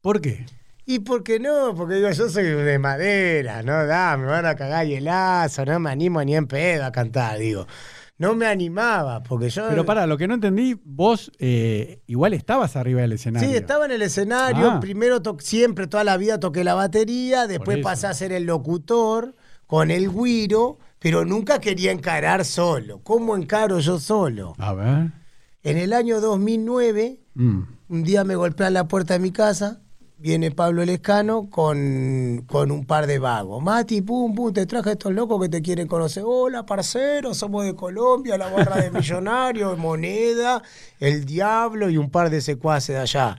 ¿Por 0.00 0.20
qué? 0.20 0.46
Y 0.86 1.00
por 1.00 1.24
qué 1.24 1.40
no, 1.40 1.74
porque 1.74 1.96
digo, 1.96 2.10
yo 2.12 2.28
soy 2.28 2.44
de 2.44 2.78
madera, 2.78 3.62
no 3.62 3.84
da, 3.86 4.16
me 4.16 4.26
van 4.26 4.46
a 4.46 4.54
cagar 4.54 4.86
hielazo, 4.86 5.64
no 5.64 5.80
me 5.80 5.90
animo 5.90 6.22
ni 6.22 6.36
en 6.36 6.46
pedo 6.46 6.84
a 6.84 6.92
cantar, 6.92 7.38
digo 7.38 7.66
no 8.22 8.36
me 8.36 8.46
animaba, 8.46 9.20
porque 9.24 9.50
yo... 9.50 9.68
Pero 9.68 9.84
para, 9.84 10.06
lo 10.06 10.16
que 10.16 10.28
no 10.28 10.34
entendí, 10.34 10.80
vos 10.84 11.32
eh, 11.40 12.02
igual 12.06 12.34
estabas 12.34 12.76
arriba 12.76 13.00
del 13.00 13.12
escenario. 13.12 13.48
Sí, 13.48 13.56
estaba 13.56 13.84
en 13.86 13.90
el 13.90 14.02
escenario, 14.02 14.70
ah. 14.70 14.80
primero 14.80 15.20
siempre, 15.40 15.88
toda 15.88 16.04
la 16.04 16.16
vida 16.16 16.38
toqué 16.38 16.62
la 16.62 16.74
batería, 16.74 17.48
después 17.48 17.78
pasé 17.78 18.06
a 18.06 18.14
ser 18.14 18.30
el 18.30 18.44
locutor 18.44 19.34
con 19.66 19.90
el 19.90 20.08
guiro, 20.08 20.78
pero 21.00 21.24
nunca 21.24 21.58
quería 21.58 21.90
encarar 21.90 22.44
solo. 22.44 23.00
¿Cómo 23.02 23.36
encaro 23.36 23.80
yo 23.80 23.98
solo? 23.98 24.54
A 24.58 24.72
ver. 24.72 25.10
En 25.64 25.78
el 25.78 25.92
año 25.92 26.20
2009, 26.20 27.18
mm. 27.34 27.60
un 27.88 28.02
día 28.04 28.22
me 28.22 28.36
golpean 28.36 28.72
la 28.72 28.86
puerta 28.86 29.14
de 29.14 29.20
mi 29.20 29.32
casa 29.32 29.80
viene 30.22 30.52
Pablo 30.52 30.84
Lescano 30.84 31.50
con, 31.50 32.44
con 32.46 32.70
un 32.70 32.86
par 32.86 33.08
de 33.08 33.18
vagos. 33.18 33.60
Mati, 33.60 34.02
pum, 34.02 34.32
pum, 34.32 34.52
te 34.52 34.66
traje 34.66 34.90
a 34.90 34.92
estos 34.92 35.12
locos 35.12 35.42
que 35.42 35.48
te 35.48 35.60
quieren 35.60 35.88
conocer. 35.88 36.22
Hola, 36.24 36.64
parcero, 36.64 37.34
somos 37.34 37.64
de 37.64 37.74
Colombia, 37.74 38.38
la 38.38 38.48
barra 38.48 38.76
de 38.76 38.92
millonarios, 38.92 39.76
moneda, 39.78 40.62
el 41.00 41.24
diablo 41.24 41.90
y 41.90 41.98
un 41.98 42.08
par 42.08 42.30
de 42.30 42.40
secuaces 42.40 42.94
de 42.94 43.02
allá. 43.02 43.36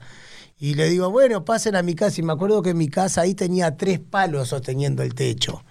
Y 0.58 0.74
le 0.74 0.90
digo, 0.90 1.10
bueno, 1.10 1.44
pasen 1.44 1.74
a 1.74 1.82
mi 1.82 1.94
casa. 1.94 2.20
Y 2.20 2.24
me 2.24 2.34
acuerdo 2.34 2.60
que 2.60 2.74
mi 2.74 2.88
casa 2.88 3.22
ahí 3.22 3.34
tenía 3.34 3.76
tres 3.78 3.98
palos 3.98 4.48
sosteniendo 4.48 5.02
el 5.02 5.14
techo. 5.14 5.64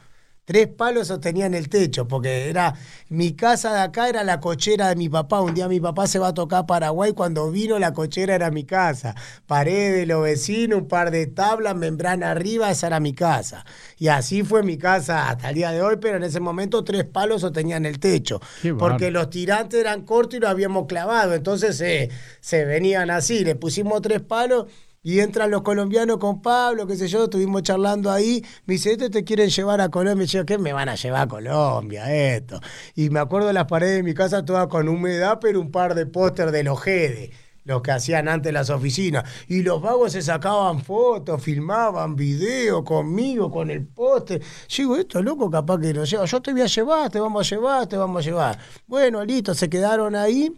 Tres 0.46 0.68
palos 0.68 1.08
sostenían 1.08 1.54
el 1.54 1.70
techo, 1.70 2.06
porque 2.06 2.50
era 2.50 2.74
mi 3.08 3.32
casa 3.32 3.74
de 3.74 3.80
acá 3.80 4.10
era 4.10 4.26
la 4.26 4.42
cochera 4.42 4.90
de 4.90 4.98
mi 4.98 5.08
papá. 5.08 5.40
Un 5.40 5.54
día 5.54 5.70
mi 5.70 5.80
papá 5.80 6.06
se 6.06 6.20
va 6.20 6.30
a 6.30 6.34
tocar 6.34 6.60
a 6.60 6.66
Paraguay, 6.66 7.14
cuando 7.14 7.50
vino 7.50 7.80
la 7.80 7.94
cochera 7.94 8.36
era 8.36 8.52
mi 8.52 8.66
casa. 8.66 9.16
Pared 9.48 9.96
de 9.96 10.06
los 10.06 10.22
vecinos, 10.22 10.80
un 10.80 10.88
par 10.90 11.12
de 11.12 11.28
tablas, 11.28 11.78
membrana 11.78 12.32
arriba, 12.32 12.70
esa 12.72 12.88
era 12.88 13.00
mi 13.00 13.14
casa. 13.14 13.66
Y 13.98 14.10
así 14.10 14.44
fue 14.44 14.64
mi 14.64 14.78
casa 14.78 15.30
hasta 15.30 15.48
el 15.48 15.56
día 15.56 15.72
de 15.72 15.82
hoy, 15.82 15.96
pero 16.02 16.18
en 16.18 16.24
ese 16.24 16.42
momento 16.42 16.84
tres 16.84 17.06
palos 17.06 17.40
sostenían 17.40 17.86
el 17.86 18.00
techo. 18.00 18.42
Porque 18.78 19.12
los 19.12 19.30
tirantes 19.30 19.80
eran 19.80 20.02
cortos 20.02 20.36
y 20.36 20.40
los 20.42 20.50
habíamos 20.50 20.88
clavado. 20.88 21.36
Entonces 21.36 21.80
eh, 21.80 22.10
se 22.42 22.66
venían 22.66 23.10
así, 23.12 23.46
le 23.46 23.56
pusimos 23.56 24.02
tres 24.02 24.22
palos 24.22 24.66
y 25.04 25.20
entran 25.20 25.52
los 25.52 25.62
colombianos 25.62 26.18
con 26.18 26.42
Pablo, 26.42 26.88
qué 26.88 26.96
sé 26.96 27.10
yo, 27.10 27.26
estuvimos 27.26 27.62
charlando 27.62 28.10
ahí. 28.10 28.44
Me 28.66 28.76
dice, 28.76 28.94
¿esto 28.94 29.10
te 29.10 29.26
quieren 29.26 29.50
llevar 29.50 29.82
a 29.82 29.90
Colombia? 29.90 30.24
Y 30.24 30.28
yo, 30.28 30.46
¿qué 30.46 30.58
me 30.58 30.72
van 30.72 30.88
a 30.88 30.96
llevar 30.96 31.24
a 31.24 31.28
Colombia 31.28 32.36
esto? 32.36 32.60
Y 32.96 33.10
me 33.10 33.20
acuerdo 33.20 33.48
de 33.48 33.54
las 33.54 33.66
paredes 33.66 33.98
de 33.98 34.04
mi 34.04 34.14
casa 34.14 34.46
todas 34.46 34.68
con 34.68 34.88
humedad, 34.88 35.40
pero 35.42 35.60
un 35.60 35.72
par 35.72 35.94
de 35.94 36.06
póster 36.06 36.52
de 36.52 36.64
los 36.64 36.82
GEDE 36.82 37.32
los 37.66 37.82
que 37.82 37.92
hacían 37.92 38.28
antes 38.28 38.52
las 38.52 38.70
oficinas. 38.70 39.24
Y 39.48 39.64
los 39.64 39.82
vagos 39.82 40.14
se 40.14 40.22
sacaban 40.22 40.82
fotos, 40.82 41.42
filmaban 41.42 42.16
videos 42.16 42.84
conmigo, 42.84 43.50
con 43.52 43.70
el 43.70 43.86
póster. 43.86 44.42
Yo 44.68 44.84
digo, 44.84 44.98
esto 44.98 45.22
loco 45.22 45.50
capaz 45.50 45.80
que 45.80 45.94
lo 45.94 46.04
lleva. 46.04 46.26
Yo 46.26 46.42
te 46.42 46.52
voy 46.52 46.62
a 46.62 46.66
llevar, 46.66 47.10
te 47.10 47.20
vamos 47.20 47.46
a 47.46 47.56
llevar, 47.56 47.88
te 47.88 47.98
vamos 47.98 48.22
a 48.22 48.26
llevar. 48.26 48.60
Bueno, 48.88 49.24
listo, 49.24 49.54
se 49.54 49.70
quedaron 49.70 50.16
ahí 50.16 50.52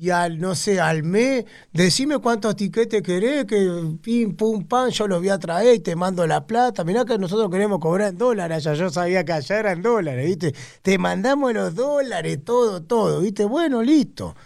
y 0.00 0.10
al, 0.10 0.38
no 0.38 0.54
sé, 0.54 0.80
al 0.80 1.02
mes, 1.02 1.44
decime 1.72 2.18
cuántos 2.18 2.54
tiquetes 2.54 3.02
querés, 3.02 3.46
que 3.46 3.96
pim, 4.00 4.36
pum, 4.36 4.64
pam, 4.64 4.90
yo 4.90 5.08
los 5.08 5.18
voy 5.18 5.30
a 5.30 5.38
traer 5.38 5.74
y 5.74 5.80
te 5.80 5.96
mando 5.96 6.24
la 6.24 6.46
plata. 6.46 6.84
Mirá 6.84 7.04
que 7.04 7.18
nosotros 7.18 7.50
queremos 7.50 7.80
cobrar 7.80 8.10
en 8.10 8.18
dólares 8.18 8.64
allá, 8.64 8.74
yo 8.74 8.90
sabía 8.90 9.24
que 9.24 9.32
allá 9.32 9.58
era 9.58 9.72
en 9.72 9.82
dólares, 9.82 10.24
¿viste? 10.24 10.54
Te 10.82 10.98
mandamos 10.98 11.52
los 11.52 11.74
dólares, 11.74 12.38
todo, 12.44 12.80
todo, 12.80 13.22
¿viste? 13.22 13.44
Bueno, 13.44 13.82
listo. 13.82 14.36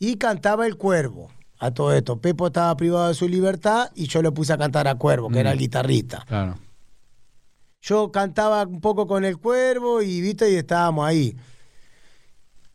Y 0.00 0.16
cantaba 0.16 0.66
el 0.66 0.76
cuervo 0.76 1.30
a 1.60 1.70
todo 1.70 1.92
esto. 1.92 2.20
Pepo 2.20 2.48
estaba 2.48 2.76
privado 2.76 3.06
de 3.06 3.14
su 3.14 3.28
libertad 3.28 3.88
y 3.94 4.08
yo 4.08 4.20
le 4.20 4.32
puse 4.32 4.52
a 4.52 4.58
cantar 4.58 4.88
a 4.88 4.96
Cuervo, 4.96 5.30
que 5.30 5.38
era 5.38 5.52
el 5.52 5.58
mm. 5.58 5.60
guitarrista. 5.60 6.24
Claro. 6.26 6.58
Yo 7.80 8.10
cantaba 8.10 8.64
un 8.64 8.80
poco 8.80 9.06
con 9.06 9.24
el 9.24 9.38
cuervo 9.38 10.02
y, 10.02 10.20
¿viste? 10.20 10.50
Y 10.50 10.56
estábamos 10.56 11.06
ahí 11.06 11.36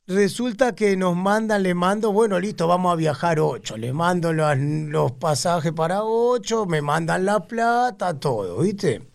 resulta 0.08 0.74
que 0.74 0.96
nos 0.96 1.16
mandan, 1.16 1.64
le 1.64 1.74
mando, 1.74 2.12
bueno, 2.12 2.40
listo, 2.40 2.68
vamos 2.68 2.94
a 2.94 2.96
viajar 2.96 3.40
ocho. 3.40 3.78
Le 3.78 3.94
mando 3.94 4.34
los, 4.34 5.12
pasajes 5.14 5.74
para 5.74 6.04
ocho, 6.04 6.66
me 6.66 6.82
mandan 6.82 7.26
la 7.26 7.46
plata, 7.46 8.20
todo, 8.20 8.60
¿viste? 8.60 9.08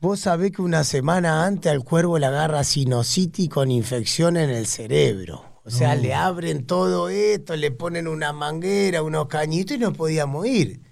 Vos 0.00 0.20
sabés 0.20 0.52
que 0.52 0.60
una 0.60 0.84
semana 0.84 1.46
antes 1.46 1.72
al 1.72 1.82
cuervo 1.82 2.18
le 2.18 2.26
agarra 2.26 2.62
sinusitis 2.62 3.48
con 3.48 3.70
infección 3.70 4.36
en 4.36 4.50
el 4.50 4.66
cerebro. 4.66 5.60
O 5.64 5.70
sea, 5.70 5.94
le 5.96 6.12
abren 6.12 6.66
todo 6.66 7.08
esto, 7.08 7.56
le 7.56 7.70
ponen 7.70 8.06
una 8.06 8.34
manguera, 8.34 9.02
unos 9.02 9.28
cañitos 9.28 9.78
y 9.78 9.80
no 9.80 9.94
podíamos 9.94 10.46
ir. 10.46 10.83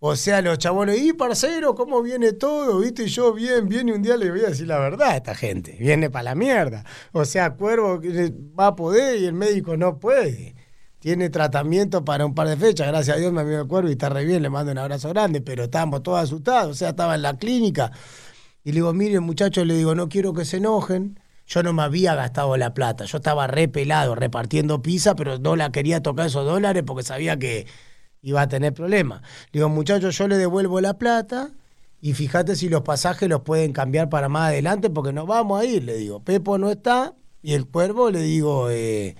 O 0.00 0.14
sea, 0.14 0.40
los 0.42 0.58
chabones, 0.58 1.00
y 1.02 1.12
parcero, 1.12 1.74
¿cómo 1.74 2.02
viene 2.02 2.32
todo? 2.32 2.78
¿Viste? 2.78 3.08
yo, 3.08 3.32
bien, 3.32 3.68
y 3.72 3.90
un 3.90 4.00
día 4.00 4.16
le 4.16 4.30
voy 4.30 4.40
a 4.40 4.48
decir 4.50 4.68
la 4.68 4.78
verdad 4.78 5.10
a 5.10 5.16
esta 5.16 5.34
gente. 5.34 5.76
Viene 5.80 6.08
para 6.08 6.22
la 6.24 6.34
mierda. 6.36 6.84
O 7.12 7.24
sea, 7.24 7.54
Cuervo 7.54 8.00
va 8.58 8.68
a 8.68 8.76
poder 8.76 9.18
y 9.18 9.26
el 9.26 9.32
médico 9.32 9.76
no 9.76 9.98
puede. 9.98 10.54
Tiene 11.00 11.30
tratamiento 11.30 12.04
para 12.04 12.24
un 12.26 12.34
par 12.34 12.48
de 12.48 12.56
fechas. 12.56 12.86
Gracias 12.86 13.16
a 13.16 13.20
Dios, 13.20 13.32
mi 13.32 13.40
amigo 13.40 13.66
Cuervo, 13.66 13.88
y 13.88 13.92
está 13.92 14.08
re 14.08 14.24
bien, 14.24 14.40
le 14.42 14.50
mando 14.50 14.70
un 14.70 14.78
abrazo 14.78 15.08
grande, 15.08 15.40
pero 15.40 15.64
estábamos 15.64 16.04
todos 16.04 16.20
asustados. 16.20 16.70
O 16.70 16.74
sea, 16.74 16.90
estaba 16.90 17.16
en 17.16 17.22
la 17.22 17.36
clínica. 17.36 17.90
Y 18.62 18.70
le 18.70 18.76
digo, 18.76 18.92
miren, 18.92 19.24
muchachos, 19.24 19.66
le 19.66 19.74
digo, 19.74 19.96
no 19.96 20.08
quiero 20.08 20.32
que 20.32 20.44
se 20.44 20.58
enojen. 20.58 21.18
Yo 21.46 21.64
no 21.64 21.72
me 21.72 21.82
había 21.82 22.14
gastado 22.14 22.56
la 22.56 22.72
plata. 22.72 23.04
Yo 23.04 23.18
estaba 23.18 23.48
re 23.48 23.66
pelado 23.66 24.14
repartiendo 24.14 24.80
pizza, 24.80 25.16
pero 25.16 25.38
no 25.38 25.56
la 25.56 25.72
quería 25.72 26.02
tocar 26.02 26.26
esos 26.26 26.44
dólares 26.44 26.84
porque 26.86 27.02
sabía 27.02 27.36
que 27.38 27.66
iba 28.22 28.42
a 28.42 28.48
tener 28.48 28.72
problemas. 28.72 29.22
Le 29.52 29.60
digo, 29.60 29.68
muchachos, 29.68 30.16
yo 30.16 30.28
le 30.28 30.36
devuelvo 30.36 30.80
la 30.80 30.94
plata 30.98 31.50
y 32.00 32.14
fíjate 32.14 32.56
si 32.56 32.68
los 32.68 32.82
pasajes 32.82 33.28
los 33.28 33.42
pueden 33.42 33.72
cambiar 33.72 34.08
para 34.08 34.28
más 34.28 34.48
adelante 34.48 34.90
porque 34.90 35.12
nos 35.12 35.26
vamos 35.26 35.60
a 35.60 35.64
ir, 35.64 35.84
le 35.84 35.96
digo. 35.96 36.20
Pepo 36.20 36.58
no 36.58 36.70
está 36.70 37.14
y 37.42 37.54
el 37.54 37.66
cuervo, 37.66 38.10
le 38.10 38.22
digo, 38.22 38.70
eh, 38.70 39.16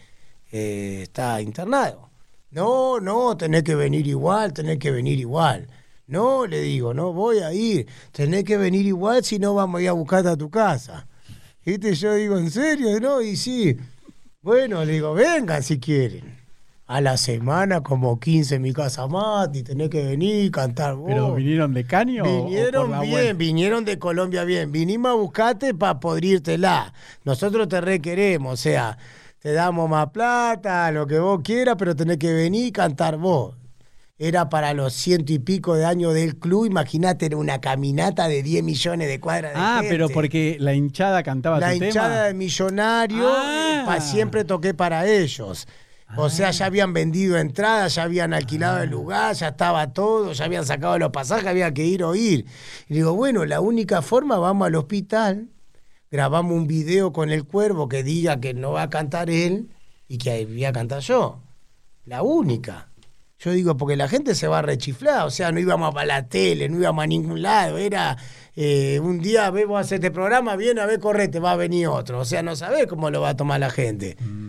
eh, 0.53 1.01
está 1.03 1.41
internado. 1.41 2.11
No, 2.51 3.01
no, 3.01 3.37
tenés 3.37 3.63
que 3.63 3.75
venir 3.75 4.07
igual, 4.07 4.53
tenés 4.53 4.79
que 4.79 4.91
venir 4.91 5.19
igual. 5.19 5.69
No, 6.07 6.47
le 6.47 6.63
digo, 6.63 6.95
no 6.95 7.13
voy 7.13 7.41
a 7.41 7.53
ir. 7.53 7.87
Tenés 8.13 8.45
que 8.45 8.57
venir 8.57 8.87
igual 8.87 9.25
si 9.25 9.39
no 9.39 9.55
vamos 9.55 9.81
a 9.81 9.83
ir 9.83 9.89
a 9.91 9.93
buscarte 9.93 10.31
a 10.31 10.37
tu 10.37 10.51
casa. 10.51 11.07
¿Viste? 11.65 11.95
Yo 11.95 12.15
digo, 12.15 12.39
¿en 12.39 12.51
serio? 12.51 12.99
No, 12.99 13.21
y 13.21 13.37
sí. 13.37 13.77
Bueno, 14.41 14.83
le 14.87 14.95
digo, 14.95 15.13
vengan 15.13 15.63
si 15.63 15.79
quieren 15.79 16.48
a 16.88 17.03
la 17.03 17.18
semana 17.18 17.83
como 17.83 18.18
15 18.18 18.55
en 18.55 18.62
mi 18.62 18.72
casa 18.72 19.07
más 19.07 19.51
y 19.53 19.62
tenés 19.62 19.90
que 19.90 20.03
venir, 20.03 20.51
cantar 20.51 20.94
vos. 20.94 21.07
¿Pero 21.07 21.35
vinieron 21.35 21.74
de 21.74 21.85
Caño? 21.85 22.24
Vinieron 22.24 22.98
bien, 23.03 23.37
vinieron 23.37 23.85
de 23.85 23.98
Colombia 23.98 24.44
bien. 24.44 24.72
Vinimos 24.72 25.11
a 25.11 25.14
buscarte 25.14 25.74
para 25.74 26.01
podrírtela. 26.01 26.94
Nosotros 27.24 27.68
te 27.68 27.83
requeremos, 27.83 28.55
o 28.55 28.57
sea, 28.57 28.96
te 29.38 29.53
damos 29.53 29.88
más 29.90 30.09
plata, 30.09 30.90
lo 30.90 31.07
que 31.07 31.18
vos 31.18 31.42
quieras, 31.44 31.77
pero 31.79 31.94
tenés 31.94 32.16
que 32.16 32.33
venir 32.33 32.68
y 32.68 32.72
cantar 32.72 33.18
vos. 33.18 33.55
Era 34.18 34.48
para 34.48 34.72
los 34.72 34.94
ciento 34.94 35.35
y 35.35 35.38
pico 35.38 35.74
de 35.74 35.85
años 35.85 36.14
del 36.14 36.38
club, 36.38 36.64
imagínate, 36.64 37.33
una 37.37 37.61
caminata 37.61 38.29
de 38.29 38.42
10 38.42 38.64
millones 38.64 39.09
de 39.09 39.20
cuadras 39.20 39.53
de 39.53 39.61
Ah, 39.61 39.83
pero 39.87 40.09
porque 40.09 40.57
la 40.59 40.72
hinchada 40.72 41.22
cantaba 41.22 41.61
La 41.61 41.74
hinchada 41.74 42.24
de 42.24 42.35
millonario, 42.35 43.29
ah. 43.31 43.98
siempre 44.01 44.46
toqué 44.46 44.72
para 44.72 45.07
ellos. 45.07 45.68
O 46.16 46.31
sea, 46.31 46.51
ya 46.51 46.66
habían 46.66 46.92
vendido 46.92 47.37
entradas, 47.37 47.94
ya 47.94 48.05
habían 48.05 48.33
alquilado 48.33 48.83
el 48.83 48.90
lugar, 48.90 49.35
ya 49.35 49.49
estaba 49.49 49.92
todo, 49.92 50.33
ya 50.33 50.47
habían 50.47 50.64
sacado 50.64 50.99
los 50.99 51.11
pasajes, 51.11 51.47
había 51.47 51.73
que 51.75 51.85
ir 51.85 52.03
o 52.03 52.14
ir. 52.14 52.47
Y 52.88 52.94
digo, 52.94 53.14
bueno, 53.14 53.44
la 53.44 53.61
única 53.61 54.01
forma, 54.01 54.38
vamos 54.38 54.66
al 54.66 54.75
hospital, 54.75 55.49
grabamos 56.11 56.53
un 56.53 56.66
video 56.66 57.12
con 57.12 57.31
el 57.31 57.44
cuervo 57.44 57.88
que 57.88 58.03
diga 58.03 58.40
que 58.40 58.55
no 58.55 58.73
va 58.73 58.83
a 58.83 58.90
cantar 58.90 59.29
él 59.29 59.68
y 60.09 60.18
que 60.18 60.47
voy 60.47 60.64
a 60.64 60.73
cantar 60.73 61.01
yo. 61.01 61.42
La 62.07 62.23
única. 62.23 62.88
Yo 63.40 63.53
digo, 63.53 63.77
porque 63.77 63.94
la 63.94 64.09
gente 64.09 64.35
se 64.35 64.49
va 64.49 64.59
a 64.59 64.62
rechiflar, 64.62 65.27
o 65.27 65.31
sea, 65.31 65.53
no 65.53 65.61
íbamos 65.61 65.95
para 65.95 66.07
la 66.07 66.28
tele, 66.28 66.68
no 66.68 66.78
íbamos 66.78 67.05
a 67.05 67.07
ningún 67.07 67.41
lado, 67.41 67.78
era 67.78 68.16
eh, 68.57 68.99
un 69.01 69.20
día 69.20 69.49
vemos 69.51 69.80
hacer 69.80 69.97
este 69.97 70.11
programa, 70.11 70.57
viene 70.57 70.80
a 70.80 70.87
ver, 70.87 70.99
correte, 70.99 71.39
va 71.39 71.53
a 71.53 71.57
venir 71.57 71.87
otro, 71.87 72.18
o 72.18 72.24
sea, 72.24 72.43
no 72.43 72.57
sabés 72.57 72.89
cómo 72.89 73.11
lo 73.11 73.20
va 73.20 73.30
a 73.30 73.37
tomar 73.37 73.61
la 73.61 73.70
gente. 73.70 74.16
Mm. 74.18 74.47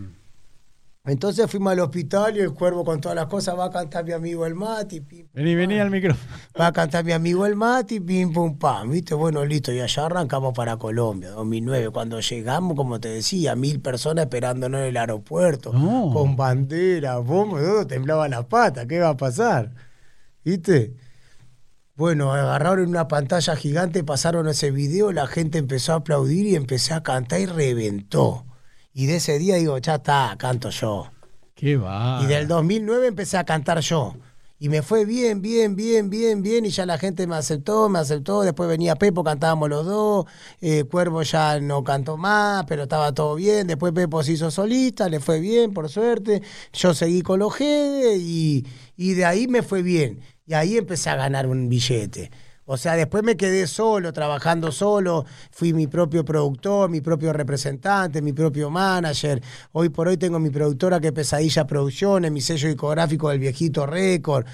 Entonces 1.09 1.49
fuimos 1.49 1.73
al 1.73 1.79
hospital 1.79 2.37
y 2.37 2.39
el 2.39 2.53
cuervo 2.53 2.85
con 2.85 3.01
todas 3.01 3.15
las 3.15 3.25
cosas 3.25 3.57
va 3.57 3.65
a 3.65 3.69
cantar 3.71 4.05
mi 4.05 4.11
amigo 4.11 4.45
el 4.45 4.53
Mati. 4.53 4.99
vení, 5.33 5.55
vení 5.55 5.79
al 5.79 5.89
micrófono. 5.89 6.31
Va 6.59 6.67
a 6.67 6.71
cantar 6.71 7.03
mi 7.03 7.11
amigo 7.11 7.45
el 7.45 7.55
Mati, 7.55 7.99
pim, 7.99 8.31
pum, 8.31 8.57
pam. 8.57 8.91
¿Viste? 8.91 9.15
Bueno, 9.15 9.43
listo. 9.43 9.71
Y 9.71 9.79
allá 9.79 10.05
arrancamos 10.05 10.53
para 10.53 10.77
Colombia, 10.77 11.31
2009. 11.31 11.89
Cuando 11.89 12.19
llegamos, 12.19 12.75
como 12.75 12.99
te 12.99 13.09
decía, 13.09 13.55
mil 13.55 13.81
personas 13.81 14.25
esperándonos 14.25 14.81
en 14.81 14.87
el 14.87 14.97
aeropuerto. 14.97 15.71
Con 15.71 16.35
bandera, 16.35 17.17
bombos, 17.17 17.61
todo 17.61 17.87
temblaba 17.87 18.27
las 18.29 18.45
patas. 18.45 18.85
¿Qué 18.85 18.99
va 18.99 19.09
a 19.09 19.17
pasar? 19.17 19.73
¿Viste? 20.43 20.95
Bueno, 21.95 22.31
agarraron 22.31 22.87
una 22.87 23.09
pantalla 23.09 23.57
gigante, 23.57 24.05
pasaron 24.05 24.47
ese 24.47 24.71
video, 24.71 25.11
la 25.11 25.27
gente 25.27 25.57
empezó 25.57 25.91
a 25.91 25.95
aplaudir 25.97 26.45
y 26.45 26.55
empecé 26.55 26.93
a 26.93 27.03
cantar 27.03 27.41
y 27.41 27.45
reventó. 27.45 28.45
Y 28.99 29.05
de 29.05 29.15
ese 29.15 29.39
día 29.39 29.55
digo, 29.55 29.77
ya 29.77 29.95
está, 29.95 30.35
canto 30.37 30.71
yo. 30.71 31.09
Qué 31.55 31.77
va. 31.77 32.19
Y 32.21 32.25
del 32.25 32.49
2009 32.49 33.07
empecé 33.07 33.37
a 33.37 33.45
cantar 33.45 33.79
yo. 33.79 34.13
Y 34.59 34.67
me 34.67 34.81
fue 34.81 35.05
bien, 35.05 35.41
bien, 35.41 35.77
bien, 35.77 36.09
bien, 36.09 36.41
bien. 36.41 36.65
Y 36.65 36.69
ya 36.69 36.85
la 36.85 36.97
gente 36.97 37.25
me 37.25 37.37
aceptó, 37.37 37.87
me 37.87 37.99
aceptó. 37.99 38.41
Después 38.41 38.67
venía 38.67 38.97
Pepo, 38.97 39.23
cantábamos 39.23 39.69
los 39.69 39.85
dos. 39.85 40.25
Eh, 40.59 40.83
Cuervo 40.83 41.21
ya 41.21 41.61
no 41.61 41.81
cantó 41.81 42.17
más, 42.17 42.65
pero 42.67 42.83
estaba 42.83 43.13
todo 43.13 43.35
bien. 43.35 43.67
Después 43.67 43.93
Pepo 43.93 44.21
se 44.21 44.33
hizo 44.33 44.51
solista, 44.51 45.07
le 45.07 45.21
fue 45.21 45.39
bien, 45.39 45.73
por 45.73 45.87
suerte. 45.87 46.41
Yo 46.73 46.93
seguí 46.93 47.21
con 47.21 47.39
los 47.39 47.55
Gede 47.55 48.17
y, 48.17 48.67
y 48.97 49.13
de 49.13 49.23
ahí 49.23 49.47
me 49.47 49.63
fue 49.63 49.81
bien. 49.81 50.19
Y 50.45 50.55
ahí 50.55 50.75
empecé 50.75 51.09
a 51.09 51.15
ganar 51.15 51.47
un 51.47 51.69
billete. 51.69 52.31
O 52.71 52.77
sea, 52.77 52.95
después 52.95 53.23
me 53.23 53.35
quedé 53.35 53.65
solo, 53.65 54.13
trabajando 54.13 54.71
solo, 54.71 55.25
fui 55.49 55.73
mi 55.73 55.87
propio 55.87 56.23
productor, 56.23 56.87
mi 56.87 57.01
propio 57.01 57.33
representante, 57.33 58.21
mi 58.21 58.31
propio 58.31 58.69
manager. 58.69 59.41
Hoy 59.71 59.89
por 59.89 60.07
hoy 60.07 60.17
tengo 60.17 60.37
mi 60.37 60.51
productora 60.51 60.99
que 60.99 61.07
es 61.07 61.13
Pesadilla 61.13 61.65
Producciones, 61.65 62.31
mi 62.31 62.41
sello 62.41 62.67
discográfico 62.67 63.29
del 63.31 63.39
viejito 63.39 63.87
récord. 63.87 64.45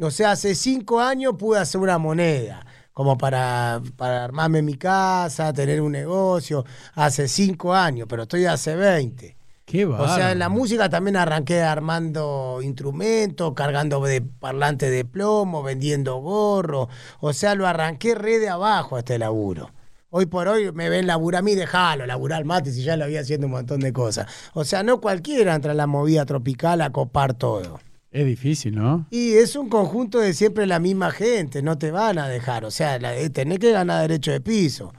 O 0.00 0.12
sea, 0.12 0.30
hace 0.30 0.54
cinco 0.54 1.00
años 1.00 1.34
pude 1.36 1.58
hacer 1.58 1.80
una 1.80 1.98
moneda 1.98 2.64
como 2.92 3.18
para, 3.18 3.82
para 3.96 4.26
armarme 4.26 4.62
mi 4.62 4.76
casa, 4.76 5.52
tener 5.52 5.80
un 5.80 5.90
negocio, 5.90 6.64
hace 6.94 7.26
cinco 7.26 7.74
años, 7.74 8.06
pero 8.08 8.22
estoy 8.22 8.44
hace 8.46 8.76
20 8.76 9.35
o 9.74 10.14
sea, 10.14 10.30
en 10.30 10.38
la 10.38 10.48
música 10.48 10.88
también 10.88 11.16
arranqué 11.16 11.60
armando 11.60 12.60
instrumentos, 12.62 13.52
cargando 13.54 14.00
de 14.04 14.22
parlante 14.22 14.90
de 14.90 15.04
plomo, 15.04 15.64
vendiendo 15.64 16.16
gorro. 16.18 16.88
O 17.18 17.32
sea, 17.32 17.56
lo 17.56 17.66
arranqué 17.66 18.14
re 18.14 18.38
de 18.38 18.48
abajo 18.48 18.96
este 18.96 19.18
laburo. 19.18 19.72
Hoy 20.10 20.26
por 20.26 20.46
hoy 20.46 20.70
me 20.70 20.88
ven 20.88 21.08
laburar 21.08 21.40
a 21.40 21.42
mí, 21.42 21.56
déjalo, 21.56 22.06
laburar 22.06 22.44
mate 22.44 22.70
si 22.70 22.84
ya 22.84 22.96
lo 22.96 23.04
había 23.04 23.20
haciendo 23.20 23.48
un 23.48 23.54
montón 23.54 23.80
de 23.80 23.92
cosas. 23.92 24.30
O 24.54 24.64
sea, 24.64 24.84
no 24.84 25.00
cualquiera 25.00 25.54
entra 25.54 25.72
en 25.72 25.78
la 25.78 25.88
movida 25.88 26.24
tropical 26.24 26.80
a 26.80 26.90
copar 26.90 27.34
todo. 27.34 27.80
Es 28.12 28.24
difícil, 28.24 28.76
¿no? 28.76 29.06
Y 29.10 29.32
es 29.32 29.56
un 29.56 29.68
conjunto 29.68 30.20
de 30.20 30.32
siempre 30.32 30.66
la 30.66 30.78
misma 30.78 31.10
gente, 31.10 31.60
no 31.60 31.76
te 31.76 31.90
van 31.90 32.18
a 32.18 32.28
dejar. 32.28 32.64
O 32.64 32.70
sea, 32.70 33.00
tenés 33.30 33.58
que 33.58 33.72
ganar 33.72 34.02
derecho 34.02 34.30
de 34.30 34.40
piso. 34.40 34.94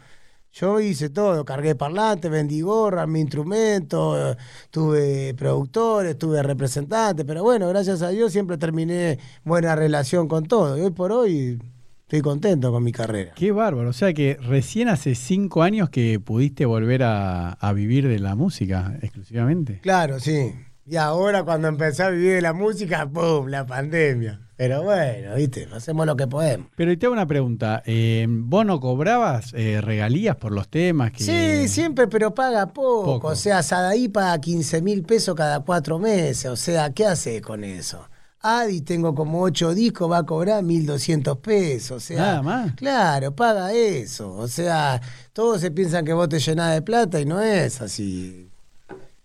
Yo 0.53 0.79
hice 0.79 1.09
todo, 1.09 1.45
cargué 1.45 1.75
parlante, 1.75 2.29
vendí 2.29 2.61
gorra, 2.61 3.05
mi 3.05 3.19
instrumento, 3.19 4.35
tuve 4.71 5.33
productores, 5.35 6.17
tuve 6.17 6.41
representantes, 6.41 7.25
pero 7.25 7.43
bueno, 7.43 7.69
gracias 7.69 8.01
a 8.01 8.09
Dios 8.09 8.31
siempre 8.31 8.57
terminé 8.57 9.19
buena 9.43 9.75
relación 9.75 10.27
con 10.27 10.45
todo. 10.45 10.77
Y 10.77 10.81
hoy 10.81 10.91
por 10.91 11.11
hoy 11.11 11.59
estoy 12.01 12.21
contento 12.21 12.71
con 12.71 12.83
mi 12.83 12.91
carrera. 12.91 13.33
Qué 13.35 13.51
bárbaro, 13.51 13.89
o 13.89 13.93
sea 13.93 14.13
que 14.13 14.37
recién 14.41 14.89
hace 14.89 15.13
cinco 15.13 15.61
años 15.61 15.89
que 15.89 16.19
pudiste 16.19 16.65
volver 16.65 17.03
a, 17.03 17.51
a 17.51 17.73
vivir 17.73 18.07
de 18.07 18.17
la 18.17 18.33
música 18.33 18.97
exclusivamente. 19.01 19.79
Claro, 19.81 20.19
sí. 20.19 20.53
Y 20.87 20.95
ahora 20.95 21.43
cuando 21.43 21.67
empecé 21.67 22.01
a 22.01 22.09
vivir 22.09 22.31
de 22.35 22.41
la 22.41 22.53
música, 22.53 23.07
¡pum! 23.07 23.47
La 23.47 23.65
pandemia. 23.65 24.46
Pero 24.57 24.81
bueno, 24.81 25.35
viste, 25.35 25.67
hacemos 25.71 26.07
lo 26.07 26.15
que 26.15 26.25
podemos. 26.25 26.67
Pero 26.75 26.91
y 26.91 26.97
te 26.97 27.05
hago 27.05 27.13
una 27.13 27.27
pregunta, 27.27 27.83
eh, 27.85 28.25
¿vos 28.27 28.65
no 28.65 28.79
cobrabas 28.79 29.53
eh, 29.53 29.81
regalías 29.81 30.35
por 30.35 30.51
los 30.51 30.67
temas? 30.67 31.11
Que... 31.11 31.23
Sí, 31.23 31.67
siempre, 31.67 32.07
pero 32.07 32.33
paga 32.33 32.65
poco. 32.73 33.27
O 33.27 33.35
sea, 33.35 33.61
Sadaí 33.61 34.09
paga 34.09 34.41
15 34.41 34.81
mil 34.81 35.03
pesos 35.03 35.35
cada 35.35 35.59
cuatro 35.59 35.99
meses. 35.99 36.47
O 36.47 36.55
sea, 36.55 36.91
¿qué 36.91 37.05
hace 37.05 37.39
con 37.39 37.63
eso? 37.63 38.09
Adi, 38.41 38.81
tengo 38.81 39.13
como 39.13 39.41
ocho 39.43 39.75
discos, 39.75 40.09
va 40.09 40.19
a 40.19 40.25
cobrar 40.25 40.63
1.200 40.63 41.39
pesos. 41.39 41.97
O 41.97 41.99
sea, 41.99 42.17
Nada 42.17 42.41
más. 42.41 42.73
Claro, 42.73 43.35
paga 43.35 43.73
eso. 43.73 44.33
O 44.33 44.47
sea, 44.47 44.99
todos 45.33 45.61
se 45.61 45.69
piensan 45.69 46.03
que 46.03 46.13
vos 46.13 46.29
te 46.29 46.39
llenás 46.39 46.73
de 46.73 46.81
plata 46.81 47.19
y 47.19 47.25
no 47.25 47.41
es 47.41 47.79
así. 47.79 48.46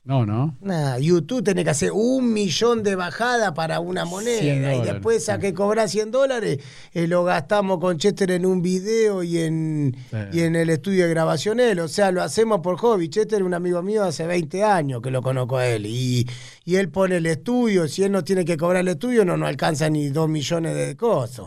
No, 0.04 0.26
no. 0.26 0.56
Nah, 0.60 0.98
YouTube 0.98 1.44
tiene 1.44 1.62
que 1.62 1.70
hacer 1.70 1.92
un 1.92 2.32
millón 2.32 2.82
de 2.82 2.96
bajadas 2.96 3.52
para 3.52 3.78
una 3.78 4.04
moneda 4.04 4.74
y 4.74 4.80
después 4.80 5.28
a 5.28 5.38
que 5.38 5.54
cobrar 5.54 5.88
100 5.88 6.10
dólares 6.10 6.58
eh, 6.92 7.06
lo 7.06 7.22
gastamos 7.22 7.78
con 7.78 7.98
Chester 7.98 8.32
en 8.32 8.44
un 8.44 8.62
video 8.62 9.22
y 9.22 9.38
en, 9.38 9.96
y 10.32 10.40
en 10.40 10.56
el 10.56 10.70
estudio 10.70 11.04
de 11.04 11.10
grabación 11.10 11.60
él. 11.60 11.78
O 11.78 11.86
sea, 11.86 12.10
lo 12.10 12.20
hacemos 12.20 12.62
por 12.62 12.78
hobby. 12.78 13.10
Chester 13.10 13.42
es 13.42 13.46
un 13.46 13.54
amigo 13.54 13.80
mío 13.80 14.02
hace 14.02 14.26
20 14.26 14.64
años 14.64 15.00
que 15.02 15.12
lo 15.12 15.22
conozco 15.22 15.58
a 15.58 15.68
él 15.68 15.86
y, 15.86 16.28
y 16.64 16.74
él 16.74 16.88
pone 16.88 17.18
el 17.18 17.26
estudio. 17.26 17.86
Si 17.86 18.02
él 18.02 18.10
no 18.10 18.24
tiene 18.24 18.44
que 18.44 18.56
cobrar 18.56 18.80
el 18.80 18.88
estudio, 18.88 19.24
no 19.24 19.36
nos 19.36 19.48
alcanza 19.48 19.88
ni 19.88 20.08
2 20.08 20.28
millones 20.28 20.74
de 20.74 20.96
cosas. 20.96 21.46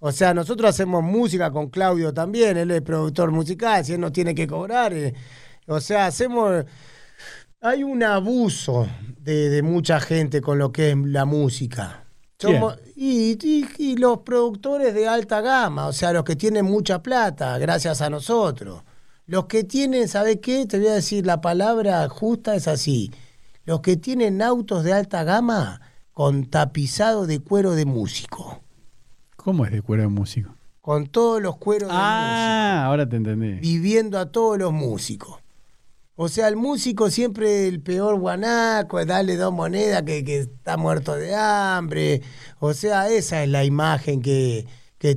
O 0.00 0.10
sea, 0.10 0.34
nosotros 0.34 0.70
hacemos 0.70 1.04
música 1.04 1.52
con 1.52 1.70
Claudio 1.70 2.12
también, 2.12 2.56
él 2.56 2.70
es 2.72 2.82
productor 2.82 3.30
musical, 3.30 3.84
si 3.84 3.92
él 3.92 4.00
no 4.00 4.10
tiene 4.10 4.34
que 4.34 4.48
cobrar. 4.48 4.92
Eh, 4.92 5.14
o 5.66 5.80
sea, 5.80 6.06
hacemos 6.06 6.64
hay 7.60 7.82
un 7.82 8.02
abuso 8.02 8.86
de, 9.18 9.60
mucha 9.62 10.00
gente 10.00 10.40
con 10.40 10.58
lo 10.58 10.72
que 10.72 10.90
es 10.90 10.96
la 10.96 11.24
música. 11.24 12.04
y, 12.94 13.96
los 13.96 14.18
productores 14.18 14.94
de 14.94 15.08
alta 15.08 15.40
gama, 15.40 15.86
o 15.86 15.92
sea, 15.92 16.12
los 16.12 16.24
que 16.24 16.36
tienen 16.36 16.64
mucha 16.64 17.02
plata, 17.02 17.58
gracias 17.58 18.02
a 18.02 18.10
nosotros. 18.10 18.82
Los 19.26 19.46
que 19.46 19.64
tienen, 19.64 20.06
¿sabes 20.06 20.38
qué? 20.40 20.66
Te 20.66 20.78
voy 20.78 20.88
a 20.88 20.94
decir, 20.94 21.26
la 21.26 21.40
palabra 21.40 22.08
justa 22.08 22.54
es 22.54 22.68
así. 22.68 23.10
Los 23.64 23.80
que 23.80 23.96
tienen 23.96 24.40
autos 24.42 24.84
de 24.84 24.92
alta 24.92 25.24
gama 25.24 25.80
con 26.12 26.46
tapizado 26.46 27.26
de 27.26 27.40
cuero 27.40 27.72
de 27.72 27.84
músico. 27.84 28.60
¿Cómo 29.34 29.64
es 29.66 29.72
de 29.72 29.82
cuero 29.82 30.02
de 30.02 30.08
músico? 30.08 30.54
Con 30.80 31.08
todos 31.08 31.42
los 31.42 31.56
cueros 31.56 31.88
de 31.88 31.94
músico. 31.94 32.04
Ah, 32.04 32.84
ahora 32.86 33.08
te 33.08 33.16
entendí. 33.16 33.54
Viviendo 33.54 34.18
a 34.20 34.26
todos 34.26 34.56
los 34.56 34.72
músicos. 34.72 35.40
O 36.18 36.28
sea, 36.28 36.48
el 36.48 36.56
músico 36.56 37.10
siempre 37.10 37.68
el 37.68 37.80
peor 37.80 38.18
guanaco, 38.18 38.98
es 38.98 39.06
darle 39.06 39.36
dos 39.36 39.52
monedas 39.52 40.02
que, 40.02 40.20
está 40.40 40.78
muerto 40.78 41.14
de 41.14 41.34
hambre. 41.34 42.22
O 42.58 42.72
sea, 42.72 43.10
esa 43.10 43.42
es 43.42 43.48
la 43.50 43.64
imagen 43.64 44.22
que, 44.22 44.66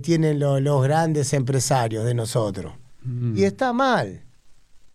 tienen 0.03 0.37
los 0.39 0.83
grandes 0.83 1.33
empresarios 1.33 2.05
de 2.05 2.13
nosotros. 2.13 2.73
Mm. 3.01 3.35
Y 3.35 3.43
está 3.43 3.73
mal. 3.73 4.23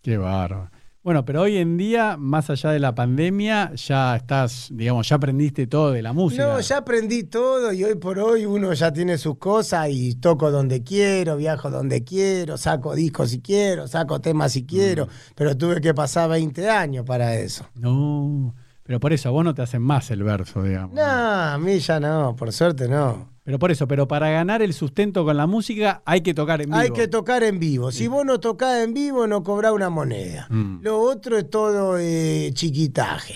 Qué 0.01 0.15
barro. 0.15 0.69
Bueno, 1.05 1.23
pero 1.23 1.43
hoy 1.43 1.57
en 1.57 1.77
día, 1.77 2.17
más 2.17 2.49
allá 2.49 2.71
de 2.71 2.79
la 2.79 2.95
pandemia, 2.95 3.71
ya 3.75 4.15
estás, 4.15 4.69
digamos, 4.71 5.07
ya 5.07 5.17
aprendiste 5.17 5.67
todo 5.67 5.91
de 5.91 6.01
la 6.01 6.13
música. 6.13 6.47
No, 6.47 6.59
ya 6.59 6.77
aprendí 6.77 7.25
todo 7.25 7.71
y 7.71 7.83
hoy 7.83 7.93
por 7.93 8.17
hoy 8.17 8.47
uno 8.47 8.73
ya 8.73 8.91
tiene 8.91 9.19
sus 9.19 9.37
cosas 9.37 9.87
y 9.91 10.15
toco 10.15 10.49
donde 10.49 10.81
quiero, 10.81 11.37
viajo 11.37 11.69
donde 11.69 12.03
quiero, 12.03 12.57
saco 12.57 12.95
discos 12.95 13.29
si 13.29 13.39
quiero, 13.39 13.87
saco 13.87 14.19
temas 14.19 14.53
si 14.53 14.65
quiero, 14.65 15.05
mm. 15.05 15.09
pero 15.35 15.55
tuve 15.55 15.79
que 15.79 15.93
pasar 15.93 16.27
20 16.27 16.67
años 16.71 17.05
para 17.05 17.35
eso. 17.35 17.67
No, 17.75 18.55
pero 18.81 18.99
por 18.99 19.13
eso 19.13 19.29
a 19.29 19.31
vos 19.31 19.43
no 19.43 19.53
te 19.53 19.61
hacen 19.61 19.83
más 19.83 20.09
el 20.09 20.23
verso, 20.23 20.63
digamos. 20.63 20.95
No, 20.95 21.03
a 21.03 21.55
mí 21.59 21.77
ya 21.77 21.99
no, 21.99 22.35
por 22.35 22.51
suerte 22.51 22.87
no. 22.89 23.34
Pero 23.45 23.59
por 23.59 23.71
eso, 23.71 23.87
pero 23.87 24.07
para 24.07 24.31
ganar 24.31 24.63
el 24.63 24.73
sustento 24.73 25.23
con 25.23 25.37
la 25.37 25.45
música 25.45 26.01
hay 26.03 26.21
que 26.21 26.33
tocar 26.33 26.61
en 26.63 26.69
vivo. 26.69 26.79
Hay 26.79 26.89
que 26.89 27.07
tocar 27.07 27.43
en 27.43 27.59
vivo. 27.59 27.91
Si 27.91 28.07
vos 28.07 28.25
no 28.25 28.39
tocás 28.39 28.83
en 28.83 28.95
vivo, 28.95 29.27
no 29.27 29.43
cobrás 29.43 29.71
una 29.71 29.91
moneda. 29.91 30.47
Mm. 30.49 30.81
Lo 30.81 30.99
otro 30.99 31.37
es 31.37 31.47
todo 31.47 31.99
eh, 31.99 32.49
chiquitaje. 32.55 33.35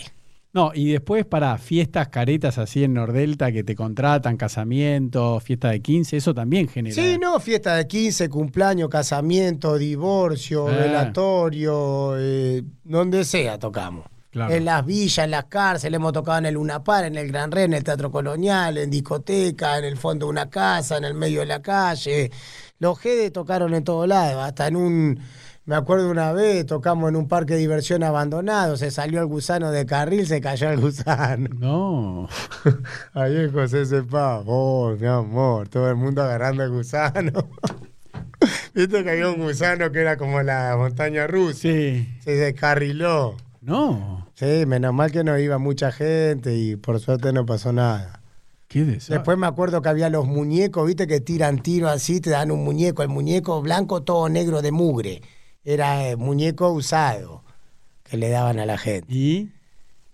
No, 0.52 0.72
y 0.74 0.92
después 0.92 1.26
para 1.26 1.56
fiestas 1.60 2.08
caretas 2.08 2.58
así 2.58 2.84
en 2.84 2.96
Nordelta 2.96 3.52
que 3.52 3.64
te 3.64 3.76
contratan, 3.76 4.36
casamiento, 4.36 5.40
fiesta 5.42 5.70
de 5.70 5.80
15, 5.80 6.18
eso 6.18 6.34
también 6.34 6.68
genera. 6.68 6.96
Sí, 6.96 7.20
no, 7.22 7.40
fiesta 7.40 7.76
de 7.76 7.86
15, 7.86 8.30
cumpleaños, 8.30 8.90
casamiento, 8.90 9.78
divorcio, 9.78 10.68
ah. 10.68 10.72
velatorio, 10.72 12.16
eh, 12.18 12.64
donde 12.84 13.26
sea 13.26 13.60
tocamos. 13.60 14.06
En 14.32 14.64
las 14.64 14.86
villas, 14.86 15.26
en 15.26 15.32
las 15.32 15.46
cárceles, 15.46 15.96
hemos 15.96 16.14
tocado 16.14 16.38
en 16.38 16.46
el 16.46 16.58
Unapar, 16.58 17.04
en 17.06 17.16
el 17.16 17.30
Gran 17.30 17.52
Re, 17.52 17.64
en 17.64 17.74
el 17.74 17.84
Teatro 17.84 18.12
Colonial, 18.12 18.78
en 18.78 18.92
discoteca, 18.92 19.80
en 19.80 19.86
el 19.86 19.98
fondo 19.98 20.28
de 20.28 20.30
una 20.30 20.50
casa, 20.52 20.98
en 20.98 21.04
el 21.04 21.16
medio 21.16 21.40
de 21.40 21.48
la 21.48 21.64
calle. 21.64 22.32
Los 22.78 23.00
GD 23.02 23.32
tocaron 23.32 23.74
en 23.74 23.84
todos 23.84 24.08
lados, 24.08 24.44
hasta 24.44 24.68
en 24.68 24.76
un 24.76 25.20
Me 25.66 25.76
acuerdo 25.76 26.12
una 26.12 26.32
vez, 26.32 26.64
tocamos 26.68 27.10
en 27.10 27.16
un 27.16 27.28
parque 27.28 27.54
de 27.56 27.60
diversión 27.60 28.04
abandonado, 28.04 28.78
se 28.78 28.92
salió 28.92 29.20
el 29.20 29.26
gusano 29.26 29.72
de 29.72 29.88
carril, 29.88 30.28
se 30.28 30.42
cayó 30.42 30.70
el 30.70 30.80
gusano. 30.80 31.50
No. 31.60 32.30
Ahí 33.14 33.50
José 33.52 33.86
Sepa, 33.88 34.44
oh, 34.46 34.96
mi 35.00 35.08
amor, 35.08 35.70
todo 35.70 35.90
el 35.90 35.96
mundo 35.96 36.22
agarrando 36.22 36.64
el 36.64 36.70
gusano. 36.70 37.50
Viste 38.76 39.04
que 39.04 39.10
había 39.10 39.30
un 39.30 39.42
gusano 39.42 39.92
que 39.92 40.02
era 40.02 40.18
como 40.18 40.42
la 40.44 40.76
montaña 40.78 41.26
rusa. 41.26 41.62
Sí. 41.62 42.08
Se 42.24 42.36
descarriló. 42.36 43.36
No. 43.62 44.28
Sí, 44.36 44.66
menos 44.66 44.94
mal 44.94 45.12
que 45.12 45.24
no 45.24 45.38
iba 45.38 45.58
mucha 45.58 45.92
gente 45.92 46.56
y 46.56 46.76
por 46.76 47.00
suerte 47.00 47.34
no 47.34 47.46
pasó 47.46 47.74
nada. 47.74 48.22
¿Qué 48.70 48.84
Después 48.84 49.36
me 49.36 49.48
acuerdo 49.48 49.82
que 49.82 49.90
había 49.90 50.12
los 50.12 50.28
muñecos, 50.28 50.86
viste, 50.86 51.08
que 51.08 51.20
tiran 51.20 51.58
tiro 51.64 51.90
así, 51.90 52.22
te 52.22 52.30
dan 52.30 52.52
un 52.52 52.64
muñeco, 52.64 53.02
el 53.02 53.10
muñeco 53.10 53.64
blanco 53.64 54.04
todo 54.04 54.30
negro 54.30 54.62
de 54.62 54.72
mugre. 54.72 55.22
Era 55.64 56.08
el 56.08 56.18
muñeco 56.18 56.70
usado 56.70 57.44
que 58.04 58.16
le 58.18 58.30
daban 58.30 58.60
a 58.60 58.68
la 58.68 58.78
gente. 58.78 59.12
¿Y? 59.12 59.52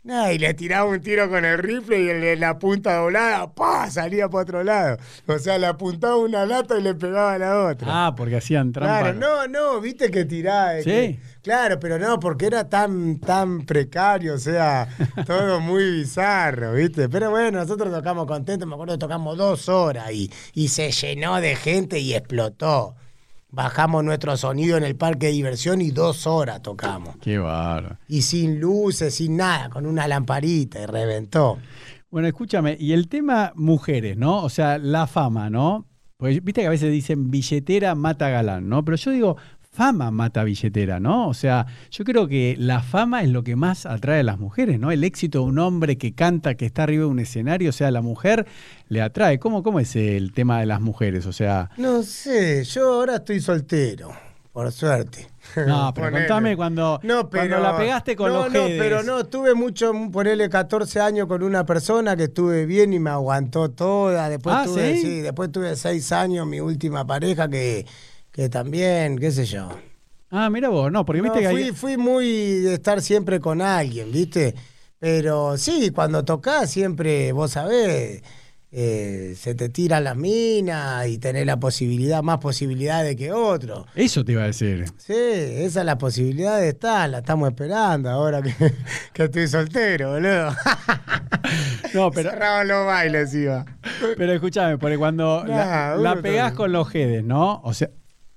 Y 0.08 0.38
le 0.38 0.53
tiraba 0.53 0.88
un 0.88 1.01
tiro 1.01 1.28
con 1.30 1.43
el 1.45 1.58
rifle 1.58 1.99
y 1.99 2.10
el, 2.10 2.39
la 2.39 2.60
punta 2.60 2.97
doblada, 2.97 3.51
¡pa! 3.53 3.89
salía 3.89 4.30
para 4.30 4.43
otro 4.43 4.64
lado. 4.64 4.97
O 5.26 5.39
sea, 5.39 5.58
le 5.58 5.66
apuntaba 5.66 6.16
una 6.18 6.45
lata 6.45 6.78
y 6.78 6.84
le 6.84 6.93
pegaba 6.93 7.34
a 7.34 7.39
la 7.39 7.64
otra. 7.66 7.88
Ah, 7.89 8.16
porque 8.16 8.38
hacían 8.38 8.72
trampa. 8.72 8.99
Claro, 8.99 9.18
no, 9.18 9.47
no, 9.47 9.82
viste 9.82 10.12
que 10.12 10.26
tiraba. 10.26 10.80
Sí. 10.84 11.20
claro, 11.41 11.80
pero 11.80 11.97
no, 11.97 12.20
porque 12.20 12.45
era 12.45 12.70
tan, 12.70 13.20
tan 13.20 13.66
precario, 13.66 14.36
o 14.36 14.39
sea, 14.39 14.88
todo 15.26 15.60
muy 15.60 15.99
bizarro, 15.99 16.74
viste. 16.74 17.10
Pero 17.10 17.32
bueno, 17.32 17.60
nosotros 17.60 17.91
tocamos 17.91 18.28
contentos, 18.28 18.68
me 18.68 18.76
acuerdo 18.76 18.93
que 18.93 18.99
tocamos 18.99 19.36
dos 19.38 19.68
horas 19.70 20.12
y, 20.12 20.32
y 20.53 20.68
se 20.68 20.91
llenó 20.91 21.41
de 21.41 21.56
gente 21.56 21.97
y 21.97 22.14
explotó. 22.14 22.95
Bajamos 23.56 24.03
nuestro 24.03 24.36
sonido 24.36 24.76
en 24.76 24.84
el 24.84 24.97
parque 24.97 25.28
de 25.28 25.32
diversión 25.32 25.80
y 25.80 25.91
dos 25.91 26.28
horas 26.28 26.62
tocamos. 26.62 27.16
Qué 27.22 27.38
barro. 27.38 27.97
Y 28.06 28.24
sin 28.24 28.60
luces, 28.60 29.16
sin 29.16 29.38
nada, 29.38 29.70
con 29.70 29.86
una 29.86 30.10
lamparita 30.10 30.82
y 30.82 30.86
reventó. 30.86 31.60
Bueno, 32.12 32.28
escúchame, 32.28 32.76
y 32.78 32.91
el 32.91 33.08
tema 33.08 33.53
mujeres, 33.56 34.18
¿no? 34.18 34.43
O 34.43 34.49
sea, 34.49 34.78
la 34.78 35.08
fama, 35.08 35.49
¿no? 35.49 35.86
Pues 36.18 36.43
viste 36.43 36.62
que 36.62 36.68
a 36.68 36.70
veces 36.70 36.91
dicen 36.91 37.32
billetera 37.32 37.95
mata 37.95 38.28
galán, 38.28 38.68
¿no? 38.68 38.84
Pero 38.84 38.97
yo 38.97 39.12
digo, 39.12 39.38
fama 39.76 40.09
mata 40.09 40.43
billetera, 40.43 40.99
¿no? 40.99 41.28
O 41.28 41.34
sea, 41.34 41.65
yo 41.91 42.05
creo 42.05 42.28
que 42.28 42.55
la 42.57 42.82
fama 42.82 43.21
es 43.21 43.30
lo 43.30 43.43
que 43.43 43.55
más 43.55 43.86
atrae 43.86 44.21
a 44.21 44.23
las 44.23 44.39
mujeres, 44.39 44.80
¿no? 44.80 44.91
El 44.91 45.03
éxito 45.03 45.39
de 45.39 45.45
un 45.45 45.59
hombre 45.59 45.97
que 45.97 46.13
canta, 46.13 46.55
que 46.55 46.65
está 46.65 46.84
arriba 46.84 47.03
de 47.03 47.09
un 47.09 47.19
escenario, 47.19 47.69
o 47.69 47.73
sea, 47.73 47.91
la 47.91 48.01
mujer 48.01 48.47
le 48.88 49.01
atrae. 49.01 49.38
¿Cómo, 49.38 49.63
cómo 49.63 49.80
es 49.80 49.95
el 49.95 50.32
tema 50.32 50.59
de 50.61 50.65
las 50.65 50.80
mujeres? 50.80 51.26
O 51.26 51.34
sea. 51.34 51.69
No 51.78 52.03
sé, 52.03 52.63
yo 52.63 52.93
ahora 52.93 53.17
estoy 53.17 53.41
soltero. 53.41 54.11
Por 54.53 54.71
suerte. 54.71 55.28
No, 55.67 55.91
pero 55.93 56.11
contame 56.17 56.55
cuando, 56.55 57.01
no, 57.03 57.30
pero, 57.30 57.59
la 57.59 57.76
pegaste 57.76 58.15
con 58.15 58.32
los 58.32 58.49
No, 58.53 58.61
pero 58.78 59.03
no, 59.03 59.26
tuve 59.26 59.53
mucho, 59.53 59.91
ponerle 60.13 60.49
14 60.49 61.01
años 61.01 61.28
con 61.28 61.43
una 61.43 61.65
persona 61.65 62.15
que 62.15 62.23
estuve 62.23 62.65
bien 62.65 62.93
y 62.93 62.99
me 62.99 63.09
aguantó 63.09 63.69
toda. 63.69 64.30
Después 64.30 64.55
ah, 64.57 64.63
tuve, 64.63 64.95
¿sí? 64.95 65.19
después 65.19 65.51
tuve 65.51 65.76
6 65.76 66.09
años, 66.13 66.47
mi 66.47 66.61
última 66.61 67.05
pareja 67.05 67.49
que 67.49 67.86
que 68.36 68.49
también, 68.49 69.17
qué 69.17 69.31
sé 69.31 69.45
yo. 69.45 69.69
Ah, 70.29 70.49
mira 70.49 70.67
vos, 70.67 70.91
no, 70.91 71.05
porque 71.05 71.21
viste 71.21 71.39
que 71.39 71.49
fui, 71.49 71.71
fui 71.71 71.97
muy 71.97 72.25
de 72.59 72.73
estar 72.73 73.01
siempre 73.01 73.39
con 73.39 73.61
alguien, 73.61 74.11
¿viste? 74.11 74.53
Pero 74.99 75.57
sí, 75.57 75.91
cuando 75.91 76.25
tocás 76.25 76.69
siempre, 76.69 77.31
vos 77.31 77.51
sabés, 77.51 78.23
eh, 78.73 79.36
se 79.38 79.55
te 79.55 79.69
tira 79.69 80.01
la 80.01 80.15
mina 80.15 81.07
y 81.07 81.17
tenés 81.17 81.45
la 81.45 81.61
posibilidad, 81.61 82.23
más 82.23 82.39
posibilidades 82.39 83.15
que 83.15 83.31
otro. 83.31 83.86
Eso 83.95 84.25
te 84.25 84.33
iba 84.33 84.43
a 84.43 84.47
decir. 84.47 84.83
Sí, 84.97 85.13
esa 85.13 85.79
es 85.79 85.86
la 85.86 85.97
posibilidad 85.97 86.59
de 86.59 86.69
estar, 86.69 87.09
la 87.09 87.19
estamos 87.19 87.47
esperando 87.47 88.09
ahora 88.09 88.41
que, 88.41 88.53
estoy 89.23 89.47
soltero, 89.47 90.11
boludo. 90.11 90.49
No, 91.93 92.11
pero. 92.11 92.31
Cerraban 92.31 92.67
los 92.67 92.86
bailes, 92.86 93.33
iba. 93.33 93.63
Pero 94.17 94.33
escúchame, 94.33 94.77
porque 94.77 94.97
cuando 94.97 95.45
la, 95.45 95.95
la 95.95 96.21
pegás 96.21 96.51
con 96.51 96.73
los 96.73 96.89
jedes, 96.89 97.23
¿no? 97.23 97.61
O 97.63 97.73
sea 97.73 97.89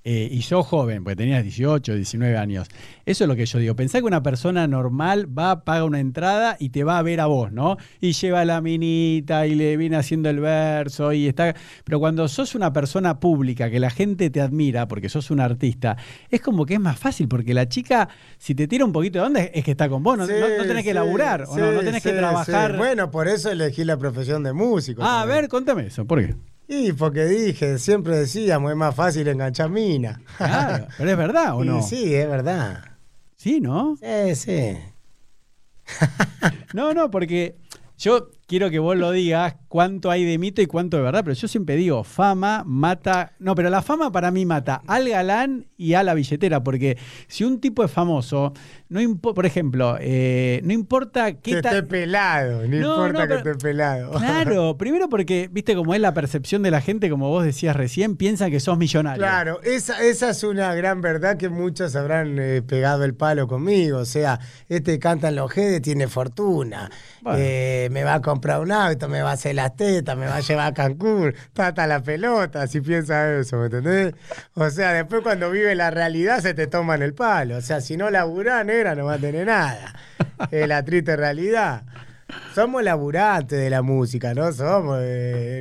eh, 0.05 0.29
y 0.31 0.39
yo 0.39 0.63
joven, 0.63 1.03
porque 1.03 1.17
tenías 1.17 1.43
18, 1.43 1.95
19 1.95 2.37
años. 2.37 2.67
Eso 3.05 3.25
es 3.25 3.27
lo 3.27 3.35
que 3.35 3.45
yo 3.45 3.59
digo. 3.59 3.75
Pensá 3.75 3.99
que 3.99 4.05
una 4.05 4.23
persona 4.23 4.65
normal 4.65 5.27
va, 5.37 5.65
paga 5.65 5.83
una 5.83 5.99
entrada 5.99 6.55
y 6.57 6.69
te 6.69 6.85
va 6.85 6.97
a 6.97 7.01
ver 7.01 7.19
a 7.19 7.25
vos, 7.25 7.51
¿no? 7.51 7.75
Y 7.99 8.13
lleva 8.13 8.45
la 8.45 8.61
minita 8.61 9.45
y 9.45 9.55
le 9.55 9.75
viene 9.75 9.97
haciendo 9.97 10.29
el 10.29 10.39
verso 10.39 11.11
y 11.11 11.27
está. 11.27 11.53
Pero 11.83 11.99
cuando 11.99 12.27
sos 12.29 12.55
una 12.55 12.71
persona 12.71 13.19
pública, 13.19 13.69
que 13.69 13.79
la 13.79 13.89
gente 13.89 14.29
te 14.29 14.39
admira 14.39 14.87
porque 14.87 15.09
sos 15.09 15.31
un 15.31 15.41
artista, 15.41 15.97
es 16.29 16.39
como 16.39 16.65
que 16.65 16.75
es 16.75 16.79
más 16.79 16.97
fácil, 16.97 17.27
porque 17.27 17.53
la 17.53 17.67
chica, 17.67 18.07
si 18.37 18.55
te 18.55 18.67
tira 18.67 18.85
un 18.85 18.93
poquito 18.93 19.19
de 19.19 19.25
onda, 19.25 19.41
es 19.41 19.65
que 19.65 19.71
está 19.71 19.89
con 19.89 20.01
vos, 20.01 20.17
no, 20.17 20.27
tenés 20.27 20.83
que 20.83 20.93
laburar, 20.93 21.43
o 21.47 21.57
no, 21.57 21.73
no 21.73 21.81
tenés 21.81 22.01
que 22.01 22.13
trabajar. 22.13 22.77
Bueno, 22.77 23.11
por 23.11 23.27
eso 23.27 23.51
elegí 23.51 23.83
la 23.83 23.97
profesión 23.97 24.43
de 24.43 24.53
músico. 24.53 25.03
Ah, 25.03 25.21
a 25.21 25.25
ver, 25.25 25.49
contame 25.49 25.87
eso, 25.87 26.05
¿por 26.05 26.25
qué? 26.25 26.35
Y 26.71 26.93
porque 26.93 27.25
dije, 27.25 27.79
siempre 27.79 28.15
decíamos, 28.15 28.69
es 28.69 28.77
más 28.77 28.93
fácil 28.93 29.27
enganchar 29.27 29.71
mina. 29.71 30.21
Claro, 30.37 30.87
pero 30.99 31.09
es 31.09 31.17
verdad, 31.17 31.55
¿o 31.55 31.63
no? 31.63 31.81
Sí, 31.81 32.13
es 32.13 32.29
verdad. 32.29 32.83
Sí, 33.35 33.59
¿no? 33.59 33.97
Sí, 33.99 34.35
sí. 34.35 34.77
no, 36.73 36.93
no, 36.93 37.09
porque 37.09 37.55
yo 37.97 38.29
quiero 38.49 38.71
que 38.71 38.79
vos 38.79 38.97
lo 38.97 39.11
digas 39.11 39.55
cuánto 39.67 40.09
hay 40.09 40.25
de 40.25 40.39
mito 40.39 40.59
y 40.59 40.65
cuánto 40.65 40.97
de 40.97 41.03
verdad, 41.03 41.21
pero 41.23 41.35
yo 41.35 41.47
siempre 41.47 41.75
digo, 41.75 42.03
fama 42.03 42.63
mata, 42.65 43.33
no, 43.37 43.53
pero 43.53 43.69
la 43.69 43.83
fama 43.83 44.11
para 44.11 44.31
mí 44.31 44.43
mata 44.43 44.81
al 44.87 45.07
galán 45.07 45.67
y 45.77 45.93
a 45.93 46.01
la 46.01 46.15
billetera, 46.15 46.63
porque 46.63 46.97
si 47.27 47.43
un 47.43 47.61
tipo 47.61 47.83
es 47.83 47.91
famoso, 47.91 48.53
no 48.89 48.99
por 49.17 49.45
ejemplo, 49.45 49.97
eh, 50.01 50.61
no 50.63 50.73
importa 50.73 51.33
qué 51.33 51.51
Que 51.51 51.57
esté 51.59 51.83
pelado, 51.83 52.67
no, 52.67 52.75
importa 52.75 53.27
que 53.27 53.35
esté 53.35 53.55
pelado. 53.55 54.13
Claro, 54.13 54.77
primero 54.79 55.09
porque, 55.09 55.47
viste, 55.51 55.75
como 55.75 55.93
es 55.93 56.01
la 56.01 56.15
percepción 56.15 56.63
de 56.63 56.71
la 56.71 56.81
gente, 56.81 57.07
como 57.11 57.29
vos 57.29 57.45
decías 57.45 57.75
recién, 57.75 58.17
piensan 58.17 58.49
que 58.49 58.59
sos 58.59 58.79
millonario. 58.79 59.21
Claro, 59.21 59.61
esa, 59.61 60.03
esa 60.03 60.31
es 60.31 60.43
una 60.43 60.73
gran 60.73 61.01
verdad 61.01 61.37
que 61.37 61.49
muchos 61.49 61.95
habrán 61.95 62.39
eh, 62.39 62.63
pegado 62.63 63.03
el 63.03 63.13
palo 63.13 63.47
conmigo, 63.47 63.99
o 63.99 64.05
sea, 64.05 64.39
este 64.67 64.97
canta 64.97 65.27
en 65.27 65.35
los 65.35 65.51
Gede 65.51 65.81
tiene 65.81 66.07
fortuna, 66.07 66.89
eh, 67.35 67.89
me 67.91 68.03
va 68.03 68.15
a 68.15 68.21
comprar 68.21 68.38
un 68.59 68.71
auto, 68.71 69.07
me 69.07 69.21
va 69.21 69.31
a 69.31 69.33
hacer 69.33 69.55
las 69.55 69.75
tetas, 69.75 70.17
me 70.17 70.25
va 70.25 70.37
a 70.37 70.39
llevar 70.39 70.67
a 70.67 70.73
Cancún, 70.73 71.33
trata 71.53 71.87
la 71.87 72.01
pelota, 72.01 72.67
si 72.67 72.81
piensa 72.81 73.35
eso, 73.37 73.57
¿me 73.57 73.65
entendés? 73.65 74.13
O 74.55 74.69
sea, 74.69 74.93
después 74.93 75.21
cuando 75.21 75.51
vive 75.51 75.75
la 75.75 75.91
realidad 75.91 76.39
se 76.39 76.53
te 76.53 76.67
toman 76.67 77.01
el 77.01 77.13
palo. 77.13 77.57
O 77.57 77.61
sea, 77.61 77.81
si 77.81 77.97
no 77.97 78.09
laburás, 78.09 78.65
negra, 78.65 78.95
no 78.95 79.05
va 79.05 79.13
a 79.13 79.17
tener 79.17 79.45
nada. 79.45 79.93
Es 80.51 80.67
la 80.67 80.83
triste 80.83 81.15
realidad. 81.15 81.83
Somos 82.55 82.83
laburantes 82.83 83.59
de 83.59 83.69
la 83.69 83.81
música, 83.81 84.33
no 84.33 84.51
somos 84.51 84.99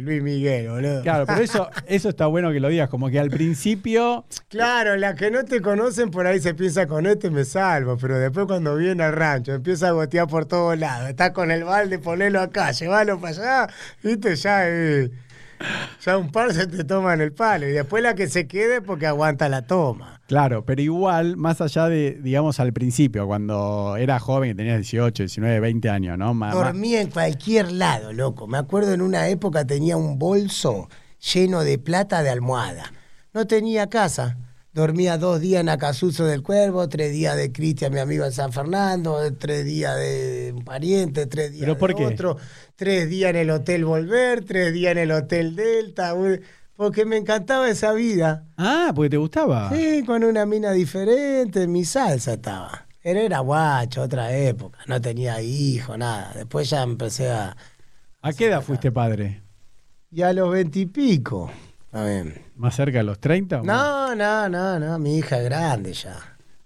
Luis 0.03 0.23
Miguel, 0.23 0.71
boludo. 0.71 1.03
Claro, 1.03 1.27
pero 1.27 1.41
eso, 1.41 1.71
eso 1.87 2.09
está 2.09 2.27
bueno 2.27 2.51
que 2.51 2.61
lo 2.61 2.69
digas, 2.69 2.89
como 2.89 3.11
que 3.11 3.19
al 3.19 3.31
principio. 3.31 4.25
Claro, 4.49 4.97
las 4.97 5.15
que 5.15 5.31
no 5.31 5.45
te 5.45 5.61
conocen 5.61 6.11
por 6.11 6.27
ahí 6.27 6.41
se 6.41 6.55
piensa 6.55 6.87
con 6.87 7.07
este 7.07 7.31
me 7.31 7.45
salvo, 7.45 7.97
pero 7.99 8.19
después 8.19 8.47
cuando 8.47 8.77
viene 8.77 9.05
al 9.05 9.13
rancho 9.13 9.53
empieza 9.53 9.89
a 9.89 9.91
gotear 9.93 10.27
por 10.27 10.47
todos 10.47 10.79
lados. 10.79 11.09
Está 11.11 11.33
con 11.33 11.51
el 11.51 11.65
balde, 11.65 11.99
ponelo 11.99 12.41
acá, 12.41 12.73
llévalo 12.73 13.21
para 13.21 13.33
allá, 13.33 13.75
viste, 14.03 14.35
ya 14.37 14.69
eh, 14.69 15.11
ya 16.01 16.17
un 16.17 16.31
par 16.31 16.53
se 16.55 16.67
te 16.67 16.85
toman 16.85 17.21
el 17.21 17.33
palo 17.33 17.67
y 17.67 17.73
después 17.73 18.03
la 18.03 18.15
que 18.15 18.29
se 18.29 18.47
quede 18.47 18.81
porque 18.81 19.07
aguanta 19.07 19.49
la 19.49 19.63
toma. 19.63 20.18
Claro, 20.29 20.63
pero 20.63 20.83
igual, 20.83 21.39
más 21.39 21.63
allá 21.63 21.89
de, 21.89 22.19
digamos, 22.23 22.61
al 22.61 22.75
principio, 22.75 23.27
cuando 23.27 23.97
era 23.97 24.19
joven, 24.19 24.55
tenías 24.59 24.77
18, 24.77 25.23
19, 25.23 25.59
20 25.59 25.89
años, 25.89 26.19
¿no? 26.19 26.35
Dormía 26.53 27.01
en 27.01 27.09
cualquier 27.09 27.73
lado, 27.73 28.13
loco. 28.13 28.47
Me 28.47 28.59
acuerdo 28.59 28.93
en 28.93 29.01
una 29.01 29.29
época 29.29 29.67
tenía 29.67 29.97
un 29.97 30.19
bolso 30.19 30.91
lleno 31.33 31.65
de 31.65 31.79
plata 31.79 32.23
de 32.23 32.29
almohada. 32.29 32.93
No 33.33 33.47
tenía 33.47 33.89
casa. 33.89 34.37
Dormía 34.75 35.17
dos 35.17 35.41
días 35.41 35.63
en 35.63 35.71
Acasuso 35.71 36.27
del 36.27 36.43
Cuervo, 36.43 36.91
tres 36.91 37.11
días 37.11 37.35
de 37.35 37.51
Cristian, 37.51 37.95
mi 37.95 37.99
amigo 37.99 38.27
en 38.27 38.33
San 38.33 38.53
Fernando, 38.53 39.19
tres 39.39 39.65
días 39.65 39.97
de 39.97 40.53
un 40.55 40.63
pariente, 40.63 41.25
tres 41.25 41.53
días 41.53 41.63
¿Pero 41.63 41.79
por 41.79 41.97
de 41.97 42.05
otro, 42.05 42.37
tres 42.77 43.09
días 43.09 43.31
en 43.31 43.37
el 43.37 43.51
Hotel 43.51 43.87
Volver, 43.87 44.45
tres 44.45 44.75
días 44.75 44.93
en 44.93 44.99
el 44.99 45.11
Hotel 45.11 45.57
Delta, 45.57 46.13
porque 46.79 47.05
me 47.05 47.17
encantaba 47.17 47.69
esa 47.69 47.93
vida. 47.93 48.47
Ah, 48.57 48.93
porque 48.95 49.11
te 49.11 49.17
gustaba. 49.17 49.69
Sí, 49.75 50.05
con 50.07 50.23
una 50.23 50.47
mina 50.47 50.71
diferente, 50.71 51.67
mi 51.67 51.85
salsa 51.85 52.35
estaba. 52.35 52.87
Era 53.03 53.41
guacho, 53.41 54.03
otra 54.03 54.33
época, 54.33 54.79
no 54.87 55.01
tenía 55.01 55.43
hijo, 55.43 55.97
nada. 55.97 56.31
Después 56.37 56.71
ya 56.71 56.85
empecé 56.85 57.33
a... 57.33 57.57
¿A 58.23 58.33
qué 58.33 58.47
edad 58.47 58.63
fuiste 58.63 58.93
padre? 58.93 59.43
Y 60.13 60.23
a 60.23 60.33
los 60.33 60.53
veintipico. 60.53 61.51
¿Más 62.55 62.77
cerca 62.77 62.99
de 62.99 63.05
los 63.05 63.19
30? 63.19 63.63
No, 63.63 64.15
no, 64.15 64.49
no, 64.49 64.79
no, 64.79 64.99
mi 65.01 65.19
hija 65.19 65.39
es 65.39 65.45
grande 65.47 65.93
ya. 65.93 66.17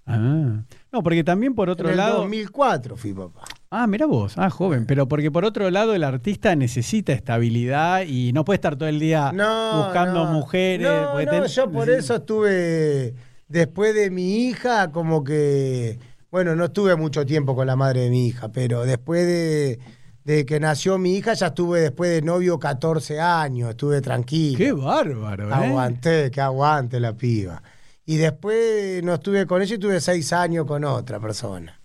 Ah. 0.04 0.62
No, 0.92 1.02
porque 1.02 1.24
también 1.24 1.54
por 1.54 1.70
otro 1.70 1.88
en 1.88 1.96
lado. 1.96 2.16
En 2.16 2.22
2004 2.24 2.96
fui 2.96 3.14
papá. 3.14 3.44
Ah, 3.74 3.86
mira 3.86 4.04
vos, 4.04 4.34
ah, 4.36 4.50
joven. 4.50 4.84
Pero 4.84 5.08
porque 5.08 5.30
por 5.30 5.46
otro 5.46 5.70
lado 5.70 5.94
el 5.94 6.04
artista 6.04 6.54
necesita 6.54 7.14
estabilidad 7.14 8.02
y 8.06 8.30
no 8.34 8.44
puede 8.44 8.56
estar 8.56 8.76
todo 8.76 8.86
el 8.86 9.00
día 9.00 9.30
buscando 9.30 10.26
mujeres. 10.26 10.86
No, 10.86 11.18
no 11.18 11.46
yo 11.46 11.70
por 11.70 11.88
eso 11.88 12.16
estuve 12.16 13.14
después 13.48 13.94
de 13.94 14.10
mi 14.10 14.46
hija, 14.46 14.92
como 14.92 15.24
que, 15.24 15.98
bueno, 16.30 16.54
no 16.54 16.66
estuve 16.66 16.96
mucho 16.96 17.24
tiempo 17.24 17.56
con 17.56 17.66
la 17.66 17.74
madre 17.74 18.02
de 18.02 18.10
mi 18.10 18.26
hija, 18.26 18.52
pero 18.52 18.84
después 18.84 19.26
de, 19.26 19.78
de 20.24 20.44
que 20.44 20.60
nació 20.60 20.98
mi 20.98 21.16
hija, 21.16 21.32
ya 21.32 21.46
estuve 21.46 21.80
después 21.80 22.10
de 22.10 22.20
novio 22.20 22.58
14 22.58 23.20
años, 23.22 23.70
estuve 23.70 24.02
tranquilo. 24.02 24.58
Qué 24.58 24.72
bárbaro, 24.72 25.48
¿eh? 25.48 25.54
Aguanté, 25.54 26.30
que 26.30 26.42
aguante 26.42 27.00
la 27.00 27.14
piba. 27.14 27.62
Y 28.04 28.16
después 28.16 29.02
no 29.02 29.14
estuve 29.14 29.46
con 29.46 29.62
ella 29.62 29.76
y 29.76 29.78
tuve 29.78 29.98
seis 30.02 30.30
años 30.34 30.66
con 30.66 30.84
otra 30.84 31.18
persona. 31.18 31.78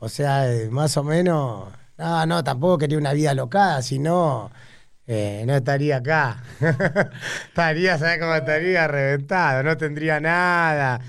O 0.00 0.08
sea, 0.08 0.52
eh, 0.52 0.70
más 0.70 0.96
o 0.96 1.04
menos, 1.04 1.68
no, 1.96 2.26
no, 2.26 2.44
tampoco 2.44 2.78
quería 2.78 2.98
una 2.98 3.12
vida 3.12 3.34
locada, 3.34 3.82
sino 3.82 4.50
eh, 5.06 5.44
no 5.46 5.54
estaría 5.54 5.96
acá. 5.96 6.42
estaría, 7.48 7.98
¿sabes 7.98 8.18
cómo 8.20 8.34
estaría? 8.34 8.86
Reventado, 8.86 9.62
no 9.62 9.76
tendría 9.76 10.20
nada. 10.20 11.00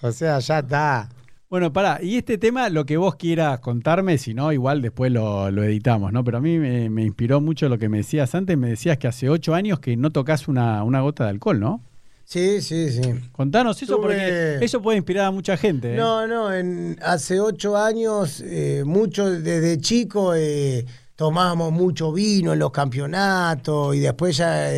O 0.00 0.12
sea, 0.12 0.38
ya 0.38 0.60
está. 0.60 1.08
Bueno, 1.50 1.72
pará, 1.72 1.98
y 2.02 2.18
este 2.18 2.38
tema, 2.38 2.68
lo 2.68 2.84
que 2.86 2.98
vos 2.98 3.16
quieras 3.16 3.58
contarme, 3.60 4.18
si 4.18 4.34
no, 4.34 4.52
igual 4.52 4.82
después 4.82 5.10
lo, 5.10 5.48
editamos, 5.48 6.12
¿no? 6.12 6.22
Pero 6.22 6.38
a 6.38 6.40
mí 6.40 6.58
me, 6.58 7.02
inspiró 7.02 7.40
mucho 7.40 7.68
lo 7.68 7.78
que 7.78 7.88
me 7.88 7.98
decías 7.98 8.34
antes, 8.34 8.56
me 8.58 8.68
decías 8.68 8.98
que 8.98 9.08
hace 9.08 9.30
ocho 9.30 9.54
años 9.54 9.80
que 9.80 9.96
no 9.96 10.10
tocas 10.10 10.46
una, 10.46 10.84
una 10.84 11.00
gota 11.00 11.24
de 11.24 11.30
alcohol, 11.30 11.58
¿no? 11.58 11.82
Sí, 12.28 12.60
sí, 12.60 12.90
sí. 12.90 13.00
Contanos 13.32 13.80
eso 13.82 14.02
porque 14.02 14.58
eso 14.60 14.82
puede 14.82 14.98
inspirar 14.98 15.24
a 15.24 15.30
mucha 15.30 15.56
gente. 15.56 15.94
¿eh? 15.94 15.96
No, 15.96 16.26
no, 16.26 16.52
en, 16.52 16.98
hace 17.00 17.40
ocho 17.40 17.74
años, 17.74 18.42
eh, 18.44 18.82
mucho 18.84 19.30
desde 19.30 19.78
chico 19.78 20.34
eh, 20.34 20.84
tomábamos 21.16 21.72
mucho 21.72 22.12
vino 22.12 22.52
en 22.52 22.58
los 22.58 22.70
campeonatos 22.70 23.96
y 23.96 24.00
después 24.00 24.36
ya 24.36 24.68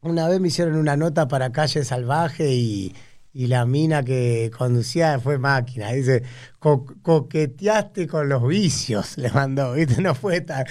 una 0.00 0.26
vez 0.26 0.40
me 0.40 0.48
hicieron 0.48 0.76
una 0.76 0.96
nota 0.96 1.28
para 1.28 1.52
Calle 1.52 1.84
Salvaje 1.84 2.50
y, 2.50 2.94
la 3.34 3.66
mina 3.66 4.02
que 4.02 4.50
conducía 4.56 5.20
fue 5.20 5.36
máquina. 5.36 5.92
Dice, 5.92 6.22
coqueteaste 6.58 8.06
con 8.06 8.26
los 8.30 8.46
vicios, 8.48 9.16
le 9.18 9.30
mandó, 9.30 9.74
¿viste? 9.74 10.00
No 10.00 10.14
fue 10.14 10.40
tan... 10.40 10.64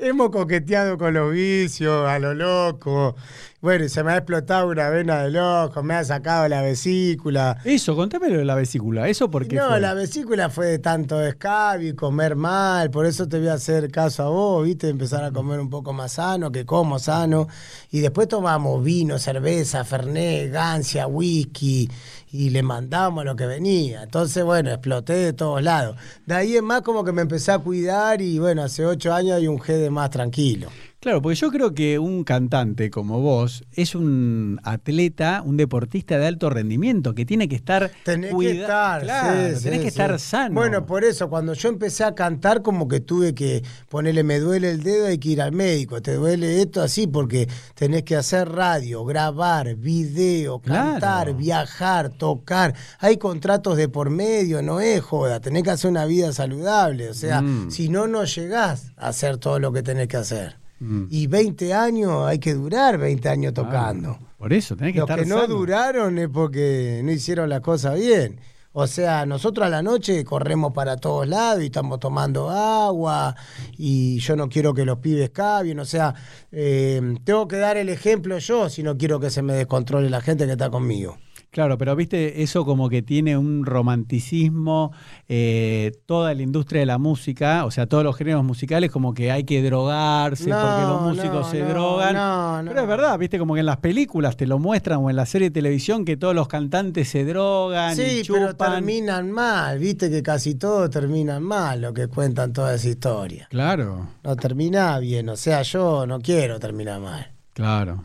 Hemos 0.00 0.30
coqueteado 0.30 0.96
con 0.96 1.14
los 1.14 1.32
vicios, 1.32 2.08
a 2.08 2.20
lo 2.20 2.32
loco. 2.32 3.16
Bueno, 3.60 3.88
se 3.88 4.04
me 4.04 4.12
ha 4.12 4.18
explotado 4.18 4.68
una 4.68 4.88
vena 4.88 5.24
del 5.24 5.36
ojo, 5.36 5.82
me 5.82 5.94
ha 5.94 6.04
sacado 6.04 6.46
la 6.46 6.62
vesícula. 6.62 7.58
Eso, 7.64 7.96
contámelo 7.96 8.38
de 8.38 8.44
la 8.44 8.54
vesícula. 8.54 9.08
¿Eso 9.08 9.32
por 9.32 9.48
qué 9.48 9.56
No, 9.56 9.76
la 9.80 9.94
vesícula 9.94 10.48
fue 10.48 10.66
de 10.66 10.78
tanto 10.78 11.20
escabio 11.20 11.88
y 11.88 11.94
comer 11.94 12.36
mal. 12.36 12.88
Por 12.92 13.04
eso 13.04 13.26
te 13.26 13.36
voy 13.40 13.48
a 13.48 13.54
hacer 13.54 13.90
caso 13.90 14.22
a 14.22 14.28
vos, 14.28 14.64
¿viste? 14.64 14.88
Empezar 14.88 15.24
a 15.24 15.32
comer 15.32 15.58
un 15.58 15.70
poco 15.70 15.92
más 15.92 16.12
sano, 16.12 16.52
que 16.52 16.64
como 16.64 17.00
sano. 17.00 17.48
Y 17.90 17.98
después 17.98 18.28
tomamos 18.28 18.84
vino, 18.84 19.18
cerveza, 19.18 19.84
fernet, 19.84 20.52
gancia, 20.52 21.08
whisky. 21.08 21.90
Y 22.30 22.50
le 22.50 22.62
mandamos 22.62 23.24
lo 23.24 23.34
que 23.34 23.46
venía. 23.46 24.04
Entonces, 24.04 24.44
bueno, 24.44 24.70
exploté 24.70 25.14
de 25.14 25.32
todos 25.32 25.60
lados. 25.64 25.96
De 26.26 26.36
ahí 26.36 26.56
en 26.56 26.64
más 26.64 26.82
como 26.82 27.02
que 27.02 27.10
me 27.10 27.22
empecé 27.22 27.50
a 27.50 27.58
cuidar 27.58 28.22
y 28.22 28.38
bueno, 28.38 28.62
hace 28.62 28.86
ocho 28.86 29.12
años 29.12 29.32
hay 29.32 29.48
un 29.48 29.58
G 29.58 29.78
de 29.78 29.90
más 29.90 30.10
tranquilo. 30.10 30.68
Claro, 31.00 31.22
porque 31.22 31.36
yo 31.36 31.50
creo 31.52 31.74
que 31.74 32.00
un 32.00 32.24
cantante 32.24 32.90
como 32.90 33.20
vos 33.20 33.62
es 33.72 33.94
un 33.94 34.58
atleta, 34.64 35.42
un 35.44 35.56
deportista 35.56 36.18
de 36.18 36.26
alto 36.26 36.50
rendimiento 36.50 37.14
que 37.14 37.24
tiene 37.24 37.48
que 37.48 37.54
estar 37.54 37.92
tenés 38.04 38.34
que 38.34 38.62
estar, 38.62 39.02
claro, 39.02 39.60
tenés 39.60 39.80
que 39.80 39.86
estar 39.86 40.18
sano. 40.18 40.56
Bueno, 40.56 40.86
por 40.86 41.04
eso 41.04 41.30
cuando 41.30 41.52
yo 41.52 41.68
empecé 41.68 42.02
a 42.02 42.16
cantar 42.16 42.62
como 42.62 42.88
que 42.88 42.98
tuve 42.98 43.32
que 43.32 43.62
ponerle 43.88 44.24
me 44.24 44.40
duele 44.40 44.70
el 44.70 44.82
dedo, 44.82 45.06
hay 45.06 45.18
que 45.18 45.28
ir 45.28 45.40
al 45.40 45.52
médico, 45.52 46.02
te 46.02 46.14
duele 46.14 46.60
esto 46.60 46.82
así 46.82 47.06
porque 47.06 47.48
tenés 47.76 48.02
que 48.02 48.16
hacer 48.16 48.48
radio, 48.48 49.04
grabar, 49.04 49.76
video, 49.76 50.58
cantar, 50.58 51.34
viajar, 51.34 52.08
tocar. 52.08 52.74
Hay 52.98 53.18
contratos 53.18 53.76
de 53.76 53.88
por 53.88 54.10
medio, 54.10 54.62
no 54.62 54.80
es 54.80 55.00
joda, 55.00 55.38
tenés 55.38 55.62
que 55.62 55.70
hacer 55.70 55.92
una 55.92 56.06
vida 56.06 56.32
saludable, 56.32 57.08
o 57.08 57.14
sea, 57.14 57.40
mm. 57.40 57.70
si 57.70 57.88
no 57.88 58.08
no 58.08 58.24
llegás 58.24 58.90
a 58.96 59.10
hacer 59.10 59.36
todo 59.36 59.60
lo 59.60 59.72
que 59.72 59.84
tenés 59.84 60.08
que 60.08 60.16
hacer. 60.16 60.67
Mm. 60.80 61.04
Y 61.10 61.26
20 61.26 61.74
años, 61.74 62.26
hay 62.26 62.38
que 62.38 62.54
durar 62.54 62.98
20 62.98 63.28
años 63.28 63.54
tocando. 63.54 64.18
por 64.38 64.52
eso, 64.52 64.76
tenés 64.76 64.92
que 64.92 65.00
Los 65.00 65.10
que 65.10 65.26
no 65.26 65.46
duraron 65.46 66.18
es 66.18 66.28
porque 66.28 67.00
no 67.04 67.12
hicieron 67.12 67.48
las 67.48 67.60
cosas 67.60 67.98
bien. 67.98 68.40
O 68.72 68.86
sea, 68.86 69.26
nosotros 69.26 69.66
a 69.66 69.70
la 69.70 69.82
noche 69.82 70.22
corremos 70.24 70.72
para 70.72 70.96
todos 70.98 71.26
lados 71.26 71.62
y 71.62 71.66
estamos 71.66 71.98
tomando 71.98 72.50
agua 72.50 73.34
y 73.76 74.18
yo 74.20 74.36
no 74.36 74.48
quiero 74.48 74.72
que 74.72 74.84
los 74.84 74.98
pibes 74.98 75.30
cabien. 75.30 75.80
O 75.80 75.84
sea, 75.84 76.14
eh, 76.52 77.16
tengo 77.24 77.48
que 77.48 77.56
dar 77.56 77.76
el 77.76 77.88
ejemplo 77.88 78.38
yo 78.38 78.68
si 78.68 78.82
no 78.82 78.96
quiero 78.96 79.18
que 79.18 79.30
se 79.30 79.42
me 79.42 79.54
descontrole 79.54 80.08
la 80.10 80.20
gente 80.20 80.46
que 80.46 80.52
está 80.52 80.70
conmigo. 80.70 81.18
Claro, 81.50 81.78
pero 81.78 81.96
viste, 81.96 82.42
eso 82.42 82.64
como 82.66 82.90
que 82.90 83.00
tiene 83.00 83.38
un 83.38 83.64
romanticismo, 83.64 84.92
eh, 85.28 85.92
toda 86.04 86.34
la 86.34 86.42
industria 86.42 86.80
de 86.80 86.86
la 86.86 86.98
música, 86.98 87.64
o 87.64 87.70
sea, 87.70 87.86
todos 87.86 88.04
los 88.04 88.16
géneros 88.16 88.44
musicales, 88.44 88.90
como 88.90 89.14
que 89.14 89.32
hay 89.32 89.44
que 89.44 89.62
drogarse 89.62 90.50
porque 90.50 90.82
los 90.82 91.02
músicos 91.02 91.50
se 91.50 91.62
drogan. 91.62 92.66
pero 92.66 92.82
es 92.82 92.86
verdad, 92.86 93.18
viste, 93.18 93.38
como 93.38 93.54
que 93.54 93.60
en 93.60 93.66
las 93.66 93.78
películas 93.78 94.36
te 94.36 94.46
lo 94.46 94.58
muestran 94.58 95.00
o 95.02 95.08
en 95.08 95.16
la 95.16 95.24
serie 95.24 95.48
de 95.48 95.54
televisión 95.54 96.04
que 96.04 96.18
todos 96.18 96.34
los 96.34 96.48
cantantes 96.48 97.08
se 97.08 97.24
drogan. 97.24 97.96
Sí, 97.96 98.20
y 98.20 98.22
chupan. 98.22 98.54
pero 98.58 98.72
terminan 98.74 99.30
mal, 99.32 99.78
viste 99.78 100.10
que 100.10 100.22
casi 100.22 100.54
todos 100.54 100.90
terminan 100.90 101.42
mal 101.42 101.80
lo 101.80 101.94
que 101.94 102.08
cuentan 102.08 102.52
toda 102.52 102.74
esa 102.74 102.88
historia. 102.88 103.46
Claro. 103.50 104.06
No 104.22 104.36
termina 104.36 104.98
bien, 104.98 105.30
o 105.30 105.36
sea, 105.36 105.62
yo 105.62 106.06
no 106.06 106.20
quiero 106.20 106.60
terminar 106.60 107.00
mal. 107.00 107.32
Claro. 107.54 108.04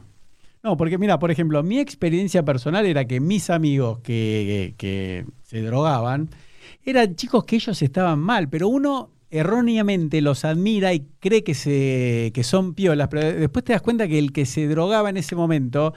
No, 0.64 0.78
porque 0.78 0.98
mira, 0.98 1.20
por 1.20 1.30
ejemplo, 1.30 1.62
mi 1.62 1.80
experiencia 1.80 2.46
personal 2.46 2.86
era 2.86 3.06
que 3.06 3.20
mis 3.20 3.50
amigos 3.50 4.00
que, 4.00 5.26
se 5.44 5.62
drogaban 5.62 6.30
eran 6.86 7.18
chicos 7.18 7.44
que 7.44 7.58
ellos 7.58 7.82
estaban 7.82 8.20
mal, 8.20 8.48
pero 8.48 8.70
uno 8.70 9.12
erróneamente 9.30 10.22
los 10.22 10.46
admira 10.46 10.94
y 10.94 11.06
cree 11.20 11.44
que, 11.44 11.54
se, 11.54 12.32
que 12.34 12.44
son 12.44 12.76
piolas, 12.76 13.10
pero 13.10 13.40
después 13.40 13.66
te 13.66 13.74
das 13.74 13.82
cuenta 13.82 14.08
que 14.08 14.18
el 14.18 14.32
que 14.32 14.46
se 14.46 14.68
drogaba 14.68 15.10
en 15.10 15.18
ese 15.18 15.36
momento 15.36 15.94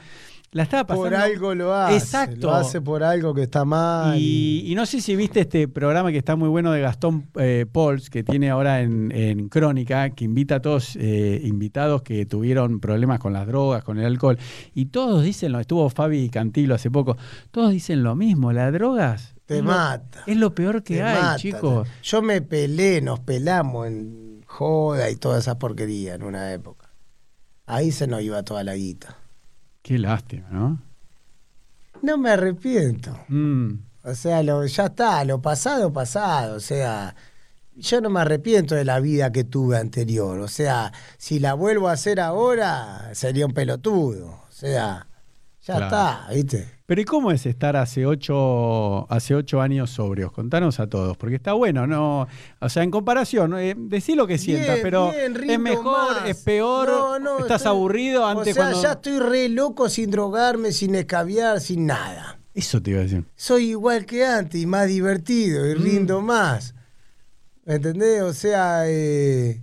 la 0.52 0.62
estaba 0.62 0.86
pasando. 0.86 1.10
Por 1.10 1.14
algo 1.14 1.54
lo 1.54 1.74
hace. 1.74 1.96
Exacto. 1.96 2.46
Lo 2.46 2.54
hace 2.54 2.80
por 2.80 3.02
algo 3.02 3.34
que 3.34 3.42
está 3.42 3.64
mal. 3.64 4.18
Y, 4.18 4.72
no 4.76 4.86
sé 4.86 5.00
si 5.00 5.16
viste 5.16 5.40
este 5.40 5.68
programa 5.68 6.10
que 6.12 6.18
está 6.18 6.36
muy 6.36 6.48
bueno 6.48 6.72
de 6.72 6.80
Gastón 6.80 7.28
eh, 7.38 7.66
Pols, 7.70 8.10
que 8.10 8.22
tiene 8.22 8.50
ahora 8.50 8.80
en, 8.80 9.48
Crónica, 9.48 10.10
que 10.10 10.24
invita 10.24 10.56
a 10.56 10.60
todos 10.62 10.96
eh, 10.96 11.40
invitados 11.44 12.02
que 12.02 12.26
tuvieron 12.26 12.80
problemas 12.80 13.18
con 13.18 13.32
las 13.32 13.46
drogas, 13.46 13.84
con 13.84 13.98
el 13.98 14.06
alcohol. 14.06 14.38
Y 14.74 14.86
todos 14.86 15.22
dicen, 15.22 15.52
lo 15.52 15.60
estuvo 15.60 15.88
Fabi 15.90 16.30
Cantilo 16.30 16.74
hace 16.74 16.90
poco, 16.90 17.16
todos 17.50 17.70
dicen 17.70 18.02
lo 18.02 18.14
mismo, 18.14 18.52
las 18.52 18.72
drogas. 18.72 19.34
Te 19.46 19.62
mata. 19.62 20.24
es 20.26 20.36
lo 20.36 20.54
peor 20.54 20.82
que 20.82 21.02
hay, 21.02 21.36
chicos. 21.36 21.88
Yo 22.02 22.20
me 22.20 22.42
pelé, 22.42 23.00
nos 23.00 23.20
pelamos 23.20 23.86
en 23.86 24.42
joda 24.46 25.10
y 25.10 25.16
toda 25.16 25.38
esa 25.38 25.58
porquería 25.58 26.14
en 26.14 26.22
una 26.22 26.52
época. 26.52 26.90
Ahí 27.66 27.92
se 27.92 28.06
nos 28.06 28.22
iba 28.22 28.42
toda 28.42 28.64
la 28.64 28.74
guita. 28.74 29.18
Qué 29.86 30.00
lástima, 30.00 30.48
¿no? 30.50 30.82
No 32.02 32.18
me 32.18 32.30
arrepiento. 32.30 33.16
Mm. 33.28 33.74
O 34.02 34.14
sea, 34.16 34.42
lo, 34.42 34.66
ya 34.66 34.86
está, 34.86 35.24
lo 35.24 35.40
pasado, 35.40 35.92
pasado. 35.92 36.56
O 36.56 36.60
sea, 36.60 37.14
yo 37.76 38.00
no 38.00 38.10
me 38.10 38.18
arrepiento 38.18 38.74
de 38.74 38.84
la 38.84 38.98
vida 38.98 39.30
que 39.30 39.44
tuve 39.44 39.76
anterior. 39.78 40.40
O 40.40 40.48
sea, 40.48 40.92
si 41.18 41.38
la 41.38 41.54
vuelvo 41.54 41.88
a 41.88 41.92
hacer 41.92 42.18
ahora, 42.18 43.10
sería 43.14 43.46
un 43.46 43.52
pelotudo. 43.52 44.40
O 44.48 44.50
sea, 44.52 45.06
ya 45.66 45.78
está, 45.78 46.28
¿viste? 46.32 46.68
Pero 46.86 47.00
¿y 47.00 47.04
cómo 47.04 47.32
es 47.32 47.44
estar 47.46 47.76
hace 47.76 48.06
ocho, 48.06 49.10
hace 49.10 49.34
ocho 49.34 49.60
años 49.60 49.90
sobrios? 49.90 50.30
Contanos 50.30 50.78
a 50.78 50.86
todos, 50.86 51.16
porque 51.16 51.34
está 51.34 51.54
bueno, 51.54 51.88
¿no? 51.88 52.28
O 52.60 52.68
sea, 52.68 52.84
en 52.84 52.92
comparación, 52.92 53.58
eh, 53.58 53.74
decí 53.76 54.14
lo 54.14 54.28
que 54.28 54.38
sientas, 54.38 54.78
pero 54.80 55.12
es 55.12 55.58
mejor, 55.58 56.24
es 56.24 56.36
peor, 56.44 57.20
estás 57.40 57.66
aburrido 57.66 58.24
antes 58.24 58.56
o 58.56 58.62
sea, 58.62 58.72
ya 58.80 58.92
estoy 58.92 59.18
re 59.18 59.48
loco 59.48 59.88
sin 59.88 60.12
drogarme, 60.12 60.70
sin 60.70 60.94
escabiar, 60.94 61.60
sin 61.60 61.86
nada. 61.86 62.38
Eso 62.54 62.80
te 62.80 62.92
iba 62.92 63.00
a 63.00 63.02
decir. 63.02 63.24
Soy 63.34 63.70
igual 63.70 64.06
que 64.06 64.24
antes 64.24 64.62
y 64.62 64.66
más 64.66 64.86
divertido 64.86 65.68
y 65.68 65.74
mm. 65.74 65.82
rindo 65.82 66.22
más. 66.22 66.74
¿Me 67.64 67.74
entendés? 67.74 68.22
O 68.22 68.32
sea, 68.32 68.84
eh, 68.86 69.60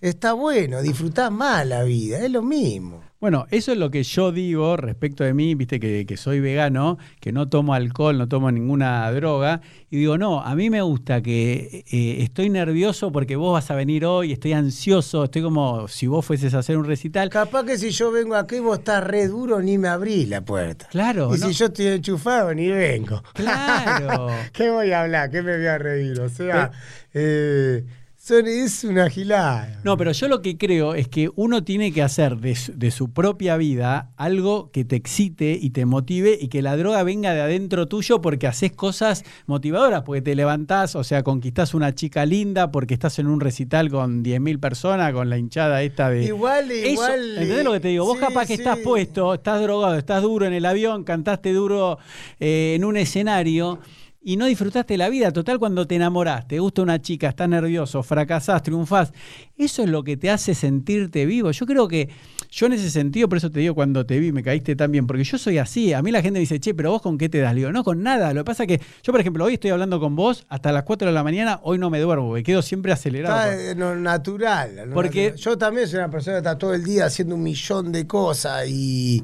está 0.00 0.32
bueno, 0.32 0.82
disfrutás 0.82 1.30
más 1.30 1.64
la 1.64 1.84
vida, 1.84 2.18
es 2.18 2.30
lo 2.32 2.42
mismo. 2.42 3.03
Bueno, 3.24 3.46
eso 3.50 3.72
es 3.72 3.78
lo 3.78 3.90
que 3.90 4.02
yo 4.02 4.32
digo 4.32 4.76
respecto 4.76 5.24
de 5.24 5.32
mí, 5.32 5.54
viste 5.54 5.80
que, 5.80 6.16
soy 6.18 6.40
vegano, 6.40 6.98
que 7.20 7.32
no 7.32 7.48
tomo 7.48 7.72
alcohol, 7.72 8.18
no 8.18 8.28
tomo 8.28 8.50
ninguna 8.52 9.10
droga, 9.12 9.62
y 9.88 9.96
digo, 9.96 10.18
no, 10.18 10.42
a 10.42 10.54
mí 10.54 10.68
me 10.68 10.82
gusta 10.82 11.22
que 11.22 11.86
eh, 11.90 12.16
estoy 12.22 12.50
nervioso 12.50 13.12
porque 13.12 13.36
vos 13.36 13.54
vas 13.54 13.70
a 13.70 13.76
venir 13.76 14.04
hoy, 14.04 14.32
estoy 14.32 14.52
ansioso, 14.52 15.24
estoy 15.24 15.40
como 15.40 15.88
si 15.88 16.06
vos 16.06 16.22
fueses 16.22 16.52
a 16.52 16.58
hacer 16.58 16.76
un 16.76 16.84
recital. 16.84 17.30
Capaz 17.30 17.64
que 17.64 17.78
si 17.78 17.92
yo 17.92 18.12
vengo 18.12 18.34
aquí 18.34 18.58
vos 18.58 18.80
estás 18.80 19.02
re 19.02 19.26
duro, 19.26 19.62
ni 19.62 19.78
me 19.78 19.88
abrís 19.88 20.28
la 20.28 20.44
puerta. 20.44 20.86
Claro. 20.90 21.34
Y 21.34 21.38
si 21.38 21.54
yo 21.54 21.64
estoy 21.64 21.86
enchufado, 21.86 22.52
ni 22.52 22.68
vengo. 22.68 23.22
Claro. 23.32 24.28
¿Qué 24.52 24.68
voy 24.68 24.92
a 24.92 25.00
hablar? 25.00 25.30
¿Qué 25.30 25.40
me 25.40 25.56
voy 25.56 25.66
a 25.66 25.78
reír? 25.78 26.20
O 26.20 26.28
sea, 26.28 26.72
eh, 27.14 27.86
es 28.30 28.84
una 28.84 29.10
gilada. 29.10 29.80
No, 29.84 29.98
pero 29.98 30.12
yo 30.12 30.28
lo 30.28 30.40
que 30.40 30.56
creo 30.56 30.94
es 30.94 31.08
que 31.08 31.30
uno 31.36 31.62
tiene 31.62 31.92
que 31.92 32.02
hacer 32.02 32.38
de 32.38 32.90
su, 32.90 33.12
propia 33.12 33.56
vida 33.58 34.12
algo 34.16 34.70
que 34.70 34.84
te 34.84 34.96
excite 34.96 35.58
y 35.60 35.70
te 35.70 35.84
motive 35.84 36.38
y 36.40 36.48
que 36.48 36.62
la 36.62 36.76
droga 36.76 37.02
venga 37.02 37.34
de 37.34 37.42
adentro 37.42 37.86
tuyo 37.86 38.22
porque 38.22 38.46
haces 38.46 38.72
cosas 38.72 39.24
motivadoras, 39.46 40.02
porque 40.02 40.22
te 40.22 40.34
levantás, 40.34 40.96
o 40.96 41.04
sea, 41.04 41.22
conquistás 41.22 41.74
una 41.74 41.94
chica 41.94 42.24
linda 42.24 42.70
porque 42.70 42.94
estás 42.94 43.18
en 43.18 43.26
un 43.26 43.40
recital 43.40 43.90
con 43.90 44.24
10.000 44.24 44.58
personas, 44.58 45.12
con 45.12 45.28
la 45.28 45.36
hinchada 45.36 45.82
esta 45.82 46.08
de... 46.08 46.24
Igual, 46.24 46.72
igual... 46.72 47.36
¿Entendés 47.36 47.64
lo 47.64 47.72
que 47.72 47.80
te 47.80 47.88
digo? 47.88 48.06
Vos 48.06 48.18
capaz 48.18 48.46
que 48.46 48.54
estás 48.54 48.78
puesto, 48.78 49.34
estás 49.34 49.60
drogado, 49.60 49.96
estás 49.96 50.22
duro 50.22 50.46
en 50.46 50.54
el 50.54 50.64
avión, 50.64 51.04
cantaste 51.04 51.52
duro 51.52 51.98
eh, 52.40 52.74
en 52.76 52.84
un 52.84 52.96
escenario 52.96 53.80
y 54.24 54.36
no 54.36 54.46
disfrutaste 54.46 54.96
la 54.96 55.10
vida. 55.10 55.30
Total, 55.32 55.58
cuando 55.58 55.86
te 55.86 55.94
enamorás, 55.96 56.48
te 56.48 56.58
gusta 56.58 56.82
una 56.82 57.00
chica, 57.00 57.28
estás 57.28 57.48
nervioso, 57.48 58.02
fracasás, 58.02 58.62
triunfás, 58.62 59.12
eso 59.56 59.82
es 59.82 59.88
lo 59.90 60.02
que 60.02 60.16
te 60.16 60.30
hace 60.30 60.54
sentirte 60.54 61.26
vivo. 61.26 61.50
Yo 61.50 61.66
creo 61.66 61.86
que 61.86 62.08
yo 62.50 62.66
en 62.66 62.72
ese 62.72 62.90
sentido, 62.90 63.28
por 63.28 63.38
eso 63.38 63.50
te 63.50 63.60
digo, 63.60 63.74
cuando 63.74 64.06
te 64.06 64.18
vi, 64.18 64.32
me 64.32 64.42
caíste 64.42 64.74
tan 64.76 64.90
bien, 64.90 65.06
porque 65.06 65.24
yo 65.24 65.36
soy 65.36 65.58
así. 65.58 65.92
A 65.92 66.00
mí 66.02 66.10
la 66.10 66.22
gente 66.22 66.38
me 66.38 66.40
dice, 66.40 66.58
che, 66.58 66.72
pero 66.72 66.90
vos 66.90 67.02
con 67.02 67.18
qué 67.18 67.28
te 67.28 67.38
das? 67.38 67.54
lío? 67.54 67.70
no, 67.70 67.84
con 67.84 68.02
nada. 68.02 68.32
Lo 68.32 68.40
que 68.40 68.46
pasa 68.46 68.62
es 68.64 68.68
que 68.68 68.80
yo, 69.02 69.12
por 69.12 69.20
ejemplo, 69.20 69.44
hoy 69.44 69.54
estoy 69.54 69.70
hablando 69.70 70.00
con 70.00 70.16
vos 70.16 70.46
hasta 70.48 70.72
las 70.72 70.84
4 70.84 71.08
de 71.08 71.12
la 71.12 71.22
mañana, 71.22 71.60
hoy 71.62 71.78
no 71.78 71.90
me 71.90 72.00
duermo, 72.00 72.32
me 72.32 72.42
quedo 72.42 72.62
siempre 72.62 72.92
acelerado. 72.92 73.50
Está 73.50 73.74
natural. 73.96 74.90
porque 74.94 75.34
yo 75.36 75.58
también 75.58 75.86
soy 75.86 75.98
una 75.98 76.10
persona 76.10 76.36
que 76.36 76.38
está 76.38 76.56
todo 76.56 76.72
el 76.72 76.82
día 76.82 77.06
haciendo 77.06 77.34
un 77.34 77.42
millón 77.42 77.92
de 77.92 78.06
cosas 78.06 78.68
y, 78.68 79.22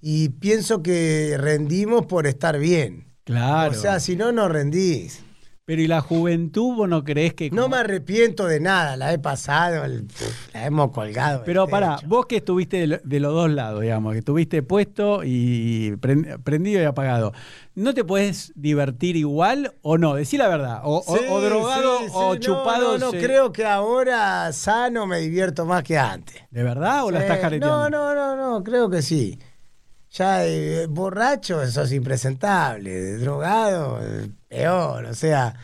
y 0.00 0.28
pienso 0.28 0.82
que 0.82 1.36
rendimos 1.38 2.06
por 2.06 2.26
estar 2.26 2.58
bien. 2.58 3.05
Claro. 3.26 3.72
O 3.72 3.74
sea, 3.74 3.98
si 3.98 4.14
no, 4.14 4.30
no 4.30 4.48
rendís. 4.48 5.24
Pero 5.64 5.82
¿y 5.82 5.88
la 5.88 6.00
juventud 6.00 6.76
vos 6.76 6.88
no 6.88 7.02
crees 7.02 7.34
que... 7.34 7.50
No 7.50 7.68
me 7.68 7.78
arrepiento 7.78 8.46
de 8.46 8.60
nada, 8.60 8.96
la 8.96 9.12
he 9.12 9.18
pasado, 9.18 9.84
la 10.54 10.64
hemos 10.64 10.92
colgado. 10.92 11.42
Pero 11.44 11.66
pará, 11.66 11.98
vos 12.06 12.26
que 12.26 12.36
estuviste 12.36 12.86
de, 13.02 13.20
los 13.20 13.34
dos 13.34 13.50
lados, 13.50 13.82
digamos, 13.82 14.12
que 14.12 14.20
estuviste 14.20 14.62
puesto 14.62 15.22
y 15.24 15.96
prendido 15.96 16.80
y 16.80 16.84
apagado, 16.84 17.32
¿no 17.74 17.94
te 17.94 18.04
puedes 18.04 18.52
divertir 18.54 19.16
igual 19.16 19.74
o 19.82 19.98
no? 19.98 20.14
Decí 20.14 20.36
la 20.36 20.46
verdad, 20.46 20.82
o, 20.84 21.02
drogado 21.40 21.98
o 22.12 22.36
chupado. 22.36 22.96
No, 22.96 23.10
no, 23.10 23.18
creo 23.18 23.52
que 23.52 23.64
ahora 23.64 24.52
sano 24.52 25.08
me 25.08 25.18
divierto 25.18 25.66
más 25.66 25.82
que 25.82 25.98
antes. 25.98 26.42
¿De 26.52 26.62
verdad 26.62 27.04
o 27.04 27.10
la 27.10 27.22
estás 27.22 27.40
careteando? 27.40 27.90
No, 27.90 28.14
no, 28.14 28.14
no, 28.14 28.36
no, 28.36 28.62
creo 28.62 28.88
que 28.88 29.02
sí 29.02 29.36
ya 30.16 30.46
eh, 30.46 30.86
borracho, 30.86 31.62
eso 31.62 31.82
es 31.82 31.92
impresentable, 31.92 33.18
drogado, 33.18 33.98
peor, 34.48 35.04
o 35.04 35.14
sea, 35.14 35.54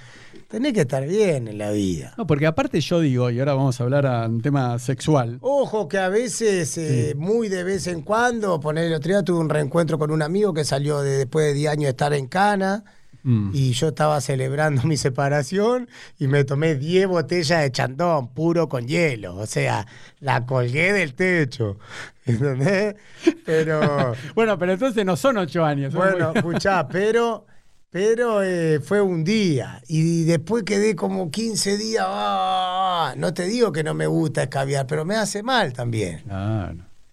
tenés 0.48 0.74
que 0.74 0.82
estar 0.82 1.06
bien 1.06 1.48
en 1.48 1.56
la 1.56 1.70
vida. 1.70 2.12
No, 2.18 2.26
porque 2.26 2.46
aparte 2.46 2.80
yo 2.80 3.00
digo, 3.00 3.30
y 3.30 3.38
ahora 3.38 3.54
vamos 3.54 3.80
a 3.80 3.84
hablar 3.84 4.06
a 4.06 4.26
un 4.26 4.42
tema 4.42 4.78
sexual. 4.78 5.38
Ojo 5.40 5.88
que 5.88 5.98
a 5.98 6.10
veces, 6.10 6.76
eh, 6.76 7.14
muy 7.16 7.48
de 7.48 7.64
vez 7.64 7.86
en 7.86 8.02
cuando, 8.02 8.60
poner 8.60 8.84
el 8.84 8.94
otro 8.94 9.08
día 9.10 9.22
tuve 9.22 9.40
un 9.40 9.48
reencuentro 9.48 9.98
con 9.98 10.10
un 10.10 10.20
amigo 10.20 10.52
que 10.52 10.64
salió 10.64 11.00
después 11.00 11.46
de 11.46 11.54
10 11.54 11.72
años 11.72 11.84
de 11.84 11.90
estar 11.90 12.12
en 12.12 12.26
Cana 12.26 12.84
Mm. 13.24 13.50
Y 13.54 13.72
yo 13.72 13.88
estaba 13.88 14.20
celebrando 14.20 14.82
mi 14.86 14.96
separación 14.96 15.88
y 16.18 16.26
me 16.26 16.44
tomé 16.44 16.74
10 16.74 17.06
botellas 17.08 17.62
de 17.62 17.72
chandón 17.72 18.28
puro 18.28 18.68
con 18.68 18.86
hielo. 18.86 19.36
O 19.36 19.46
sea, 19.46 19.86
la 20.20 20.44
colgué 20.46 20.92
del 20.92 21.14
techo. 21.14 21.78
¿Entendés? 22.26 22.96
Pero. 23.44 24.14
bueno, 24.34 24.58
pero 24.58 24.72
entonces 24.72 25.04
no 25.04 25.16
son 25.16 25.38
8 25.38 25.64
años. 25.64 25.94
Bueno, 25.94 26.32
escuchá, 26.34 26.88
pero. 26.88 27.46
Pero 27.90 28.42
eh, 28.42 28.80
fue 28.80 29.02
un 29.02 29.22
día 29.22 29.82
y 29.86 30.24
después 30.24 30.62
quedé 30.62 30.96
como 30.96 31.30
15 31.30 31.76
días. 31.76 32.06
¡ah! 32.08 33.12
no 33.18 33.34
te 33.34 33.44
digo 33.44 33.70
que 33.70 33.84
no 33.84 33.92
me 33.92 34.06
gusta 34.06 34.44
escabiar, 34.44 34.86
pero 34.86 35.04
me 35.04 35.14
hace 35.14 35.42
mal 35.42 35.74
también. 35.74 36.22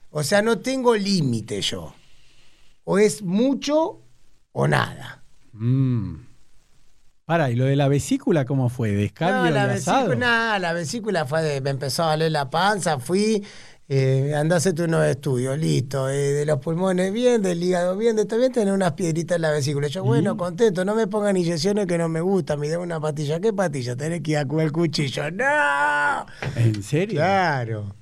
O 0.09 0.23
sea, 0.23 0.41
no 0.41 0.59
tengo 0.59 0.95
límite 0.95 1.59
yo. 1.61 1.93
O 2.85 2.97
es 2.97 3.21
mucho 3.21 3.99
o 4.53 4.67
nada. 4.69 5.18
Mm. 5.53 6.15
Para, 7.25 7.51
¿y 7.51 7.55
lo 7.55 7.65
de 7.65 7.75
la 7.75 7.87
vesícula 7.87 8.45
cómo 8.45 8.69
fue? 8.69 8.91
¿Descabio 8.91 9.51
no, 9.51 9.51
la 9.51 9.67
vesícula, 9.67 10.15
nada, 10.15 10.59
la 10.59 10.73
vesícula 10.73 11.25
fue 11.25 11.43
de, 11.43 11.61
me 11.61 11.69
empezó 11.69 12.03
a 12.03 12.07
valer 12.07 12.31
la 12.31 12.49
panza, 12.49 12.97
fui, 12.97 13.45
eh, 13.87 14.33
andá 14.35 14.55
a 14.55 14.57
hacerte 14.57 14.83
unos 14.83 15.05
estudios, 15.05 15.55
listo, 15.57 16.09
eh, 16.09 16.15
de 16.15 16.45
los 16.45 16.59
pulmones 16.59 17.13
bien, 17.13 17.43
del 17.43 17.61
hígado 17.61 17.95
bien, 17.97 18.15
de 18.15 18.25
todo 18.25 18.39
bien, 18.39 18.51
tener 18.51 18.73
unas 18.73 18.93
piedritas 18.93 19.35
en 19.35 19.43
la 19.43 19.51
vesícula. 19.51 19.87
Yo, 19.87 20.03
bueno, 20.03 20.37
contento, 20.37 20.83
no 20.85 20.95
me 20.95 21.05
pongan 21.05 21.37
inyecciones 21.37 21.85
que 21.85 21.99
no 21.99 22.09
me 22.09 22.21
gustan, 22.21 22.59
me 22.59 22.67
den 22.67 22.79
una 22.79 22.99
patilla. 22.99 23.39
¿Qué 23.39 23.53
patilla? 23.53 23.95
Tenés 23.95 24.21
que 24.21 24.31
ir 24.31 24.37
a 24.37 24.47
comer 24.47 24.65
el 24.65 24.71
cuchillo. 24.71 25.29
¡No! 25.31 26.25
¿En 26.55 26.81
serio? 26.81 27.19
Claro. 27.19 27.95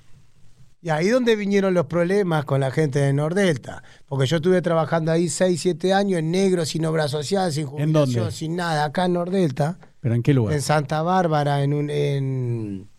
Y 0.82 0.90
ahí 0.90 1.10
donde 1.10 1.36
vinieron 1.36 1.74
los 1.74 1.88
problemas 1.88 2.46
con 2.46 2.60
la 2.60 2.72
gente 2.72 3.00
de 3.00 3.12
Nordelta. 3.12 3.84
Porque 4.06 4.28
yo 4.28 4.38
estuve 4.38 4.62
trabajando 4.62 5.12
ahí 5.12 5.28
6, 5.28 5.60
7 5.60 5.94
años 5.94 6.20
en 6.20 6.32
negro, 6.32 6.66
sin 6.66 6.86
obra 6.86 7.08
social, 7.08 7.52
sin 7.52 7.66
jubilación, 7.66 8.32
sin 8.32 8.56
nada, 8.56 8.86
acá 8.86 9.06
en 9.06 9.14
Nordelta. 9.14 9.80
¿Pero 10.00 10.16
en 10.16 10.24
qué 10.24 10.34
lugar? 10.34 10.54
En 10.54 10.62
Santa 10.62 11.02
Bárbara, 11.02 11.64
en 11.64 11.74
un... 11.74 11.90
En... 11.90 12.90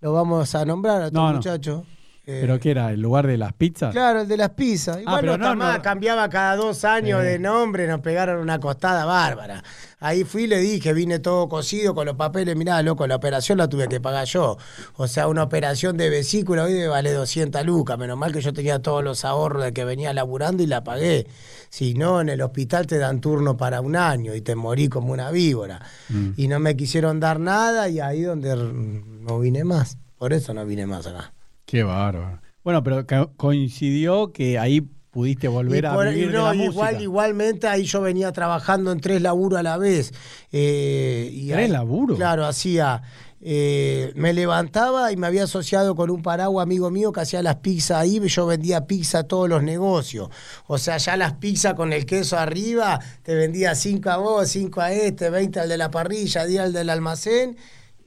Lo 0.00 0.12
vamos 0.12 0.54
a 0.54 0.64
nombrar 0.64 1.02
a 1.02 1.06
estos 1.06 1.60
no, 1.60 1.84
muchachos. 2.26 2.40
¿Pero 2.40 2.60
qué 2.60 2.70
era? 2.70 2.92
¿El 2.92 3.00
lugar 3.00 3.26
de 3.26 3.36
las 3.36 3.52
pizzas? 3.52 3.92
Claro, 3.92 4.22
el 4.22 4.28
de 4.28 4.36
las 4.36 4.50
pizzas. 4.50 4.98
Ah, 4.98 5.20
Igual 5.20 5.40
no, 5.40 5.54
no, 5.54 5.82
cambiaba 5.82 6.28
cada 6.28 6.56
dos 6.56 6.84
años 6.84 7.22
de 7.22 7.38
nombre, 7.38 7.86
nos 7.86 8.00
pegaron 8.00 8.40
una 8.40 8.60
costada 8.60 9.04
bárbara. 9.04 9.62
Ahí 9.98 10.24
fui 10.24 10.44
y 10.44 10.46
le 10.48 10.58
dije, 10.58 10.92
vine 10.92 11.20
todo 11.20 11.48
cosido 11.48 11.94
con 11.94 12.06
los 12.06 12.16
papeles, 12.16 12.56
mirá, 12.56 12.82
loco, 12.82 13.06
la 13.06 13.16
operación 13.16 13.58
la 13.58 13.68
tuve 13.68 13.86
que 13.86 14.00
pagar 14.00 14.26
yo. 14.26 14.56
O 14.96 15.06
sea, 15.06 15.28
una 15.28 15.44
operación 15.44 15.96
de 15.96 16.10
vesícula 16.10 16.64
hoy 16.64 16.86
vale 16.88 17.12
200 17.12 17.64
lucas. 17.64 17.98
Menos 17.98 18.18
mal 18.18 18.32
que 18.32 18.40
yo 18.40 18.52
tenía 18.52 18.80
todos 18.80 19.04
los 19.04 19.24
ahorros 19.24 19.62
de 19.62 19.72
que 19.72 19.84
venía 19.84 20.12
laburando 20.12 20.62
y 20.62 20.66
la 20.66 20.82
pagué. 20.82 21.28
Si 21.70 21.94
no, 21.94 22.20
en 22.20 22.28
el 22.28 22.42
hospital 22.42 22.86
te 22.86 22.98
dan 22.98 23.20
turno 23.20 23.56
para 23.56 23.80
un 23.80 23.94
año 23.94 24.34
y 24.34 24.40
te 24.40 24.56
morí 24.56 24.88
como 24.88 25.12
una 25.12 25.30
víbora. 25.30 25.80
Mm. 26.08 26.30
Y 26.36 26.48
no 26.48 26.58
me 26.58 26.76
quisieron 26.76 27.20
dar 27.20 27.38
nada 27.38 27.88
y 27.88 28.00
ahí 28.00 28.22
donde 28.22 28.56
no 28.56 29.38
vine 29.38 29.64
más. 29.64 29.98
Por 30.18 30.32
eso 30.32 30.52
no 30.52 30.66
vine 30.66 30.86
más 30.86 31.06
acá. 31.06 31.32
Qué 31.72 31.84
bárbaro. 31.84 32.38
Bueno, 32.62 32.82
pero 32.84 33.06
coincidió 33.38 34.30
que 34.30 34.58
ahí 34.58 34.82
pudiste 35.10 35.48
volver 35.48 35.86
a 35.86 35.96
vivir 35.96 36.30
no, 36.30 36.52
igual, 36.52 37.00
Igualmente 37.00 37.66
ahí 37.66 37.84
yo 37.84 38.02
venía 38.02 38.30
trabajando 38.30 38.92
en 38.92 39.00
tres 39.00 39.22
laburos 39.22 39.58
a 39.58 39.62
la 39.62 39.78
vez. 39.78 40.12
Eh, 40.52 41.30
y 41.32 41.48
¿Tres 41.48 41.70
laburos? 41.70 42.18
Claro, 42.18 42.44
hacía... 42.44 43.00
Eh, 43.40 44.12
me 44.16 44.34
levantaba 44.34 45.12
y 45.12 45.16
me 45.16 45.26
había 45.26 45.44
asociado 45.44 45.96
con 45.96 46.10
un 46.10 46.22
paraguas 46.22 46.62
amigo 46.62 46.90
mío 46.90 47.10
que 47.10 47.22
hacía 47.22 47.42
las 47.42 47.56
pizzas 47.56 48.02
ahí, 48.02 48.20
yo 48.28 48.46
vendía 48.46 48.86
pizza 48.86 49.20
a 49.20 49.22
todos 49.24 49.48
los 49.48 49.62
negocios. 49.62 50.28
O 50.66 50.76
sea, 50.76 50.98
ya 50.98 51.16
las 51.16 51.32
pizzas 51.32 51.72
con 51.72 51.94
el 51.94 52.04
queso 52.04 52.38
arriba, 52.38 53.00
te 53.22 53.34
vendía 53.34 53.74
cinco 53.74 54.10
a 54.10 54.18
vos, 54.18 54.50
cinco 54.50 54.82
a 54.82 54.92
este, 54.92 55.30
20 55.30 55.58
al 55.58 55.70
de 55.70 55.78
la 55.78 55.90
parrilla, 55.90 56.44
10 56.44 56.60
al 56.60 56.72
del 56.74 56.90
almacén 56.90 57.56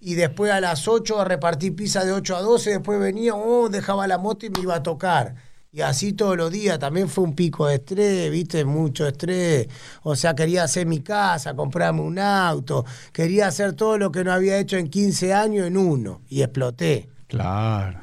y 0.06 0.14
después 0.14 0.52
a 0.52 0.62
las 0.62 0.88
8 0.88 1.20
a 1.20 1.26
repartir 1.26 1.76
pizza 1.76 2.06
de 2.06 2.12
8 2.12 2.36
a 2.36 2.42
12, 2.44 2.70
después 2.70 3.00
venía, 3.00 3.34
oh, 3.34 3.70
dejaba 3.70 4.06
la 4.06 4.20
moto 4.20 4.46
y 4.46 4.52
me 4.52 4.60
iba 4.60 4.76
a 4.76 4.84
tocar. 4.84 5.34
Y 5.72 5.82
así 5.82 6.14
todos 6.14 6.38
los 6.38 6.52
días, 6.52 6.78
también 6.78 7.10
fue 7.10 7.24
un 7.24 7.34
pico 7.34 7.66
de 7.66 7.78
estrés, 7.78 8.30
viste, 8.30 8.66
mucho 8.66 9.08
estrés. 9.08 9.68
O 10.04 10.16
sea, 10.16 10.36
quería 10.36 10.62
hacer 10.62 10.86
mi 10.86 11.00
casa, 11.00 11.56
comprarme 11.56 12.02
un 12.02 12.20
auto, 12.20 12.86
quería 13.12 13.48
hacer 13.48 13.74
todo 13.74 13.98
lo 13.98 14.12
que 14.12 14.24
no 14.24 14.32
había 14.32 14.60
hecho 14.60 14.78
en 14.78 14.90
15 14.90 15.34
años 15.34 15.66
en 15.66 15.76
uno, 15.76 16.22
y 16.30 16.44
exploté. 16.44 17.10
Claro. 17.26 18.00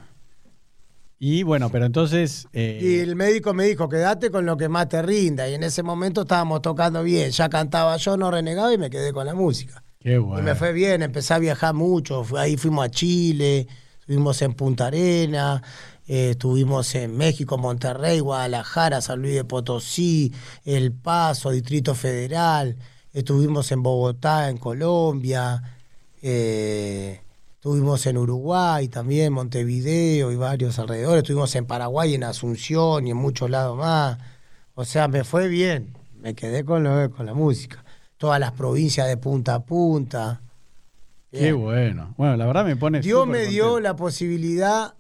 Y 1.21 1.45
bueno, 1.45 1.71
pero 1.71 1.87
entonces... 1.87 2.49
Eh, 2.53 2.81
y 2.83 2.99
el 2.99 3.15
médico 3.15 3.55
me 3.55 3.65
dijo, 3.65 3.89
quédate 3.89 4.33
con 4.33 4.45
lo 4.45 4.57
que 4.57 4.69
más 4.69 4.89
te 4.89 5.03
rinda. 5.03 5.49
Y 5.49 5.55
en 5.55 5.63
ese 5.63 5.85
momento 5.85 6.23
estábamos 6.23 6.63
tocando 6.63 7.05
bien, 7.05 7.31
ya 7.31 7.49
cantaba 7.49 7.97
yo, 7.97 8.17
no 8.17 8.33
renegaba 8.33 8.75
y 8.75 8.79
me 8.79 8.91
quedé 8.91 9.13
con 9.13 9.25
la 9.25 9.35
música. 9.35 9.85
Qué 10.03 10.19
bueno. 10.19 10.41
Y 10.41 10.43
me 10.43 10.55
fue 10.57 10.73
bien, 10.73 11.03
empecé 11.03 11.35
a 11.35 11.39
viajar 11.39 11.75
mucho. 11.75 12.27
Ahí 12.37 12.57
fuimos 12.57 12.85
a 12.85 12.91
Chile, 12.91 13.69
estuvimos 14.01 14.43
en 14.43 14.55
Punta 14.55 14.89
Arena, 14.89 15.63
eh, 16.09 16.31
estuvimos 16.31 16.93
en 16.97 17.17
México, 17.17 17.57
Monterrey, 17.57 18.19
Guadalajara, 18.19 19.01
San 19.01 19.23
Luis 19.23 19.35
de 19.35 19.45
Potosí, 19.45 20.33
El 20.65 20.93
Paso, 20.93 21.51
Distrito 21.51 21.95
Federal. 21.95 22.77
Estuvimos 23.13 23.71
en 23.71 23.85
Bogotá, 23.85 24.49
en 24.49 24.59
Colombia. 24.59 25.63
Eh, 26.21 27.21
estuvimos 27.55 28.05
en 28.07 28.19
Uruguay 28.19 28.89
también, 28.89 29.33
Montevideo 29.33 30.33
y 30.33 30.37
varios 30.37 30.81
alrededores. 30.81 31.23
Estuvimos 31.23 31.55
en 31.55 31.67
Paraguay, 31.67 32.15
en 32.15 32.25
Asunción 32.25 33.07
y 33.07 33.13
en 33.13 33.17
muchos 33.19 33.49
lados 33.49 33.79
más. 33.79 34.19
O 34.75 34.85
sea, 34.85 35.07
me 35.07 35.23
fue 35.23 35.47
bien. 35.47 35.97
Me 36.21 36.35
quedé 36.35 36.65
con, 36.65 36.83
lo, 36.83 37.09
con 37.13 37.27
la 37.27 37.35
música 37.35 37.82
todas 38.23 38.39
las 38.39 38.53
provincias 38.53 39.09
de 39.09 39.17
punta 39.17 39.57
a 39.57 39.65
punta. 39.65 40.43
Qué 41.33 41.53
bueno. 41.53 42.15
Bueno, 42.17 42.37
la 42.37 42.47
verdad 42.47 42.65
me 42.65 42.77
pone. 42.77 43.01
Dios 43.01 43.27
me 43.27 43.47
dio 43.47 43.81
la 43.81 43.97
posibilidad, 43.97 44.95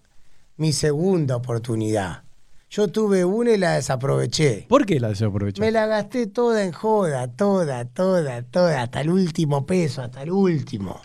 mi 0.56 0.72
segunda 0.72 1.36
oportunidad. 1.36 2.24
Yo 2.68 2.88
tuve 2.88 3.24
una 3.24 3.52
y 3.52 3.58
la 3.58 3.74
desaproveché. 3.74 4.66
¿Por 4.68 4.84
qué 4.86 4.98
la 4.98 5.10
desaproveché? 5.10 5.60
Me 5.60 5.70
la 5.70 5.86
gasté 5.86 6.26
toda 6.26 6.64
en 6.64 6.72
joda, 6.72 7.28
toda, 7.28 7.84
toda, 7.84 8.42
toda, 8.42 8.82
hasta 8.82 9.02
el 9.02 9.10
último 9.10 9.66
peso, 9.66 10.02
hasta 10.02 10.24
el 10.24 10.32
último. 10.32 11.00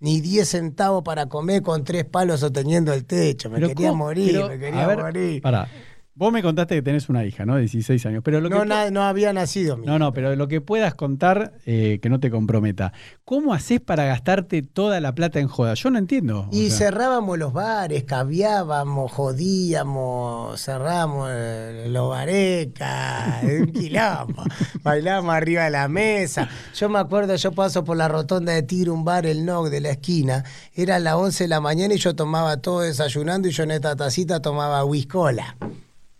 ni 0.00 0.20
10 0.20 0.46
centavos 0.46 1.02
para 1.02 1.30
comer 1.30 1.62
con 1.62 1.84
tres 1.84 2.04
palos 2.04 2.40
sosteniendo 2.40 2.92
el 2.92 3.06
techo. 3.06 3.48
Me 3.48 3.66
quería 3.66 3.94
morir, 3.94 4.44
me 4.46 4.58
quería 4.58 4.94
morir. 4.94 5.40
Para, 5.40 5.68
Vos 6.14 6.30
me 6.30 6.42
contaste 6.42 6.74
que 6.74 6.82
tenés 6.82 7.08
una 7.08 7.24
hija, 7.24 7.46
¿no? 7.46 7.54
De 7.54 7.60
16 7.60 8.04
años. 8.04 8.22
Pero 8.22 8.42
lo 8.42 8.50
no, 8.50 8.60
que 8.60 8.90
no 8.90 9.02
había 9.02 9.32
nacido. 9.32 9.78
no, 9.78 9.98
no, 9.98 10.12
pero 10.12 10.36
lo 10.36 10.46
que 10.46 10.60
puedas 10.60 10.94
contar 10.94 11.54
eh, 11.64 12.00
que 12.02 12.10
no 12.10 12.20
te 12.20 12.30
comprometa. 12.30 12.92
¿Cómo 13.24 13.54
haces 13.54 13.80
para 13.80 14.04
gastarte 14.04 14.60
toda 14.60 15.00
la 15.00 15.14
plata 15.14 15.40
en 15.40 15.48
joda? 15.48 15.72
Yo 15.72 15.90
no 15.90 15.98
entiendo. 15.98 16.48
Y 16.52 16.68
cerrábamos 16.68 17.38
los 17.38 17.54
bares, 17.54 18.04
caviábamos, 18.04 19.10
jodíamos, 19.10 20.60
cerramos 20.60 21.30
eh, 21.32 21.86
los 21.88 22.10
barecas, 22.10 23.42
un 23.44 23.72
quilombo. 23.72 24.44
Bailábamos 24.82 25.34
arriba 25.34 25.64
de 25.64 25.70
la 25.70 25.88
mesa. 25.88 26.46
Yo 26.74 26.90
me 26.90 26.98
acuerdo, 26.98 27.34
yo 27.36 27.52
paso 27.52 27.84
por 27.84 27.96
la 27.96 28.08
rotonda 28.08 28.52
de 28.52 28.62
Tigre, 28.62 28.90
un 28.90 29.06
bar, 29.06 29.24
el 29.24 29.46
NOC 29.46 29.70
de 29.70 29.80
la 29.80 29.90
esquina. 29.92 30.44
Era 30.74 30.98
las 30.98 31.14
11 31.14 31.44
de 31.44 31.48
la 31.48 31.62
mañana 31.62 31.94
y 31.94 31.98
yo 31.98 32.14
tomaba 32.14 32.58
todo 32.58 32.80
desayunando 32.80 33.48
y 33.48 33.52
yo 33.52 33.62
en 33.62 33.70
esta 33.70 33.96
tacita 33.96 34.42
tomaba 34.42 34.84
whiskola 34.84 35.56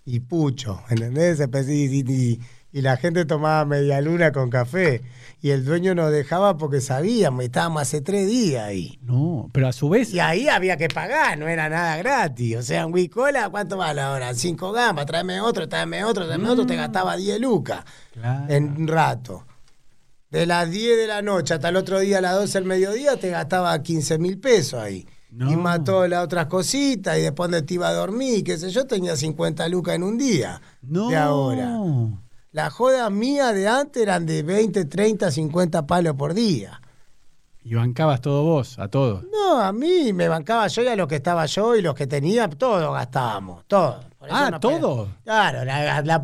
y 0.04 0.20
pucho, 0.20 0.80
¿entendés? 0.90 1.40
Y, 1.68 2.38
y, 2.72 2.80
la 2.80 2.96
gente 2.96 3.24
tomaba 3.24 3.64
media 3.64 4.00
luna 4.00 4.32
con 4.32 4.48
café 4.48 5.02
y 5.42 5.50
el 5.50 5.64
dueño 5.64 5.94
nos 5.94 6.10
dejaba 6.10 6.56
porque 6.56 6.80
sabíamos, 6.80 7.44
estábamos 7.44 7.82
hace 7.82 8.00
tres 8.00 8.26
días 8.26 8.64
ahí. 8.64 8.98
No, 9.02 9.50
pero 9.52 9.68
a 9.68 9.72
su 9.72 9.88
vez... 9.90 10.12
Y 10.14 10.20
ahí 10.20 10.48
había 10.48 10.76
que 10.76 10.88
pagar, 10.88 11.38
no 11.38 11.48
era 11.48 11.68
nada 11.68 11.96
gratis. 11.98 12.56
O 12.56 12.62
sea, 12.62 12.86
un 12.86 12.94
Wicola, 12.94 13.50
¿cuánto 13.50 13.76
vale 13.76 14.00
ahora? 14.00 14.34
Cinco 14.34 14.72
gambas, 14.72 15.06
tráeme 15.06 15.40
otro, 15.40 15.68
tráeme 15.68 16.02
otro, 16.04 16.26
tráeme 16.26 16.48
otro, 16.48 16.66
te 16.66 16.74
mm. 16.74 16.78
gastaba 16.78 17.16
10 17.16 17.40
lucas 17.40 17.84
en 18.48 18.76
un 18.76 18.88
rato. 18.88 19.44
De 20.30 20.46
las 20.46 20.70
10 20.70 20.96
de 20.96 21.06
la 21.06 21.20
noche 21.20 21.52
hasta 21.52 21.68
el 21.68 21.76
otro 21.76 22.00
día 22.00 22.18
a 22.18 22.22
las 22.22 22.34
12 22.34 22.58
del 22.58 22.64
mediodía 22.64 23.18
te 23.18 23.28
gastaba 23.28 23.82
15 23.82 24.18
mil 24.18 24.38
pesos 24.38 24.80
ahí. 24.80 25.06
Y 25.34 25.56
mató 25.56 26.06
las 26.06 26.24
otras 26.24 26.46
cositas 26.46 27.16
y 27.16 27.22
después 27.22 27.50
de 27.50 27.62
te 27.62 27.74
iba 27.74 27.88
a 27.88 27.92
dormir, 27.94 28.44
qué 28.44 28.58
sé 28.58 28.70
yo, 28.70 28.86
tenía 28.86 29.16
50 29.16 29.66
lucas 29.68 29.94
en 29.94 30.02
un 30.02 30.18
día. 30.18 30.60
No. 30.82 31.08
De 31.08 31.16
ahora. 31.16 31.78
Las 32.50 32.72
jodas 32.74 33.10
mías 33.10 33.54
de 33.54 33.66
antes 33.66 34.02
eran 34.02 34.26
de 34.26 34.42
20, 34.42 34.84
30, 34.84 35.30
50 35.30 35.86
palos 35.86 36.16
por 36.16 36.34
día. 36.34 36.82
¿Y 37.64 37.74
bancabas 37.74 38.20
todo 38.20 38.42
vos, 38.42 38.78
a 38.78 38.88
todos? 38.88 39.24
No, 39.32 39.58
a 39.60 39.72
mí 39.72 40.12
me 40.12 40.28
bancaba 40.28 40.66
yo 40.66 40.82
y 40.82 40.88
a 40.88 40.96
los 40.96 41.06
que 41.06 41.16
estaba 41.16 41.46
yo 41.46 41.76
y 41.76 41.80
los 41.82 41.94
que 41.94 42.06
tenía, 42.06 42.50
todos 42.50 42.92
gastábamos, 42.92 43.64
todos. 43.68 44.04
Ah, 44.28 44.58
¿todos? 44.60 45.08
Claro, 45.24 45.60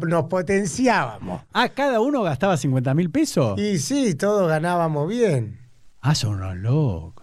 nos 0.07 0.25
potenciábamos. 0.25 1.43
Ah, 1.53 1.69
¿cada 1.71 2.01
uno 2.01 2.23
gastaba 2.23 2.57
50 2.57 2.93
mil 2.95 3.11
pesos? 3.11 3.59
Y 3.59 3.79
sí, 3.79 4.15
todos 4.15 4.49
ganábamos 4.49 5.09
bien. 5.09 5.59
Ah, 6.01 6.15
son 6.15 6.35
unos 6.35 6.57
locos 6.57 7.18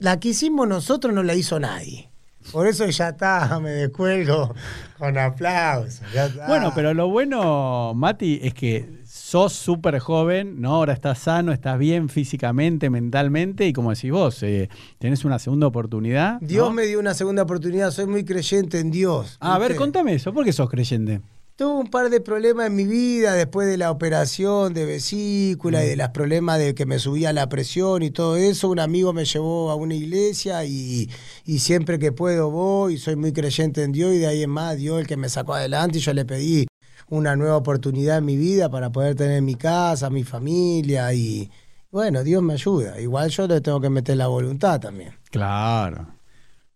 la 0.00 0.20
que 0.20 0.28
hicimos 0.28 0.68
nosotros 0.68 1.14
no 1.14 1.22
la 1.22 1.34
hizo 1.34 1.58
nadie. 1.58 2.10
Por 2.52 2.66
eso 2.66 2.86
ya 2.86 3.10
está, 3.10 3.60
me 3.62 3.70
descuelgo 3.70 4.54
con 4.98 5.16
aplausos. 5.18 6.00
Bueno, 6.46 6.72
pero 6.74 6.94
lo 6.94 7.08
bueno, 7.08 7.92
Mati, 7.94 8.40
es 8.42 8.54
que 8.54 9.00
sos 9.06 9.52
súper 9.52 9.98
joven, 9.98 10.60
¿no? 10.60 10.74
Ahora 10.74 10.92
estás 10.92 11.18
sano, 11.18 11.52
estás 11.52 11.78
bien 11.78 12.08
físicamente, 12.08 12.90
mentalmente, 12.90 13.66
y 13.66 13.72
como 13.72 13.90
decís 13.90 14.10
vos, 14.10 14.42
eh, 14.42 14.68
tenés 14.98 15.24
una 15.24 15.38
segunda 15.38 15.66
oportunidad. 15.66 16.40
Dios 16.40 16.72
me 16.72 16.86
dio 16.86 16.98
una 16.98 17.14
segunda 17.14 17.42
oportunidad, 17.42 17.90
soy 17.90 18.06
muy 18.06 18.24
creyente 18.24 18.80
en 18.80 18.90
Dios. 18.90 19.36
a 19.40 19.58
ver, 19.58 19.76
contame 19.76 20.14
eso, 20.14 20.32
¿por 20.32 20.44
qué 20.44 20.52
sos 20.52 20.68
creyente? 20.68 21.20
Tuve 21.60 21.78
un 21.78 21.88
par 21.88 22.08
de 22.08 22.22
problemas 22.22 22.68
en 22.68 22.74
mi 22.74 22.86
vida 22.86 23.34
después 23.34 23.68
de 23.68 23.76
la 23.76 23.90
operación 23.90 24.72
de 24.72 24.86
vesícula 24.86 25.84
y 25.84 25.88
de 25.88 25.94
mm. 25.94 25.98
los 25.98 26.08
problemas 26.08 26.58
de 26.58 26.74
que 26.74 26.86
me 26.86 26.98
subía 26.98 27.34
la 27.34 27.50
presión 27.50 28.02
y 28.02 28.10
todo 28.10 28.36
eso. 28.36 28.70
Un 28.70 28.80
amigo 28.80 29.12
me 29.12 29.26
llevó 29.26 29.70
a 29.70 29.74
una 29.74 29.94
iglesia 29.94 30.64
y, 30.64 31.10
siempre 31.58 31.98
que 31.98 32.12
puedo 32.12 32.50
voy 32.50 32.94
y 32.94 32.96
soy 32.96 33.16
muy 33.16 33.34
creyente 33.34 33.82
en 33.82 33.92
Dios 33.92 34.14
y 34.14 34.20
de 34.20 34.26
ahí 34.26 34.42
en 34.42 34.48
más 34.48 34.78
Dios 34.78 35.00
el 35.00 35.06
que 35.06 35.18
me 35.18 35.28
sacó 35.28 35.52
adelante 35.52 35.98
y 35.98 36.00
yo 36.00 36.14
le 36.14 36.24
pedí 36.24 36.66
una 37.10 37.36
nueva 37.36 37.58
oportunidad 37.58 38.16
en 38.16 38.24
mi 38.24 38.38
vida 38.38 38.70
para 38.70 38.90
poder 38.90 39.14
tener 39.14 39.42
mi 39.42 39.56
casa, 39.56 40.08
mi 40.08 40.24
familia 40.24 41.12
y 41.12 41.50
bueno, 41.90 42.24
Dios 42.24 42.42
me 42.42 42.54
ayuda. 42.54 42.98
Igual 42.98 43.28
yo 43.28 43.46
le 43.46 43.60
tengo 43.60 43.82
que 43.82 43.90
meter 43.90 44.16
la 44.16 44.28
voluntad 44.28 44.80
también. 44.80 45.12
Claro. 45.30 46.06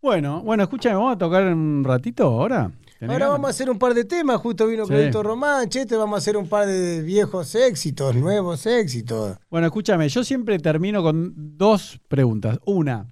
Bueno, 0.02 0.42
bueno, 0.42 0.64
escúchame, 0.64 0.96
vamos 0.96 1.14
a 1.14 1.18
tocar 1.18 1.42
un 1.44 1.84
ratito 1.84 2.24
ahora. 2.24 2.70
Ahora 3.08 3.28
vamos 3.28 3.48
a 3.48 3.50
hacer 3.50 3.70
un 3.70 3.78
par 3.78 3.94
de 3.94 4.04
temas, 4.04 4.38
justo 4.38 4.66
vino 4.66 4.86
Credito 4.86 5.22
Román, 5.22 5.68
Chete, 5.68 5.96
vamos 5.96 6.16
a 6.16 6.18
hacer 6.18 6.36
un 6.36 6.48
par 6.48 6.66
de 6.66 7.02
viejos 7.02 7.54
éxitos, 7.54 8.14
nuevos 8.14 8.66
éxitos. 8.66 9.36
Bueno, 9.50 9.66
escúchame, 9.66 10.08
yo 10.08 10.24
siempre 10.24 10.58
termino 10.58 11.02
con 11.02 11.32
dos 11.56 12.00
preguntas. 12.08 12.58
Una, 12.64 13.06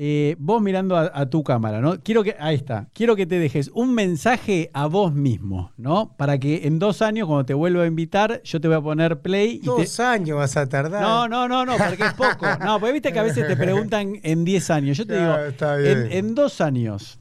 eh, 0.00 0.36
vos 0.38 0.62
mirando 0.62 0.96
a, 0.96 1.26
tu 1.28 1.42
cámara, 1.42 1.80
¿no? 1.80 2.00
Quiero 2.00 2.22
que, 2.22 2.36
ahí 2.38 2.54
está, 2.54 2.88
quiero 2.92 3.16
que 3.16 3.26
te 3.26 3.40
dejes 3.40 3.68
un 3.74 3.94
mensaje 3.94 4.70
a 4.72 4.86
vos 4.86 5.12
mismo, 5.12 5.72
¿no? 5.76 6.14
Para 6.16 6.38
que 6.38 6.68
en 6.68 6.78
dos 6.78 7.02
años, 7.02 7.26
cuando 7.26 7.44
te 7.44 7.52
vuelva 7.52 7.82
a 7.82 7.86
invitar, 7.86 8.40
yo 8.44 8.60
te 8.60 8.68
voy 8.68 8.76
a 8.76 8.80
poner 8.80 9.20
play. 9.22 9.58
Y 9.60 9.66
dos 9.66 9.98
años 9.98 10.38
vas 10.38 10.56
a 10.56 10.68
tardar. 10.68 11.02
No, 11.02 11.26
no, 11.26 11.48
no, 11.48 11.66
no, 11.66 11.76
porque 11.76 12.04
es 12.04 12.14
poco. 12.14 12.46
No, 12.64 12.78
porque 12.78 12.92
viste 12.92 13.12
que 13.12 13.18
a 13.18 13.24
veces 13.24 13.48
te 13.48 13.56
preguntan 13.56 14.20
en 14.22 14.44
diez 14.44 14.70
años. 14.70 14.96
Yo 14.96 15.04
te 15.04 15.18
digo, 15.18 15.34
en, 15.78 16.12
en 16.12 16.34
dos 16.36 16.60
años 16.60 17.18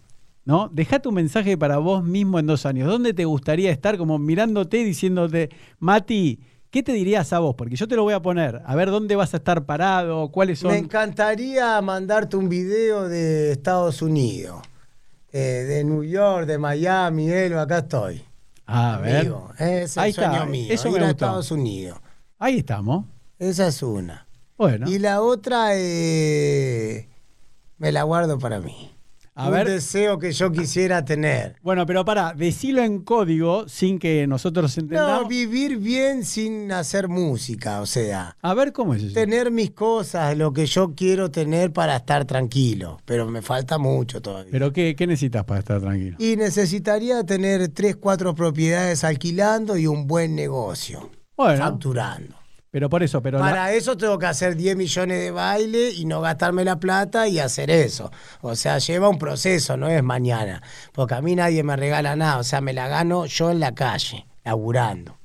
¿no? 0.47 0.69
Deja 0.71 0.99
tu 0.99 1.11
mensaje 1.11 1.57
para 1.57 1.77
vos 1.77 2.05
mismo 2.05 2.39
en 2.39 2.47
dos 2.47 2.65
años. 2.65 2.87
¿Dónde 2.87 3.13
te 3.13 3.25
gustaría 3.25 3.69
estar 3.69 3.97
como 3.97 4.17
mirándote, 4.17 4.77
diciéndote, 4.77 5.49
Mati, 5.77 6.39
¿qué 6.71 6.81
te 6.81 6.93
dirías 6.93 7.33
a 7.33 7.39
vos? 7.39 7.55
Porque 7.55 7.75
yo 7.75 7.85
te 7.85 7.97
lo 7.97 8.03
voy 8.03 8.13
a 8.13 8.21
poner. 8.21 8.61
A 8.65 8.73
ver 8.73 8.89
dónde 8.89 9.17
vas 9.17 9.33
a 9.33 9.37
estar 9.37 9.65
parado, 9.65 10.31
cuáles 10.31 10.59
son. 10.59 10.71
Me 10.71 10.77
encantaría 10.77 11.81
mandarte 11.81 12.37
un 12.37 12.47
video 12.47 13.09
de 13.09 13.51
Estados 13.51 14.01
Unidos, 14.01 14.61
eh, 15.33 15.65
de 15.67 15.83
New 15.83 16.05
York, 16.05 16.45
de 16.47 16.57
Miami, 16.57 17.29
Elo, 17.29 17.59
acá 17.59 17.79
estoy. 17.79 18.23
Ah, 18.65 18.95
a 18.95 18.99
ver. 18.99 19.33
es 19.59 19.97
el 19.97 20.03
Ahí 20.03 20.13
sueño 20.13 20.45
mío, 20.45 20.67
Eso 20.73 20.95
ir 20.95 21.03
a 21.03 21.09
Estados 21.09 21.51
Unidos. 21.51 21.99
Ahí 22.39 22.59
estamos. 22.59 23.03
Esa 23.37 23.67
es 23.67 23.83
una. 23.83 24.25
Bueno. 24.57 24.89
Y 24.89 24.97
la 24.99 25.21
otra, 25.21 25.71
eh, 25.73 27.09
me 27.79 27.91
la 27.91 28.03
guardo 28.03 28.39
para 28.39 28.61
mí 28.61 28.96
un 29.37 29.63
deseo 29.65 30.17
que 30.17 30.31
yo 30.31 30.51
quisiera 30.51 31.05
tener. 31.05 31.55
Bueno, 31.61 31.85
pero 31.85 32.03
para, 32.03 32.33
decirlo 32.33 32.83
en 32.83 33.01
código 33.01 33.67
sin 33.67 33.99
que 33.99 34.25
nosotros 34.27 34.77
entendamos. 34.77 35.23
No, 35.23 35.27
vivir 35.27 35.77
bien 35.77 36.25
sin 36.25 36.71
hacer 36.71 37.07
música, 37.07 37.81
o 37.81 37.85
sea. 37.85 38.35
A 38.41 38.53
ver 38.53 38.73
cómo 38.73 38.93
es 38.93 39.03
eso. 39.03 39.13
Tener 39.13 39.51
mis 39.51 39.71
cosas, 39.71 40.37
lo 40.37 40.53
que 40.53 40.65
yo 40.65 40.93
quiero 40.95 41.29
tener 41.29 41.71
para 41.71 41.97
estar 41.97 42.25
tranquilo, 42.25 42.99
pero 43.05 43.27
me 43.27 43.41
falta 43.41 43.77
mucho 43.77 44.21
todavía. 44.21 44.51
¿Pero 44.51 44.73
qué, 44.73 44.95
qué 44.95 45.07
necesitas 45.07 45.43
para 45.43 45.59
estar 45.59 45.81
tranquilo? 45.81 46.17
Y 46.19 46.35
necesitaría 46.35 47.23
tener 47.23 47.67
tres, 47.69 47.95
cuatro 47.95 48.33
propiedades 48.33 49.03
alquilando 49.03 49.77
y 49.77 49.87
un 49.87 50.07
buen 50.07 50.35
negocio. 50.35 51.09
Bueno. 51.35 51.63
Facturando. 51.63 52.46
Pero 52.71 52.89
por 52.89 53.01
eso, 53.01 53.21
pero. 53.21 53.39
Para 53.39 53.73
eso 53.73 53.95
tengo 53.95 54.19
que 54.19 54.25
hacer 54.25 54.55
10 54.55 54.75
millones 54.75 55.19
de 55.19 55.31
baile 55.31 55.91
y 55.91 56.05
no 56.05 56.21
gastarme 56.21 56.63
la 56.65 56.79
plata 56.79 57.27
y 57.27 57.39
hacer 57.39 57.71
eso. 57.71 58.11
O 58.41 58.55
sea, 58.55 58.77
lleva 58.79 59.09
un 59.09 59.17
proceso, 59.17 59.77
no 59.77 59.87
es 59.87 60.03
mañana. 60.03 60.61
Porque 60.91 61.15
a 61.15 61.21
mí 61.21 61.35
nadie 61.35 61.63
me 61.63 61.75
regala 61.75 62.15
nada. 62.15 62.37
O 62.39 62.43
sea, 62.43 62.61
me 62.61 62.73
la 62.73 62.87
gano 62.87 63.25
yo 63.25 63.51
en 63.51 63.59
la 63.59 63.73
calle, 63.73 64.27
laburando. 64.43 65.17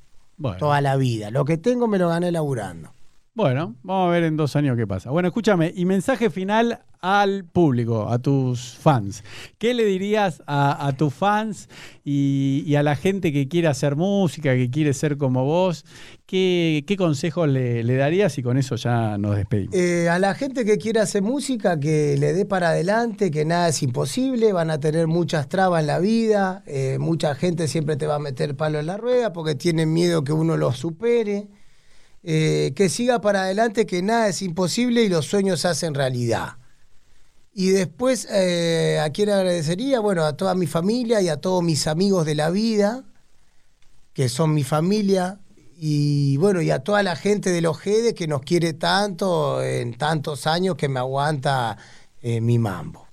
Toda 0.57 0.81
la 0.81 0.95
vida. 0.95 1.31
Lo 1.31 1.45
que 1.45 1.57
tengo 1.57 1.87
me 1.87 1.97
lo 1.97 2.09
gané 2.09 2.31
laburando. 2.31 2.93
Bueno, 3.35 3.75
vamos 3.81 4.09
a 4.09 4.11
ver 4.11 4.25
en 4.25 4.37
dos 4.37 4.55
años 4.55 4.77
qué 4.77 4.85
pasa. 4.85 5.09
Bueno, 5.09 5.27
escúchame, 5.27 5.73
y 5.75 5.85
mensaje 5.85 6.29
final 6.29 6.81
al 7.01 7.45
público, 7.45 8.07
a 8.07 8.19
tus 8.19 8.75
fans. 8.75 9.23
¿Qué 9.57 9.73
le 9.73 9.85
dirías 9.85 10.43
a, 10.45 10.93
tus 10.95 11.11
fans 11.15 11.67
y, 12.05 12.75
a 12.75 12.83
la 12.83 12.95
gente 12.95 13.33
que 13.33 13.47
quiere 13.47 13.69
hacer 13.69 13.95
música, 13.95 14.53
que 14.53 14.69
quiere 14.69 14.93
ser 14.93 15.17
como 15.17 15.45
vos? 15.45 15.83
¿Qué, 16.27 16.83
qué 16.85 16.95
consejos 16.95 17.49
le, 17.49 17.83
darías? 17.95 18.37
Y 18.37 18.43
con 18.43 18.59
eso 18.59 18.75
ya 18.75 19.17
nos 19.17 19.35
despedimos. 19.35 19.73
Eh, 19.73 20.09
a 20.09 20.19
la 20.19 20.35
gente 20.35 20.63
que 20.63 20.77
quiere 20.77 20.99
hacer 20.99 21.23
música, 21.23 21.79
que 21.79 22.15
le 22.19 22.33
dé 22.33 22.45
para 22.45 22.69
adelante, 22.69 23.31
que 23.31 23.45
nada 23.45 23.69
es 23.69 23.81
imposible, 23.81 24.53
van 24.53 24.69
a 24.69 24.79
tener 24.79 25.07
muchas 25.07 25.49
trabas 25.49 25.81
en 25.81 25.87
la 25.87 25.97
vida, 25.97 26.61
eh, 26.67 26.97
mucha 26.99 27.33
gente 27.33 27.67
siempre 27.67 27.95
te 27.95 28.05
va 28.05 28.15
a 28.15 28.19
meter 28.19 28.55
palo 28.55 28.79
en 28.79 28.85
la 28.85 28.97
rueda 28.97 29.33
porque 29.33 29.55
tienen 29.55 29.91
miedo 29.91 30.23
que 30.23 30.33
uno 30.33 30.55
los 30.55 30.77
supere. 30.77 31.47
Eh, 32.23 32.71
que 32.75 32.87
siga 32.87 33.19
para 33.19 33.43
adelante, 33.43 33.85
que 33.85 34.01
nada 34.01 34.29
es 34.29 34.41
imposible 34.41 35.03
y 35.03 35.09
los 35.09 35.25
sueños 35.25 35.61
se 35.61 35.67
hacen 35.67 35.93
realidad. 35.93 36.57
Y 37.53 37.69
después, 37.69 38.27
eh, 38.31 38.99
¿a 39.03 39.09
quién 39.11 39.29
agradecería? 39.29 39.99
Bueno, 39.99 40.23
a 40.23 40.35
toda 40.37 40.55
mi 40.55 40.65
familia 40.65 41.21
y 41.21 41.29
a 41.29 41.37
todos 41.37 41.61
mis 41.61 41.85
amigos 41.85 42.25
de 42.25 42.35
la 42.35 42.49
vida, 42.49 43.03
que 44.13 44.29
son 44.29 44.53
mi 44.53 44.63
familia, 44.63 45.39
y 45.75 46.37
bueno, 46.37 46.61
y 46.61 46.71
a 46.71 46.79
toda 46.79 47.03
la 47.03 47.15
gente 47.15 47.49
de 47.49 47.61
los 47.61 47.77
GEDES 47.77 48.13
que 48.13 48.27
nos 48.27 48.41
quiere 48.41 48.73
tanto 48.73 49.61
en 49.61 49.95
tantos 49.95 50.47
años 50.47 50.75
que 50.75 50.87
me 50.87 50.99
aguanta 50.99 51.77
eh, 52.21 52.39
mi 52.39 52.57
mambo. 52.57 53.07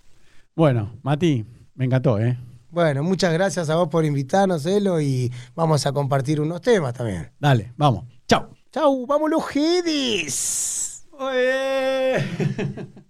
Bueno, 0.54 0.98
Mati, 1.02 1.44
me 1.74 1.86
encantó, 1.86 2.18
¿eh? 2.20 2.38
Bueno, 2.70 3.02
muchas 3.02 3.32
gracias 3.32 3.68
a 3.70 3.74
vos 3.74 3.88
por 3.88 4.04
invitarnos, 4.04 4.64
Elo, 4.66 5.00
y 5.00 5.32
vamos 5.56 5.84
a 5.84 5.92
compartir 5.92 6.40
unos 6.40 6.60
temas 6.60 6.94
también. 6.94 7.32
Dale, 7.40 7.72
vamos. 7.76 8.04
Chao. 8.28 8.59
Chau, 8.72 9.06
vamos 9.06 9.30
los 9.30 9.44
Jedis. 9.48 11.06
Oye. 11.12 12.24